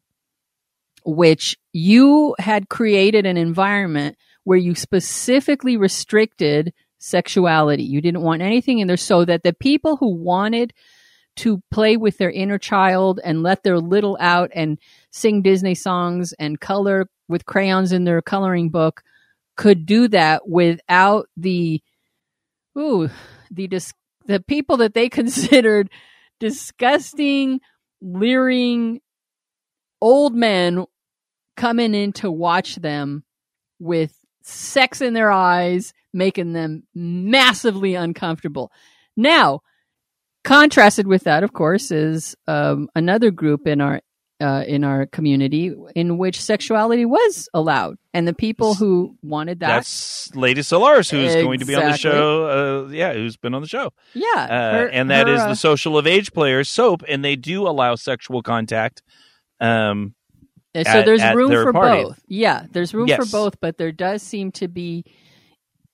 which 1.04 1.56
you 1.72 2.34
had 2.38 2.68
created 2.68 3.26
an 3.26 3.36
environment 3.36 4.16
where 4.44 4.58
you 4.58 4.74
specifically 4.74 5.76
restricted 5.76 6.72
sexuality. 6.98 7.82
You 7.82 8.00
didn't 8.00 8.22
want 8.22 8.42
anything 8.42 8.78
in 8.78 8.88
there 8.88 8.96
so 8.96 9.24
that 9.24 9.42
the 9.42 9.52
people 9.52 9.96
who 9.96 10.14
wanted 10.14 10.72
to 11.36 11.62
play 11.70 11.96
with 11.96 12.18
their 12.18 12.30
inner 12.30 12.58
child 12.58 13.20
and 13.22 13.42
let 13.42 13.62
their 13.62 13.78
little 13.78 14.16
out 14.20 14.50
and 14.54 14.78
sing 15.10 15.42
Disney 15.42 15.74
songs 15.74 16.32
and 16.38 16.60
color 16.60 17.08
with 17.28 17.44
crayons 17.44 17.92
in 17.92 18.04
their 18.04 18.22
coloring 18.22 18.70
book 18.70 19.02
could 19.56 19.86
do 19.86 20.08
that 20.08 20.48
without 20.48 21.28
the 21.36 21.82
ooh 22.78 23.08
the 23.50 23.66
dis- 23.66 23.92
the 24.26 24.40
people 24.40 24.78
that 24.78 24.94
they 24.94 25.08
considered 25.20 25.90
disgusting 26.40 27.60
leering 28.00 29.00
old 30.00 30.34
men 30.34 30.84
coming 31.56 31.94
in 31.94 32.12
to 32.12 32.30
watch 32.30 32.76
them 32.76 33.24
with 33.78 34.14
sex 34.42 35.00
in 35.00 35.14
their 35.14 35.30
eyes 35.30 35.92
making 36.12 36.52
them 36.52 36.82
massively 36.94 37.94
uncomfortable. 37.94 38.70
Now 39.16 39.60
contrasted 40.44 41.06
with 41.06 41.24
that 41.24 41.42
of 41.42 41.52
course 41.52 41.90
is 41.90 42.36
um, 42.46 42.88
another 42.94 43.30
group 43.30 43.66
in 43.66 43.80
our 43.80 44.00
uh, 44.40 44.64
in 44.66 44.84
our 44.84 45.06
community 45.06 45.74
in 45.94 46.18
which 46.18 46.40
sexuality 46.40 47.04
was 47.04 47.48
allowed, 47.54 47.96
and 48.12 48.28
the 48.28 48.34
people 48.34 48.74
who 48.74 49.16
wanted 49.22 49.60
that. 49.60 49.68
That's 49.68 50.34
Lady 50.34 50.62
Solaris, 50.62 51.08
who's 51.08 51.34
going 51.34 51.60
to 51.60 51.64
be 51.64 51.74
on 51.74 51.90
the 51.90 51.96
show. 51.96 52.84
Uh, 52.86 52.88
yeah, 52.90 53.12
who's 53.14 53.36
been 53.36 53.54
on 53.54 53.62
the 53.62 53.68
show, 53.68 53.92
yeah, 54.14 54.26
uh, 54.36 54.72
her- 54.78 54.88
and 54.88 55.10
that 55.10 55.26
her, 55.26 55.34
is 55.34 55.40
uh, 55.40 55.48
the 55.48 55.56
Social 55.56 55.96
of 55.96 56.06
Age 56.06 56.32
Players 56.32 56.68
soap, 56.68 57.02
and 57.08 57.24
they 57.24 57.36
do 57.36 57.66
allow 57.66 57.94
sexual 57.94 58.42
contact. 58.42 59.02
Um, 59.60 60.14
so 60.74 60.80
at- 60.84 61.06
there's 61.06 61.22
at 61.22 61.34
room 61.34 61.50
for 61.50 61.72
party. 61.72 62.02
both. 62.04 62.20
Yeah, 62.28 62.66
there's 62.70 62.92
room 62.92 63.08
for 63.08 63.24
both, 63.24 63.58
but 63.60 63.78
there 63.78 63.92
does 63.92 64.22
seem 64.22 64.52
to 64.52 64.68
be. 64.68 65.04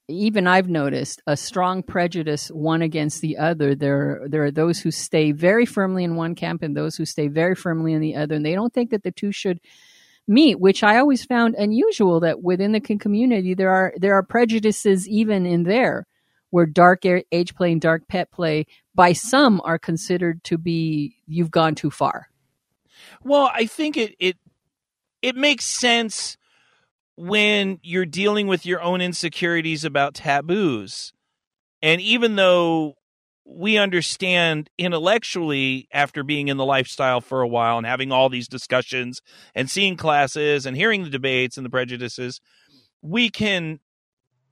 Even 0.08 0.46
I've 0.46 0.68
noticed 0.68 1.22
a 1.26 1.36
strong 1.36 1.82
prejudice 1.82 2.48
one 2.48 2.82
against 2.82 3.20
the 3.20 3.38
other. 3.38 3.74
There, 3.74 4.22
there 4.28 4.44
are 4.44 4.50
those 4.50 4.80
who 4.80 4.90
stay 4.90 5.32
very 5.32 5.64
firmly 5.64 6.04
in 6.04 6.16
one 6.16 6.34
camp 6.34 6.62
and 6.62 6.76
those 6.76 6.96
who 6.96 7.04
stay 7.04 7.28
very 7.28 7.54
firmly 7.54 7.92
in 7.92 8.00
the 8.00 8.16
other, 8.16 8.34
and 8.34 8.44
they 8.44 8.54
don't 8.54 8.74
think 8.74 8.90
that 8.90 9.04
the 9.04 9.12
two 9.12 9.32
should 9.32 9.60
meet. 10.26 10.60
Which 10.60 10.82
I 10.82 10.98
always 10.98 11.24
found 11.24 11.54
unusual 11.54 12.20
that 12.20 12.42
within 12.42 12.72
the 12.72 12.80
community 12.80 13.54
there 13.54 13.70
are 13.70 13.94
there 13.96 14.14
are 14.14 14.22
prejudices 14.22 15.08
even 15.08 15.46
in 15.46 15.62
there, 15.62 16.06
where 16.50 16.66
dark 16.66 17.04
age 17.04 17.54
play 17.54 17.72
and 17.72 17.80
dark 17.80 18.06
pet 18.08 18.30
play 18.30 18.66
by 18.94 19.12
some 19.12 19.60
are 19.64 19.78
considered 19.78 20.42
to 20.44 20.58
be 20.58 21.16
you've 21.26 21.50
gone 21.50 21.74
too 21.74 21.90
far. 21.90 22.28
Well, 23.22 23.50
I 23.52 23.66
think 23.66 23.96
it 23.96 24.14
it 24.18 24.36
it 25.22 25.36
makes 25.36 25.64
sense 25.64 26.36
when 27.22 27.78
you're 27.84 28.04
dealing 28.04 28.48
with 28.48 28.66
your 28.66 28.82
own 28.82 29.00
insecurities 29.00 29.84
about 29.84 30.12
taboos. 30.12 31.12
And 31.80 32.00
even 32.00 32.34
though 32.34 32.96
we 33.44 33.78
understand 33.78 34.68
intellectually 34.76 35.86
after 35.92 36.24
being 36.24 36.48
in 36.48 36.56
the 36.56 36.64
lifestyle 36.64 37.20
for 37.20 37.40
a 37.40 37.46
while 37.46 37.78
and 37.78 37.86
having 37.86 38.10
all 38.10 38.28
these 38.28 38.48
discussions 38.48 39.20
and 39.54 39.70
seeing 39.70 39.96
classes 39.96 40.66
and 40.66 40.76
hearing 40.76 41.04
the 41.04 41.10
debates 41.10 41.56
and 41.56 41.64
the 41.64 41.70
prejudices, 41.70 42.40
we 43.02 43.30
can 43.30 43.78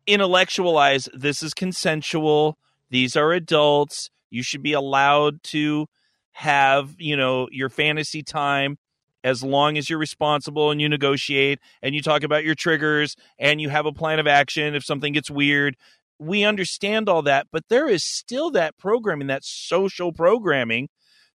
intellectualize 0.06 1.08
this 1.12 1.42
is 1.42 1.52
consensual, 1.54 2.56
these 2.88 3.16
are 3.16 3.32
adults, 3.32 4.10
you 4.30 4.44
should 4.44 4.62
be 4.62 4.74
allowed 4.74 5.42
to 5.42 5.88
have, 6.30 6.94
you 6.98 7.16
know, 7.16 7.48
your 7.50 7.68
fantasy 7.68 8.22
time 8.22 8.78
as 9.22 9.42
long 9.42 9.76
as 9.76 9.90
you're 9.90 9.98
responsible 9.98 10.70
and 10.70 10.80
you 10.80 10.88
negotiate 10.88 11.58
and 11.82 11.94
you 11.94 12.02
talk 12.02 12.22
about 12.22 12.44
your 12.44 12.54
triggers 12.54 13.16
and 13.38 13.60
you 13.60 13.68
have 13.68 13.86
a 13.86 13.92
plan 13.92 14.18
of 14.18 14.26
action 14.26 14.74
if 14.74 14.84
something 14.84 15.12
gets 15.12 15.30
weird. 15.30 15.76
We 16.18 16.44
understand 16.44 17.08
all 17.08 17.22
that, 17.22 17.46
but 17.50 17.64
there 17.68 17.88
is 17.88 18.04
still 18.04 18.50
that 18.52 18.76
programming, 18.78 19.28
that 19.28 19.44
social 19.44 20.12
programming 20.12 20.88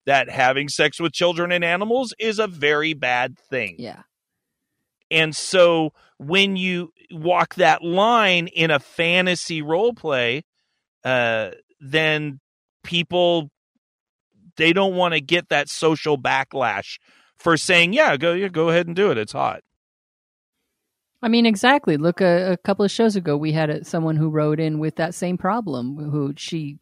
that 0.05 0.29
having 0.29 0.69
sex 0.69 0.99
with 0.99 1.13
children 1.13 1.51
and 1.51 1.63
animals 1.63 2.13
is 2.19 2.37
a 2.39 2.47
very 2.47 2.93
bad 2.93 3.37
thing. 3.49 3.75
Yeah. 3.79 4.03
And 5.11 5.35
so 5.35 5.91
when 6.17 6.55
you 6.55 6.91
walk 7.11 7.55
that 7.55 7.83
line 7.83 8.47
in 8.47 8.71
a 8.71 8.79
fantasy 8.79 9.61
role 9.61 9.93
play, 9.93 10.43
uh, 11.03 11.51
then 11.79 12.39
people 12.83 13.49
they 14.57 14.73
don't 14.73 14.95
want 14.95 15.13
to 15.13 15.21
get 15.21 15.49
that 15.49 15.69
social 15.69 16.17
backlash 16.17 16.97
for 17.45 17.57
saying, 17.57 17.93
"Yeah, 17.93 18.17
go 18.17 18.33
yeah, 18.33 18.47
go 18.47 18.69
ahead 18.69 18.87
and 18.87 18.95
do 18.95 19.11
it. 19.11 19.19
It's 19.19 19.31
hot." 19.31 19.61
I 21.21 21.27
mean, 21.27 21.45
exactly. 21.45 21.95
Look, 21.95 22.19
a, 22.19 22.53
a 22.53 22.57
couple 22.57 22.83
of 22.83 22.91
shows 22.91 23.15
ago, 23.15 23.37
we 23.37 23.51
had 23.51 23.69
a, 23.69 23.85
someone 23.85 24.15
who 24.15 24.29
wrote 24.29 24.59
in 24.59 24.79
with 24.79 24.95
that 24.95 25.13
same 25.13 25.37
problem. 25.37 25.95
Who 25.95 26.33
she, 26.35 26.79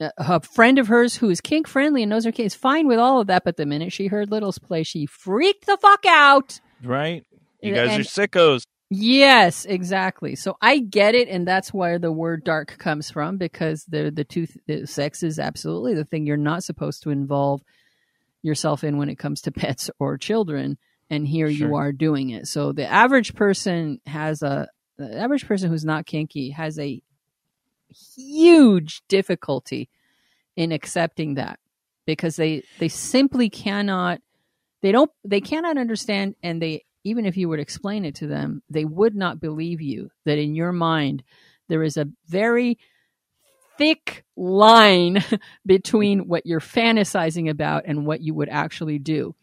uh, 0.00 0.10
a 0.18 0.40
friend 0.40 0.80
of 0.80 0.88
hers 0.88 1.14
who 1.16 1.30
is 1.30 1.40
kink 1.40 1.68
friendly 1.68 2.02
and 2.02 2.10
knows 2.10 2.24
her 2.24 2.32
kink 2.32 2.46
is 2.46 2.56
fine 2.56 2.88
with 2.88 2.98
all 2.98 3.20
of 3.20 3.28
that, 3.28 3.44
but 3.44 3.56
the 3.56 3.66
minute 3.66 3.92
she 3.92 4.08
heard 4.08 4.32
Littles 4.32 4.58
play, 4.58 4.82
she 4.82 5.06
freaked 5.06 5.66
the 5.66 5.78
fuck 5.80 6.04
out. 6.06 6.60
Right? 6.82 7.24
You 7.62 7.74
And- 7.74 7.88
guys 7.88 8.00
are 8.00 8.26
sickos. 8.26 8.64
Yes, 8.90 9.64
exactly. 9.64 10.36
So 10.36 10.56
I 10.60 10.78
get 10.78 11.14
it, 11.14 11.28
and 11.28 11.48
that's 11.48 11.72
where 11.72 11.98
the 11.98 12.12
word 12.12 12.44
dark 12.44 12.78
comes 12.78 13.10
from 13.10 13.38
because 13.38 13.84
the 13.84 14.10
the 14.10 14.24
two 14.24 14.46
the 14.66 14.86
sex 14.86 15.22
is 15.22 15.38
absolutely 15.38 15.94
the 15.94 16.04
thing 16.04 16.26
you're 16.26 16.36
not 16.36 16.62
supposed 16.64 17.02
to 17.04 17.10
involve 17.10 17.62
yourself 18.44 18.84
in 18.84 18.98
when 18.98 19.08
it 19.08 19.18
comes 19.18 19.40
to 19.42 19.52
pets 19.52 19.90
or 19.98 20.18
children, 20.18 20.78
and 21.10 21.26
here 21.26 21.48
you 21.48 21.74
are 21.74 21.92
doing 21.92 22.30
it. 22.30 22.46
So 22.46 22.72
the 22.72 22.86
average 22.86 23.34
person 23.34 24.00
has 24.06 24.42
a 24.42 24.68
the 24.96 25.18
average 25.18 25.46
person 25.46 25.70
who's 25.70 25.84
not 25.84 26.06
kinky 26.06 26.50
has 26.50 26.78
a 26.78 27.02
huge 28.16 29.02
difficulty 29.08 29.88
in 30.56 30.72
accepting 30.72 31.34
that 31.34 31.58
because 32.06 32.36
they 32.36 32.62
they 32.78 32.88
simply 32.88 33.48
cannot 33.48 34.20
they 34.82 34.92
don't 34.92 35.10
they 35.24 35.40
cannot 35.40 35.78
understand 35.78 36.34
and 36.42 36.60
they 36.60 36.84
even 37.02 37.26
if 37.26 37.36
you 37.36 37.48
would 37.48 37.60
explain 37.60 38.04
it 38.04 38.14
to 38.16 38.26
them 38.26 38.62
they 38.70 38.84
would 38.84 39.14
not 39.14 39.40
believe 39.40 39.80
you 39.80 40.10
that 40.24 40.38
in 40.38 40.54
your 40.54 40.72
mind 40.72 41.22
there 41.68 41.82
is 41.82 41.96
a 41.96 42.08
very 42.28 42.78
thick 43.78 44.24
line 44.36 45.22
between 45.66 46.28
what 46.28 46.46
you're 46.46 46.60
fantasizing 46.60 47.48
about 47.50 47.84
and 47.86 48.06
what 48.06 48.20
you 48.20 48.34
would 48.34 48.48
actually 48.48 48.98
do 48.98 49.34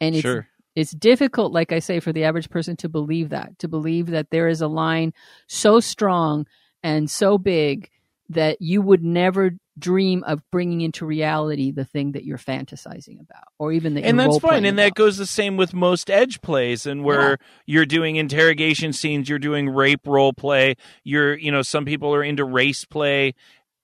and 0.00 0.14
it's 0.14 0.22
Sure. 0.22 0.46
it's 0.74 0.92
difficult 0.92 1.52
like 1.52 1.72
i 1.72 1.78
say 1.78 2.00
for 2.00 2.12
the 2.12 2.24
average 2.24 2.50
person 2.50 2.76
to 2.76 2.88
believe 2.88 3.30
that 3.30 3.58
to 3.58 3.68
believe 3.68 4.06
that 4.08 4.30
there 4.30 4.48
is 4.48 4.60
a 4.60 4.68
line 4.68 5.12
so 5.46 5.80
strong 5.80 6.46
and 6.82 7.10
so 7.10 7.38
big 7.38 7.90
that 8.30 8.60
you 8.60 8.80
would 8.82 9.02
never 9.04 9.50
dream 9.78 10.22
of 10.24 10.40
bringing 10.52 10.80
into 10.82 11.04
reality 11.04 11.72
the 11.72 11.84
thing 11.84 12.12
that 12.12 12.24
you're 12.24 12.38
fantasizing 12.38 13.20
about 13.20 13.42
or 13.58 13.72
even 13.72 13.94
that 13.94 14.04
and 14.04 14.18
that's 14.20 14.38
fine 14.38 14.64
and 14.64 14.78
that 14.78 14.94
goes 14.94 15.16
the 15.16 15.26
same 15.26 15.56
with 15.56 15.74
most 15.74 16.08
edge 16.10 16.40
plays 16.40 16.86
and 16.86 17.02
where 17.02 17.30
Yeah. 17.30 17.36
you're 17.66 17.86
doing 17.86 18.14
interrogation 18.16 18.92
scenes 18.92 19.28
you're 19.28 19.40
doing 19.40 19.68
rape 19.68 20.06
role 20.06 20.32
play 20.32 20.76
you're 21.02 21.36
you 21.36 21.50
know 21.50 21.62
some 21.62 21.84
people 21.84 22.14
are 22.14 22.22
into 22.22 22.44
race 22.44 22.84
play 22.84 23.34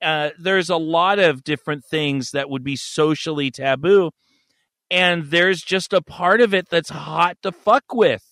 uh, 0.03 0.31
there's 0.39 0.71
a 0.71 0.77
lot 0.77 1.19
of 1.19 1.45
different 1.45 1.85
things 1.85 2.31
that 2.31 2.49
would 2.51 2.65
be 2.65 2.77
socially 2.77 3.51
taboo 3.51 4.11
and 4.91 5.27
there's 5.27 5.63
just 5.63 5.93
a 5.93 6.03
part 6.03 6.41
of 6.41 6.53
it 6.53 6.69
that's 6.69 6.91
hot 6.91 7.37
to 7.43 7.53
fuck 7.53 7.95
with. 7.95 8.25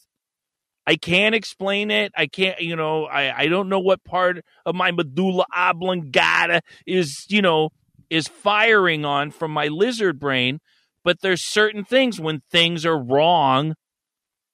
I 0.86 0.96
can't 0.96 1.34
explain 1.34 1.90
it. 1.90 2.12
I 2.16 2.26
can't 2.26 2.60
you 2.60 2.74
know 2.74 3.04
i, 3.04 3.42
I 3.42 3.46
don't 3.48 3.68
know 3.68 3.78
what 3.78 4.02
part 4.04 4.44
of 4.66 4.74
my 4.74 4.90
medulla 4.90 5.44
oblongata 5.54 6.62
is 6.86 7.26
you 7.28 7.42
know 7.42 7.70
is 8.10 8.26
firing 8.26 9.04
on 9.04 9.30
from 9.30 9.50
my 9.50 9.66
lizard 9.68 10.18
brain 10.18 10.60
but 11.04 11.20
there's 11.20 11.44
certain 11.44 11.84
things 11.84 12.18
when 12.20 12.40
things 12.50 12.86
are 12.86 12.98
wrong 12.98 13.74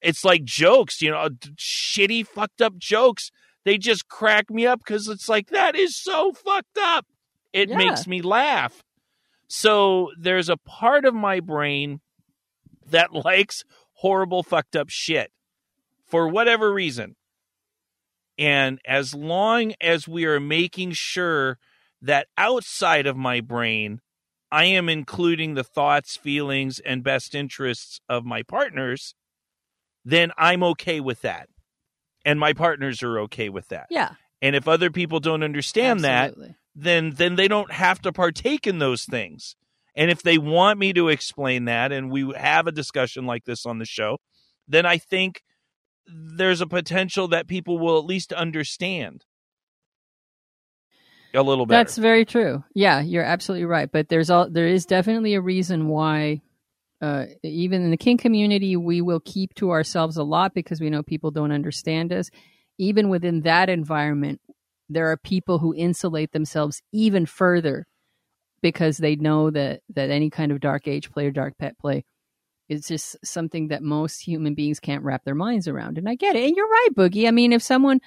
it's 0.02 0.24
like 0.24 0.44
jokes 0.44 1.00
you 1.00 1.10
know 1.10 1.28
shitty 1.56 2.26
fucked 2.26 2.60
up 2.60 2.76
jokes 2.76 3.30
they 3.64 3.78
just 3.78 4.08
crack 4.08 4.50
me 4.50 4.66
up 4.66 4.80
because 4.84 5.08
it's 5.08 5.28
like 5.28 5.48
that 5.48 5.76
is 5.76 5.96
so 5.96 6.32
fucked 6.32 6.78
up 6.78 7.06
it 7.52 7.68
Yeah. 7.68 7.76
makes 7.76 8.06
me 8.06 8.22
laugh 8.22 8.82
so 9.48 10.10
there's 10.18 10.48
a 10.48 10.56
part 10.56 11.04
of 11.04 11.14
my 11.14 11.40
brain 11.40 12.00
that 12.86 13.12
likes 13.24 13.64
horrible 13.94 14.42
fucked 14.42 14.76
up 14.76 14.88
shit 14.90 15.30
for 16.06 16.28
whatever 16.28 16.72
reason 16.72 17.16
and 18.36 18.80
as 18.86 19.14
long 19.14 19.74
as 19.80 20.08
we 20.08 20.24
are 20.24 20.40
making 20.40 20.92
sure 20.92 21.58
that 22.02 22.26
outside 22.36 23.06
of 23.06 23.16
my 23.16 23.40
brain 23.40 24.00
I 24.50 24.66
am 24.66 24.88
including 24.88 25.54
the 25.54 25.64
thoughts, 25.64 26.16
feelings, 26.16 26.78
and 26.78 27.02
best 27.02 27.34
interests 27.34 28.00
of 28.08 28.24
my 28.24 28.44
partners, 28.44 29.16
then 30.04 30.30
I'm 30.38 30.62
okay 30.62 31.00
with 31.00 31.22
that. 31.22 31.48
And 32.24 32.40
my 32.40 32.52
partners 32.52 33.02
are 33.02 33.20
okay 33.20 33.48
with 33.48 33.68
that. 33.68 33.86
yeah 33.90 34.14
And 34.40 34.56
if 34.56 34.66
other 34.68 34.90
people 34.90 35.20
don't 35.20 35.42
understand 35.42 36.00
that, 36.00 36.34
then 36.74 37.12
then 37.12 37.36
they 37.36 37.48
don't 37.48 37.72
have 37.72 38.00
to 38.02 38.12
partake 38.12 38.66
in 38.66 38.78
those 38.78 39.04
things. 39.04 39.56
And 39.96 40.10
if 40.10 40.22
they 40.22 40.38
want 40.38 40.78
me 40.78 40.92
to 40.92 41.08
explain 41.08 41.66
that 41.66 41.92
and 41.92 42.10
we 42.10 42.32
have 42.36 42.66
a 42.66 42.72
discussion 42.72 43.26
like 43.26 43.44
this 43.44 43.64
on 43.64 43.78
the 43.78 43.84
show, 43.84 44.18
then 44.66 44.86
I 44.86 44.98
think 44.98 45.42
there's 46.06 46.60
a 46.60 46.66
potential 46.66 47.28
that 47.28 47.46
people 47.46 47.78
will 47.78 47.98
at 47.98 48.04
least 48.04 48.32
understand 48.32 49.24
a 51.32 51.42
little 51.42 51.66
better. 51.66 51.78
That's 51.78 51.98
very 51.98 52.24
true. 52.24 52.62
Yeah, 52.74 53.00
you're 53.00 53.24
absolutely 53.24 53.64
right. 53.66 53.90
But 53.90 54.08
there's 54.08 54.30
all 54.30 54.48
there 54.48 54.66
is 54.66 54.86
definitely 54.86 55.34
a 55.34 55.40
reason 55.40 55.88
why 55.88 56.42
uh, 57.04 57.26
even 57.42 57.82
in 57.82 57.90
the 57.90 57.98
kink 57.98 58.22
community, 58.22 58.76
we 58.76 59.02
will 59.02 59.20
keep 59.20 59.52
to 59.52 59.70
ourselves 59.70 60.16
a 60.16 60.22
lot 60.22 60.54
because 60.54 60.80
we 60.80 60.88
know 60.88 61.02
people 61.02 61.30
don't 61.30 61.52
understand 61.52 62.10
us. 62.14 62.30
Even 62.78 63.10
within 63.10 63.42
that 63.42 63.68
environment, 63.68 64.40
there 64.88 65.10
are 65.10 65.18
people 65.18 65.58
who 65.58 65.74
insulate 65.74 66.32
themselves 66.32 66.80
even 66.92 67.26
further 67.26 67.84
because 68.62 68.96
they 68.96 69.16
know 69.16 69.50
that 69.50 69.82
that 69.94 70.08
any 70.08 70.30
kind 70.30 70.50
of 70.50 70.60
dark 70.60 70.88
age 70.88 71.10
play 71.12 71.26
or 71.26 71.30
dark 71.30 71.58
pet 71.58 71.78
play 71.78 72.06
is 72.70 72.86
just 72.86 73.18
something 73.22 73.68
that 73.68 73.82
most 73.82 74.20
human 74.20 74.54
beings 74.54 74.80
can't 74.80 75.04
wrap 75.04 75.24
their 75.24 75.34
minds 75.34 75.68
around. 75.68 75.98
And 75.98 76.08
I 76.08 76.14
get 76.14 76.36
it. 76.36 76.46
And 76.46 76.56
you're 76.56 76.66
right, 76.66 76.88
Boogie. 76.96 77.28
I 77.28 77.32
mean, 77.32 77.52
if 77.52 77.62
someone 77.62 78.00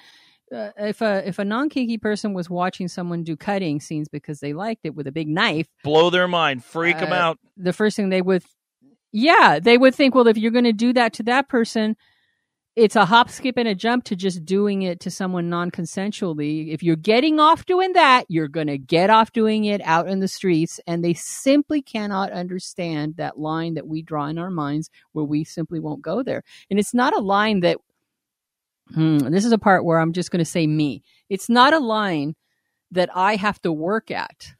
uh, 0.52 0.70
if 0.76 1.00
a 1.02 1.28
if 1.28 1.38
a 1.38 1.44
non 1.44 1.68
kinky 1.68 1.98
person 1.98 2.34
was 2.34 2.50
watching 2.50 2.88
someone 2.88 3.22
do 3.22 3.36
cutting 3.36 3.80
scenes 3.80 4.08
because 4.08 4.40
they 4.40 4.54
liked 4.54 4.80
it 4.84 4.96
with 4.96 5.06
a 5.06 5.12
big 5.12 5.28
knife, 5.28 5.68
blow 5.84 6.10
their 6.10 6.26
mind, 6.26 6.64
freak 6.64 6.96
uh, 6.96 7.00
them 7.00 7.12
out. 7.12 7.38
The 7.56 7.72
first 7.72 7.96
thing 7.96 8.08
they 8.08 8.22
would, 8.22 8.42
yeah, 9.12 9.58
they 9.60 9.78
would 9.78 9.94
think, 9.94 10.14
well, 10.14 10.26
if 10.26 10.36
you're 10.36 10.50
going 10.50 10.64
to 10.64 10.72
do 10.72 10.92
that 10.92 11.14
to 11.14 11.22
that 11.24 11.48
person, 11.48 11.96
it's 12.76 12.94
a 12.94 13.04
hop, 13.04 13.28
skip, 13.28 13.56
and 13.56 13.66
a 13.66 13.74
jump 13.74 14.04
to 14.04 14.14
just 14.14 14.44
doing 14.44 14.82
it 14.82 15.00
to 15.00 15.10
someone 15.10 15.48
non 15.48 15.70
consensually. 15.70 16.72
If 16.72 16.82
you're 16.82 16.94
getting 16.94 17.40
off 17.40 17.66
doing 17.66 17.94
that, 17.94 18.24
you're 18.28 18.48
going 18.48 18.68
to 18.68 18.78
get 18.78 19.10
off 19.10 19.32
doing 19.32 19.64
it 19.64 19.80
out 19.84 20.08
in 20.08 20.20
the 20.20 20.28
streets. 20.28 20.78
And 20.86 21.04
they 21.04 21.14
simply 21.14 21.82
cannot 21.82 22.30
understand 22.30 23.16
that 23.16 23.38
line 23.38 23.74
that 23.74 23.88
we 23.88 24.02
draw 24.02 24.26
in 24.26 24.38
our 24.38 24.50
minds 24.50 24.90
where 25.12 25.24
we 25.24 25.42
simply 25.42 25.80
won't 25.80 26.02
go 26.02 26.22
there. 26.22 26.44
And 26.70 26.78
it's 26.78 26.94
not 26.94 27.16
a 27.16 27.20
line 27.20 27.60
that 27.60 27.78
Hmm, 28.94 29.18
this 29.18 29.44
is 29.44 29.52
a 29.52 29.58
part 29.58 29.84
where 29.84 29.98
I'm 29.98 30.12
just 30.12 30.30
going 30.30 30.38
to 30.38 30.44
say 30.44 30.66
me. 30.66 31.02
It's 31.28 31.48
not 31.48 31.74
a 31.74 31.78
line 31.78 32.34
that 32.92 33.10
I 33.14 33.36
have 33.36 33.60
to 33.62 33.72
work 33.72 34.10
at. 34.10 34.54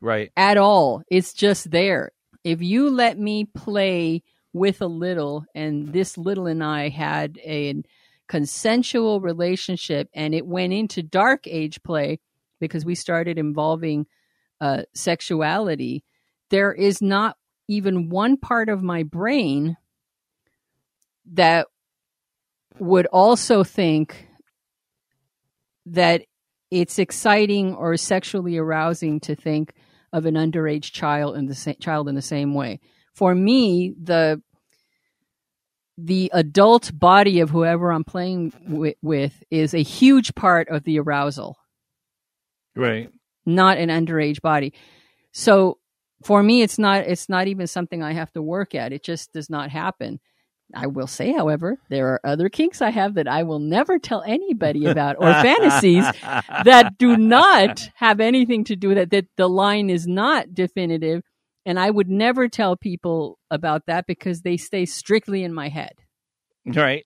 Right. 0.00 0.30
At 0.36 0.58
all. 0.58 1.02
It's 1.08 1.32
just 1.32 1.70
there. 1.70 2.12
If 2.44 2.62
you 2.62 2.90
let 2.90 3.18
me 3.18 3.44
play 3.44 4.22
with 4.52 4.82
a 4.82 4.86
little, 4.86 5.44
and 5.54 5.92
this 5.92 6.18
little 6.18 6.46
and 6.46 6.62
I 6.62 6.88
had 6.88 7.38
a 7.38 7.82
consensual 8.28 9.20
relationship, 9.20 10.08
and 10.14 10.34
it 10.34 10.46
went 10.46 10.72
into 10.72 11.02
dark 11.02 11.46
age 11.46 11.82
play 11.82 12.18
because 12.60 12.84
we 12.84 12.94
started 12.94 13.38
involving 13.38 14.06
uh, 14.60 14.82
sexuality, 14.94 16.04
there 16.50 16.72
is 16.72 17.00
not 17.02 17.36
even 17.68 18.08
one 18.08 18.36
part 18.36 18.68
of 18.68 18.82
my 18.82 19.02
brain 19.02 19.76
that 21.32 21.66
would 22.78 23.06
also 23.06 23.64
think 23.64 24.28
that 25.86 26.22
it's 26.70 26.98
exciting 26.98 27.74
or 27.74 27.96
sexually 27.96 28.56
arousing 28.56 29.20
to 29.20 29.34
think 29.34 29.74
of 30.12 30.26
an 30.26 30.34
underage 30.34 30.92
child 30.92 31.36
in 31.36 31.46
the 31.46 31.54
sa- 31.54 31.72
child 31.80 32.08
in 32.08 32.14
the 32.14 32.22
same 32.22 32.54
way. 32.54 32.80
For 33.14 33.34
me, 33.34 33.94
the 34.00 34.42
the 35.98 36.30
adult 36.32 36.90
body 36.98 37.40
of 37.40 37.50
whoever 37.50 37.92
I'm 37.92 38.04
playing 38.04 38.52
with, 38.66 38.96
with 39.02 39.42
is 39.50 39.74
a 39.74 39.82
huge 39.82 40.34
part 40.34 40.68
of 40.68 40.84
the 40.84 40.98
arousal. 40.98 41.58
Right. 42.74 43.10
Not 43.44 43.78
an 43.78 43.90
underage 43.90 44.40
body. 44.40 44.72
So 45.32 45.78
for 46.24 46.42
me 46.42 46.62
it's 46.62 46.78
not 46.78 47.06
it's 47.06 47.28
not 47.28 47.46
even 47.46 47.66
something 47.66 48.02
I 48.02 48.12
have 48.12 48.32
to 48.32 48.42
work 48.42 48.74
at. 48.74 48.92
It 48.92 49.02
just 49.04 49.32
does 49.32 49.50
not 49.50 49.70
happen. 49.70 50.20
I 50.74 50.86
will 50.86 51.06
say, 51.06 51.32
however, 51.32 51.78
there 51.88 52.08
are 52.08 52.20
other 52.24 52.48
kinks 52.48 52.80
I 52.80 52.90
have 52.90 53.14
that 53.14 53.28
I 53.28 53.42
will 53.42 53.58
never 53.58 53.98
tell 53.98 54.22
anybody 54.22 54.86
about 54.86 55.16
or 55.18 55.32
fantasies 55.32 56.04
that 56.22 56.98
do 56.98 57.16
not 57.16 57.88
have 57.94 58.20
anything 58.20 58.64
to 58.64 58.76
do 58.76 58.88
with 58.88 58.98
it, 58.98 59.10
that 59.10 59.26
the 59.36 59.48
line 59.48 59.90
is 59.90 60.06
not 60.06 60.54
definitive. 60.54 61.22
And 61.64 61.78
I 61.78 61.90
would 61.90 62.08
never 62.08 62.48
tell 62.48 62.76
people 62.76 63.38
about 63.50 63.86
that 63.86 64.06
because 64.06 64.42
they 64.42 64.56
stay 64.56 64.86
strictly 64.86 65.44
in 65.44 65.54
my 65.54 65.68
head. 65.68 65.94
Right. 66.66 67.04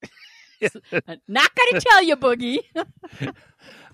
Uh, 0.62 1.16
not 1.28 1.50
going 1.54 1.72
to 1.72 1.86
tell 1.86 2.02
you, 2.02 2.16
Boogie. 2.16 2.60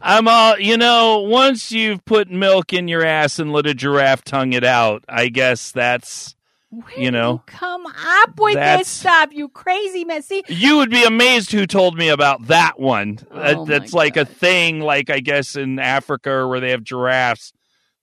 I'm 0.00 0.28
all, 0.28 0.58
you 0.58 0.76
know, 0.76 1.20
once 1.20 1.72
you've 1.72 2.04
put 2.04 2.30
milk 2.30 2.72
in 2.72 2.88
your 2.88 3.04
ass 3.04 3.38
and 3.38 3.52
let 3.52 3.66
a 3.66 3.74
giraffe 3.74 4.22
tongue 4.22 4.52
it 4.52 4.64
out, 4.64 5.04
I 5.08 5.28
guess 5.28 5.72
that's 5.72 6.36
where 6.72 6.98
you 6.98 7.10
know, 7.10 7.32
you 7.32 7.42
come 7.46 7.84
up 7.86 8.40
with 8.40 8.54
this 8.54 8.88
stuff, 8.88 9.28
you 9.32 9.48
crazy 9.50 10.06
messy. 10.06 10.42
You 10.48 10.78
would 10.78 10.90
be 10.90 11.04
amazed 11.04 11.52
who 11.52 11.66
told 11.66 11.98
me 11.98 12.08
about 12.08 12.46
that 12.46 12.80
one. 12.80 13.18
Uh, 13.30 13.54
oh 13.58 13.64
that's 13.66 13.92
like 13.92 14.16
a 14.16 14.24
thing, 14.24 14.80
like 14.80 15.10
I 15.10 15.20
guess 15.20 15.54
in 15.54 15.78
Africa 15.78 16.48
where 16.48 16.60
they 16.60 16.70
have 16.70 16.82
giraffes 16.82 17.52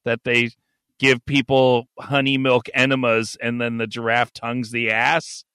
that 0.05 0.24
they 0.24 0.51
give 0.99 1.26
people 1.26 1.88
honey 1.97 2.38
milk 2.38 2.67
enemas 2.74 3.36
and 3.41 3.59
then 3.59 3.78
the 3.78 3.88
giraffe 3.88 4.34
tongues 4.34 4.70
the 4.70 4.91
ass. 4.91 5.45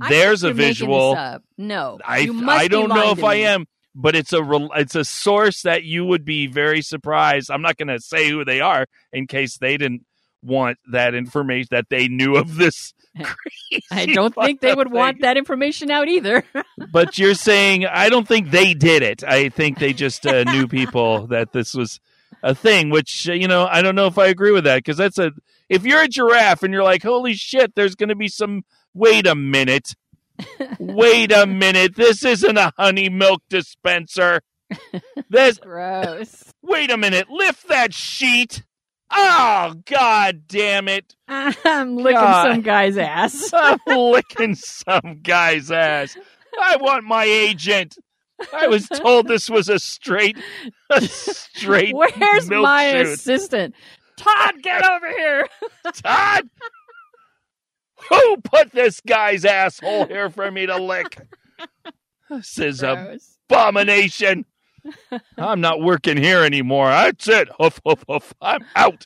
I 0.00 0.08
There's 0.08 0.44
a 0.44 0.48
think 0.54 0.58
you're 0.58 0.88
making 0.88 1.16
visual. 1.16 1.40
No, 1.58 1.98
I 2.04 2.30
I 2.46 2.68
don't 2.68 2.90
know 2.90 3.10
if 3.10 3.24
I 3.24 3.34
am, 3.36 3.66
but 3.92 4.14
it's 4.14 4.32
a 4.32 4.68
it's 4.76 4.94
a 4.94 5.04
source 5.04 5.62
that 5.62 5.82
you 5.82 6.04
would 6.04 6.24
be 6.24 6.46
very 6.46 6.82
surprised. 6.82 7.50
I'm 7.50 7.62
not 7.62 7.76
going 7.76 7.88
to 7.88 7.98
say 7.98 8.28
who 8.30 8.44
they 8.44 8.60
are 8.60 8.86
in 9.12 9.26
case 9.26 9.58
they 9.58 9.76
didn't 9.76 10.05
want 10.46 10.78
that 10.92 11.14
information 11.14 11.68
that 11.72 11.86
they 11.90 12.08
knew 12.08 12.36
of 12.36 12.56
this. 12.56 12.94
I 13.90 14.06
don't 14.06 14.34
think 14.34 14.60
they 14.60 14.74
would 14.74 14.88
thing. 14.88 14.96
want 14.96 15.20
that 15.22 15.36
information 15.36 15.90
out 15.90 16.08
either. 16.08 16.44
But 16.92 17.18
you're 17.18 17.34
saying 17.34 17.86
I 17.86 18.08
don't 18.08 18.28
think 18.28 18.50
they 18.50 18.74
did 18.74 19.02
it. 19.02 19.24
I 19.24 19.48
think 19.48 19.78
they 19.78 19.92
just 19.92 20.26
uh, 20.26 20.44
knew 20.44 20.68
people 20.68 21.26
that 21.28 21.52
this 21.52 21.74
was 21.74 22.00
a 22.42 22.54
thing. 22.54 22.90
Which 22.90 23.28
uh, 23.28 23.32
you 23.32 23.48
know, 23.48 23.66
I 23.66 23.82
don't 23.82 23.94
know 23.94 24.06
if 24.06 24.18
I 24.18 24.26
agree 24.26 24.52
with 24.52 24.64
that 24.64 24.76
because 24.76 24.96
that's 24.96 25.18
a. 25.18 25.32
If 25.68 25.84
you're 25.84 26.02
a 26.02 26.08
giraffe 26.08 26.62
and 26.62 26.72
you're 26.72 26.84
like, 26.84 27.02
holy 27.02 27.34
shit, 27.34 27.74
there's 27.74 27.94
going 27.94 28.10
to 28.10 28.14
be 28.16 28.28
some. 28.28 28.62
Wait 28.94 29.26
a 29.26 29.34
minute. 29.34 29.94
Wait 30.78 31.32
a 31.32 31.46
minute. 31.46 31.96
This 31.96 32.24
isn't 32.24 32.56
a 32.56 32.72
honey 32.78 33.08
milk 33.08 33.42
dispenser. 33.48 34.40
This. 35.28 35.58
Gross. 35.58 36.44
Wait 36.62 36.90
a 36.90 36.96
minute. 36.96 37.28
Lift 37.30 37.68
that 37.68 37.94
sheet. 37.94 38.62
Oh 39.10 39.74
God 39.84 40.42
damn 40.48 40.88
it! 40.88 41.14
I'm 41.28 41.96
licking 41.96 42.12
God. 42.20 42.52
some 42.52 42.62
guy's 42.62 42.98
ass. 42.98 43.50
I'm 43.54 43.78
licking 43.86 44.54
some 44.54 45.20
guy's 45.22 45.70
ass. 45.70 46.16
I 46.60 46.76
want 46.76 47.04
my 47.04 47.24
agent. 47.24 47.96
I 48.52 48.66
was 48.66 48.86
told 48.88 49.28
this 49.28 49.48
was 49.48 49.68
a 49.68 49.78
straight, 49.78 50.36
a 50.90 51.00
straight. 51.02 51.94
Where's 51.96 52.50
my 52.50 52.92
shoot. 52.92 53.06
assistant? 53.06 53.74
Todd, 54.16 54.62
get 54.62 54.84
over 54.84 55.08
here. 55.10 55.48
Todd? 55.92 56.48
Who 58.10 58.36
put 58.38 58.72
this 58.72 59.00
guy's 59.00 59.44
asshole 59.44 60.06
here 60.06 60.30
for 60.30 60.50
me 60.50 60.66
to 60.66 60.76
lick? 60.76 61.18
This 62.28 62.58
is 62.58 62.82
a 62.82 62.94
Gross. 62.96 63.38
abomination. 63.48 64.44
I'm 65.38 65.60
not 65.60 65.80
working 65.80 66.16
here 66.16 66.42
anymore. 66.42 66.88
That's 66.88 67.28
it. 67.28 67.48
Hoof, 67.58 67.80
hoof, 67.84 68.04
hoof. 68.08 68.32
I'm 68.40 68.64
out. 68.74 69.04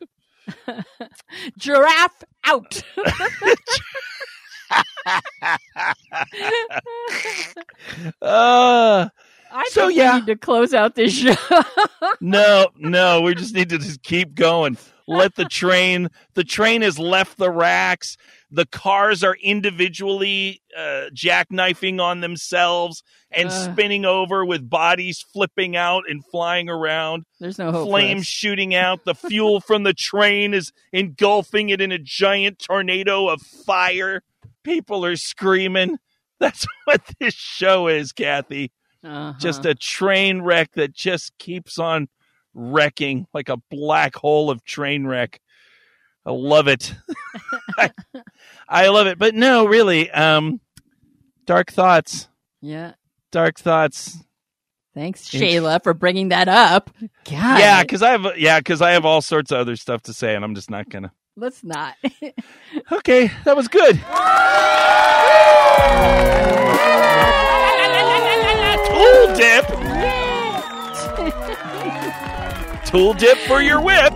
Giraffe 1.58 2.24
out. 2.44 2.82
Uh, 8.22 9.08
I 9.52 9.68
So, 9.70 9.86
think 9.86 9.96
yeah. 9.98 10.14
we 10.14 10.20
need 10.20 10.26
to 10.26 10.36
close 10.36 10.74
out 10.74 10.94
this 10.94 11.12
show. 11.12 11.34
no, 12.20 12.68
no, 12.76 13.20
we 13.22 13.34
just 13.34 13.54
need 13.54 13.68
to 13.70 13.78
just 13.78 14.02
keep 14.02 14.34
going. 14.34 14.76
Let 15.10 15.34
the 15.34 15.44
train, 15.44 16.08
the 16.34 16.44
train 16.44 16.82
has 16.82 16.98
left 16.98 17.36
the 17.36 17.50
racks. 17.50 18.16
The 18.50 18.66
cars 18.66 19.22
are 19.24 19.36
individually 19.42 20.62
uh, 20.76 21.10
jackknifing 21.14 22.00
on 22.00 22.20
themselves 22.20 23.02
and 23.30 23.48
Ugh. 23.48 23.72
spinning 23.72 24.04
over 24.04 24.44
with 24.44 24.68
bodies 24.68 25.24
flipping 25.32 25.76
out 25.76 26.04
and 26.08 26.24
flying 26.24 26.68
around. 26.68 27.24
There's 27.38 27.58
no 27.58 27.72
hope. 27.72 27.88
flames 27.88 28.26
shooting 28.26 28.74
out. 28.74 29.04
The 29.04 29.14
fuel 29.28 29.60
from 29.60 29.82
the 29.82 29.94
train 29.94 30.54
is 30.54 30.72
engulfing 30.92 31.70
it 31.70 31.80
in 31.80 31.92
a 31.92 31.98
giant 31.98 32.58
tornado 32.58 33.28
of 33.28 33.40
fire. 33.42 34.22
People 34.62 35.04
are 35.04 35.16
screaming. 35.16 35.98
That's 36.38 36.66
what 36.84 37.02
this 37.18 37.34
show 37.34 37.88
is, 37.88 38.12
Kathy. 38.12 38.72
Uh-huh. 39.02 39.34
Just 39.38 39.64
a 39.64 39.74
train 39.74 40.42
wreck 40.42 40.72
that 40.74 40.92
just 40.92 41.36
keeps 41.38 41.78
on 41.78 42.08
wrecking 42.54 43.26
like 43.32 43.48
a 43.48 43.56
black 43.70 44.14
hole 44.16 44.50
of 44.50 44.64
train 44.64 45.06
wreck. 45.06 45.40
I 46.24 46.32
love 46.32 46.68
it. 46.68 46.94
I, 47.78 47.90
I 48.68 48.88
love 48.88 49.06
it. 49.06 49.18
But 49.18 49.34
no, 49.34 49.66
really, 49.66 50.10
um, 50.10 50.60
dark 51.46 51.70
thoughts. 51.72 52.28
yeah. 52.60 52.92
Dark 53.32 53.60
thoughts. 53.60 54.18
Thanks, 54.92 55.28
Shayla, 55.28 55.82
for 55.84 55.94
bringing 55.94 56.30
that 56.30 56.48
up. 56.48 56.90
God. 57.24 57.58
Yeah, 57.60 57.80
because 57.82 58.02
I 58.02 58.10
have 58.10 58.26
yeah, 58.36 58.58
because 58.58 58.82
I 58.82 58.90
have 58.90 59.04
all 59.04 59.22
sorts 59.22 59.52
of 59.52 59.58
other 59.58 59.76
stuff 59.76 60.02
to 60.02 60.12
say, 60.12 60.34
and 60.34 60.44
I'm 60.44 60.56
just 60.56 60.68
not 60.68 60.88
gonna. 60.90 61.12
Let's 61.36 61.62
not. 61.62 61.94
Okay, 62.92 63.30
that 63.44 63.56
was 63.56 63.68
good. 63.68 64.00
Tool 68.88 69.34
dip. 69.36 69.79
Tool 72.90 73.14
dip 73.14 73.38
for 73.38 73.62
your 73.62 73.80
whip. 73.80 74.12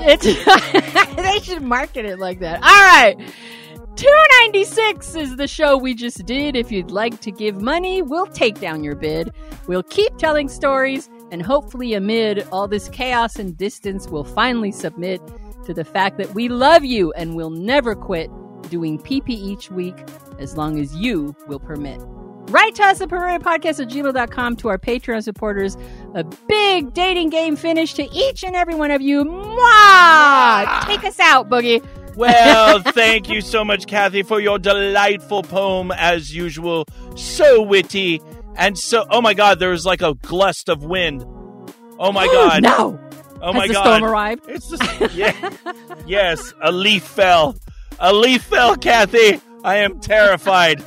it's 0.00 0.24
they 1.16 1.40
should 1.40 1.60
market 1.60 2.06
it 2.06 2.18
like 2.18 2.40
that. 2.40 2.62
All 2.62 2.62
right. 2.62 3.14
296 3.96 5.14
is 5.14 5.36
the 5.36 5.46
show 5.46 5.76
we 5.76 5.94
just 5.94 6.24
did. 6.24 6.56
If 6.56 6.72
you'd 6.72 6.90
like 6.90 7.20
to 7.20 7.30
give 7.30 7.60
money, 7.60 8.00
we'll 8.00 8.26
take 8.26 8.58
down 8.60 8.82
your 8.82 8.94
bid. 8.94 9.34
We'll 9.66 9.82
keep 9.82 10.16
telling 10.16 10.48
stories, 10.48 11.10
and 11.30 11.42
hopefully, 11.42 11.92
amid 11.92 12.48
all 12.50 12.66
this 12.66 12.88
chaos 12.88 13.36
and 13.36 13.54
distance, 13.58 14.08
we'll 14.08 14.24
finally 14.24 14.72
submit 14.72 15.20
to 15.66 15.74
the 15.74 15.84
fact 15.84 16.16
that 16.16 16.32
we 16.34 16.48
love 16.48 16.86
you 16.86 17.12
and 17.12 17.36
we'll 17.36 17.50
never 17.50 17.94
quit 17.94 18.30
doing 18.70 18.98
PP 18.98 19.28
each 19.28 19.70
week 19.70 19.96
as 20.38 20.56
long 20.56 20.80
as 20.80 20.96
you 20.96 21.36
will 21.46 21.60
permit. 21.60 22.00
Write 22.48 22.74
to 22.76 22.82
us 22.84 23.00
at 23.00 23.08
podcast 23.08 23.80
at 23.80 23.88
gmail.com 23.88 24.56
to 24.56 24.68
our 24.68 24.78
Patreon 24.78 25.22
supporters. 25.22 25.76
A 26.14 26.24
big 26.48 26.92
dating 26.92 27.30
game 27.30 27.56
finish 27.56 27.94
to 27.94 28.02
each 28.12 28.44
and 28.44 28.54
every 28.54 28.74
one 28.74 28.90
of 28.90 29.00
you. 29.00 29.24
Mwah! 29.24 30.86
Take 30.86 31.04
us 31.04 31.18
out, 31.18 31.48
Boogie. 31.48 31.82
Well, 32.16 32.80
thank 32.92 33.28
you 33.30 33.40
so 33.40 33.64
much, 33.64 33.86
Kathy, 33.86 34.22
for 34.22 34.38
your 34.40 34.58
delightful 34.58 35.42
poem 35.42 35.90
as 35.92 36.34
usual. 36.34 36.84
So 37.16 37.62
witty 37.62 38.20
and 38.56 38.78
so. 38.78 39.06
Oh 39.08 39.22
my 39.22 39.32
God, 39.34 39.58
there 39.58 39.70
was 39.70 39.86
like 39.86 40.02
a 40.02 40.14
gust 40.14 40.68
of 40.68 40.84
wind. 40.84 41.24
Oh 41.98 42.12
my 42.12 42.26
God. 42.32 42.62
no. 42.62 42.98
Oh 43.40 43.52
Has 43.52 43.54
my 43.54 43.66
the 43.66 43.72
God. 43.72 43.84
storm 43.84 44.04
arrived? 44.04 44.44
It's 44.48 44.68
the 44.68 45.10
yeah. 45.14 45.50
yes, 46.06 46.52
a 46.62 46.70
leaf 46.70 47.02
fell. 47.04 47.56
A 47.98 48.12
leaf 48.12 48.42
fell, 48.42 48.76
Kathy. 48.76 49.40
I 49.64 49.76
am 49.78 50.00
terrified. 50.00 50.82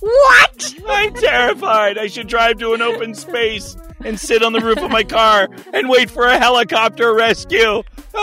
What? 0.00 0.74
I'm 0.88 1.14
terrified. 1.14 1.98
I 1.98 2.06
should 2.06 2.28
drive 2.28 2.58
to 2.58 2.74
an 2.74 2.82
open 2.82 3.14
space 3.14 3.76
and 4.04 4.18
sit 4.18 4.42
on 4.42 4.52
the 4.52 4.60
roof 4.60 4.78
of 4.78 4.90
my 4.90 5.02
car 5.02 5.48
and 5.72 5.88
wait 5.88 6.10
for 6.10 6.26
a 6.26 6.38
helicopter 6.38 7.14
rescue. 7.14 7.82
thank, 8.16 8.22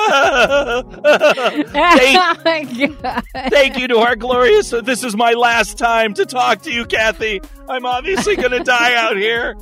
oh 2.20 2.36
my 2.44 2.64
God. 3.02 3.24
thank 3.50 3.78
you 3.78 3.88
to 3.88 3.98
our 3.98 4.16
glorious. 4.16 4.72
This 4.72 5.04
is 5.04 5.16
my 5.16 5.34
last 5.34 5.78
time 5.78 6.14
to 6.16 6.26
talk 6.26 6.62
to 6.64 6.72
you, 6.72 6.86
Kathy. 6.86 7.42
I'm 7.70 7.86
obviously 7.86 8.36
going 8.36 8.52
to 8.52 8.64
die 8.64 8.96
out 8.96 9.18
here. 9.18 9.56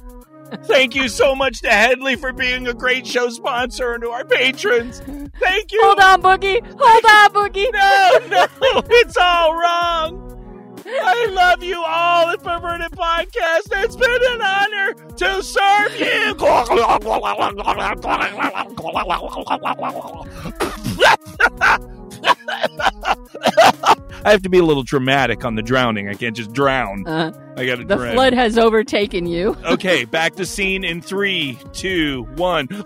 Thank 0.65 0.95
you 0.95 1.07
so 1.07 1.33
much 1.33 1.61
to 1.61 1.69
Headley 1.69 2.15
for 2.15 2.33
being 2.33 2.67
a 2.67 2.73
great 2.73 3.07
show 3.07 3.29
sponsor 3.29 3.93
and 3.93 4.03
to 4.03 4.09
our 4.09 4.25
patrons. 4.25 4.99
Thank 4.99 5.71
you. 5.71 5.79
Hold 5.83 5.99
on, 5.99 6.21
Boogie. 6.21 6.61
Hold 6.79 7.05
on, 7.05 7.33
Boogie. 7.33 7.71
No, 7.71 8.27
no, 8.27 8.81
it's 8.89 9.17
all 9.17 9.55
wrong. 9.55 10.27
I 10.93 11.27
love 11.31 11.63
you 11.63 11.81
all 11.85 12.29
at 12.29 12.43
Perverted 12.43 12.91
Podcast. 12.91 13.69
It's 13.83 13.95
been 13.95 14.11
an 14.11 14.41
honor 14.41 14.93
to 15.17 15.43
serve 15.43 15.99
you. 15.99 16.35
I 24.23 24.29
have 24.31 24.43
to 24.43 24.49
be 24.49 24.59
a 24.59 24.63
little 24.63 24.83
dramatic 24.83 25.43
on 25.43 25.55
the 25.55 25.63
drowning. 25.63 26.07
I 26.07 26.13
can't 26.13 26.35
just 26.35 26.53
drown. 26.53 27.07
Uh, 27.07 27.31
I 27.57 27.65
got 27.65 27.77
to 27.77 27.85
the 27.85 27.95
drown. 27.95 28.13
flood 28.13 28.33
has 28.33 28.57
overtaken 28.57 29.25
you. 29.25 29.57
Okay, 29.71 30.03
back 30.05 30.35
to 30.35 30.45
scene 30.45 30.83
in 30.83 31.01
three, 31.01 31.57
two, 31.73 32.23
one. 32.35 32.67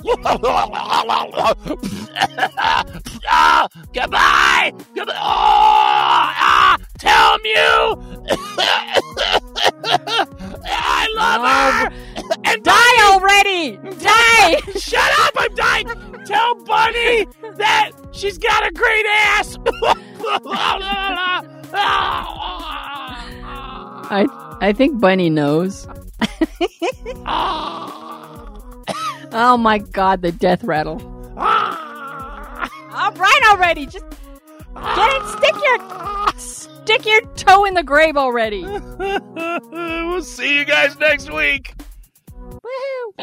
Ah, 3.28 3.68
goodbye. 3.94 4.72
Goodbye. 4.96 5.14
Oh, 5.16 5.18
ah, 5.18 6.78
tell 7.06 7.38
you. 7.44 7.98
I 10.68 11.08
love 11.16 11.42
her. 11.42 11.92
And 12.46 12.64
Die 12.64 13.04
already! 13.04 13.78
Die! 13.78 14.56
Shut 14.80 15.12
up! 15.20 15.34
I'm 15.38 15.54
dying. 15.56 15.88
Tell 16.26 16.56
Bunny 16.64 17.28
that 17.58 17.92
she's 18.12 18.38
got 18.40 18.66
a 18.66 18.72
great 18.72 19.06
ass. 19.06 19.58
I 24.08 24.26
I 24.62 24.74
think 24.74 25.00
Bunny 25.00 25.30
knows. 25.30 25.88
oh 29.34 29.58
my 29.60 29.78
god, 29.78 30.22
the 30.24 30.32
death 30.32 30.64
rattle. 30.64 31.00
All 31.38 33.12
right 33.12 33.42
already. 33.52 33.86
Just 33.86 34.06
get 34.10 35.14
it. 35.14 35.28
Stick 35.28 35.56
your 35.64 35.78
Stick 36.86 37.08
your 37.08 37.22
toe 37.34 37.66
in 37.66 37.74
the 37.74 37.82
grave 37.82 38.16
already. 38.16 38.64
we'll 38.64 40.22
see 40.22 40.60
you 40.60 40.66
guys 40.66 40.96
next 41.00 41.34
week. 41.34 41.74
Woohoo! 42.32 43.14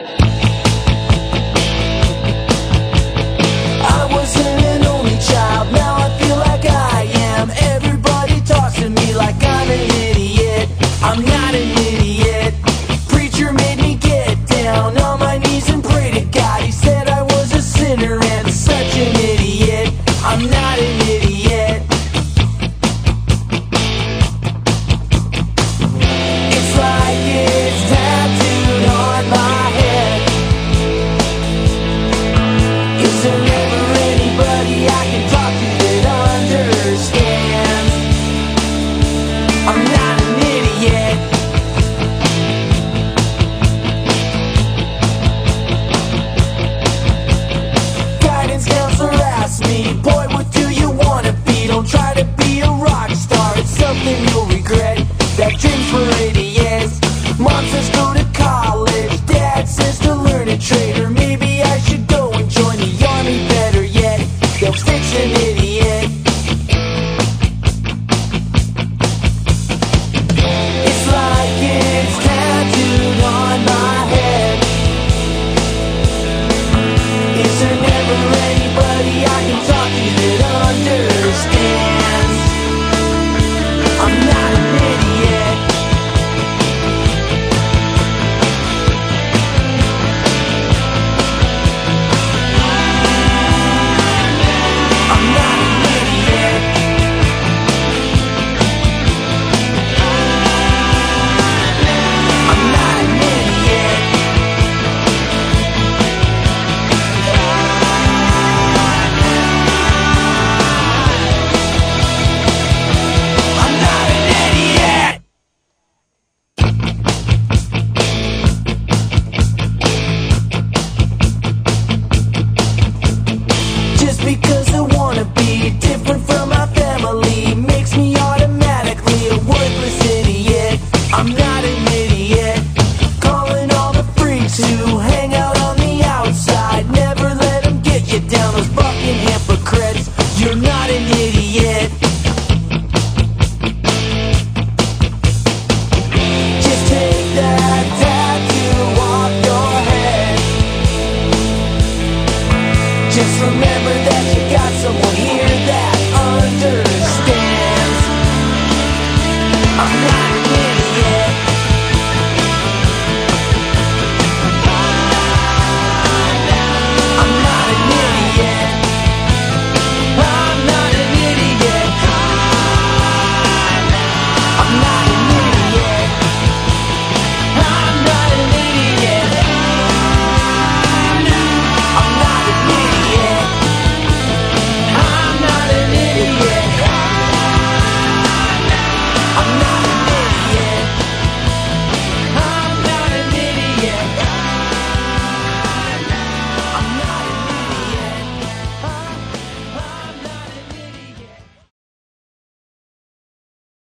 I 3.84 4.08
wasn't 4.10 4.64
an 4.64 4.84
only 4.86 5.16
child, 5.18 5.72
now 5.72 5.94
I 5.94 6.18
feel 6.18 6.38
like 6.38 6.64
I 6.64 7.02
am. 7.14 7.52
Everybody 7.52 8.40
talks 8.40 8.74
to 8.80 8.90
me 8.90 9.14
like 9.14 9.36
I'm 9.36 9.70
an 9.70 9.90
idiot. 10.10 10.68
I'm 11.00 11.24
not 11.24 11.54
an 11.54 11.70
idiot. 11.70 12.01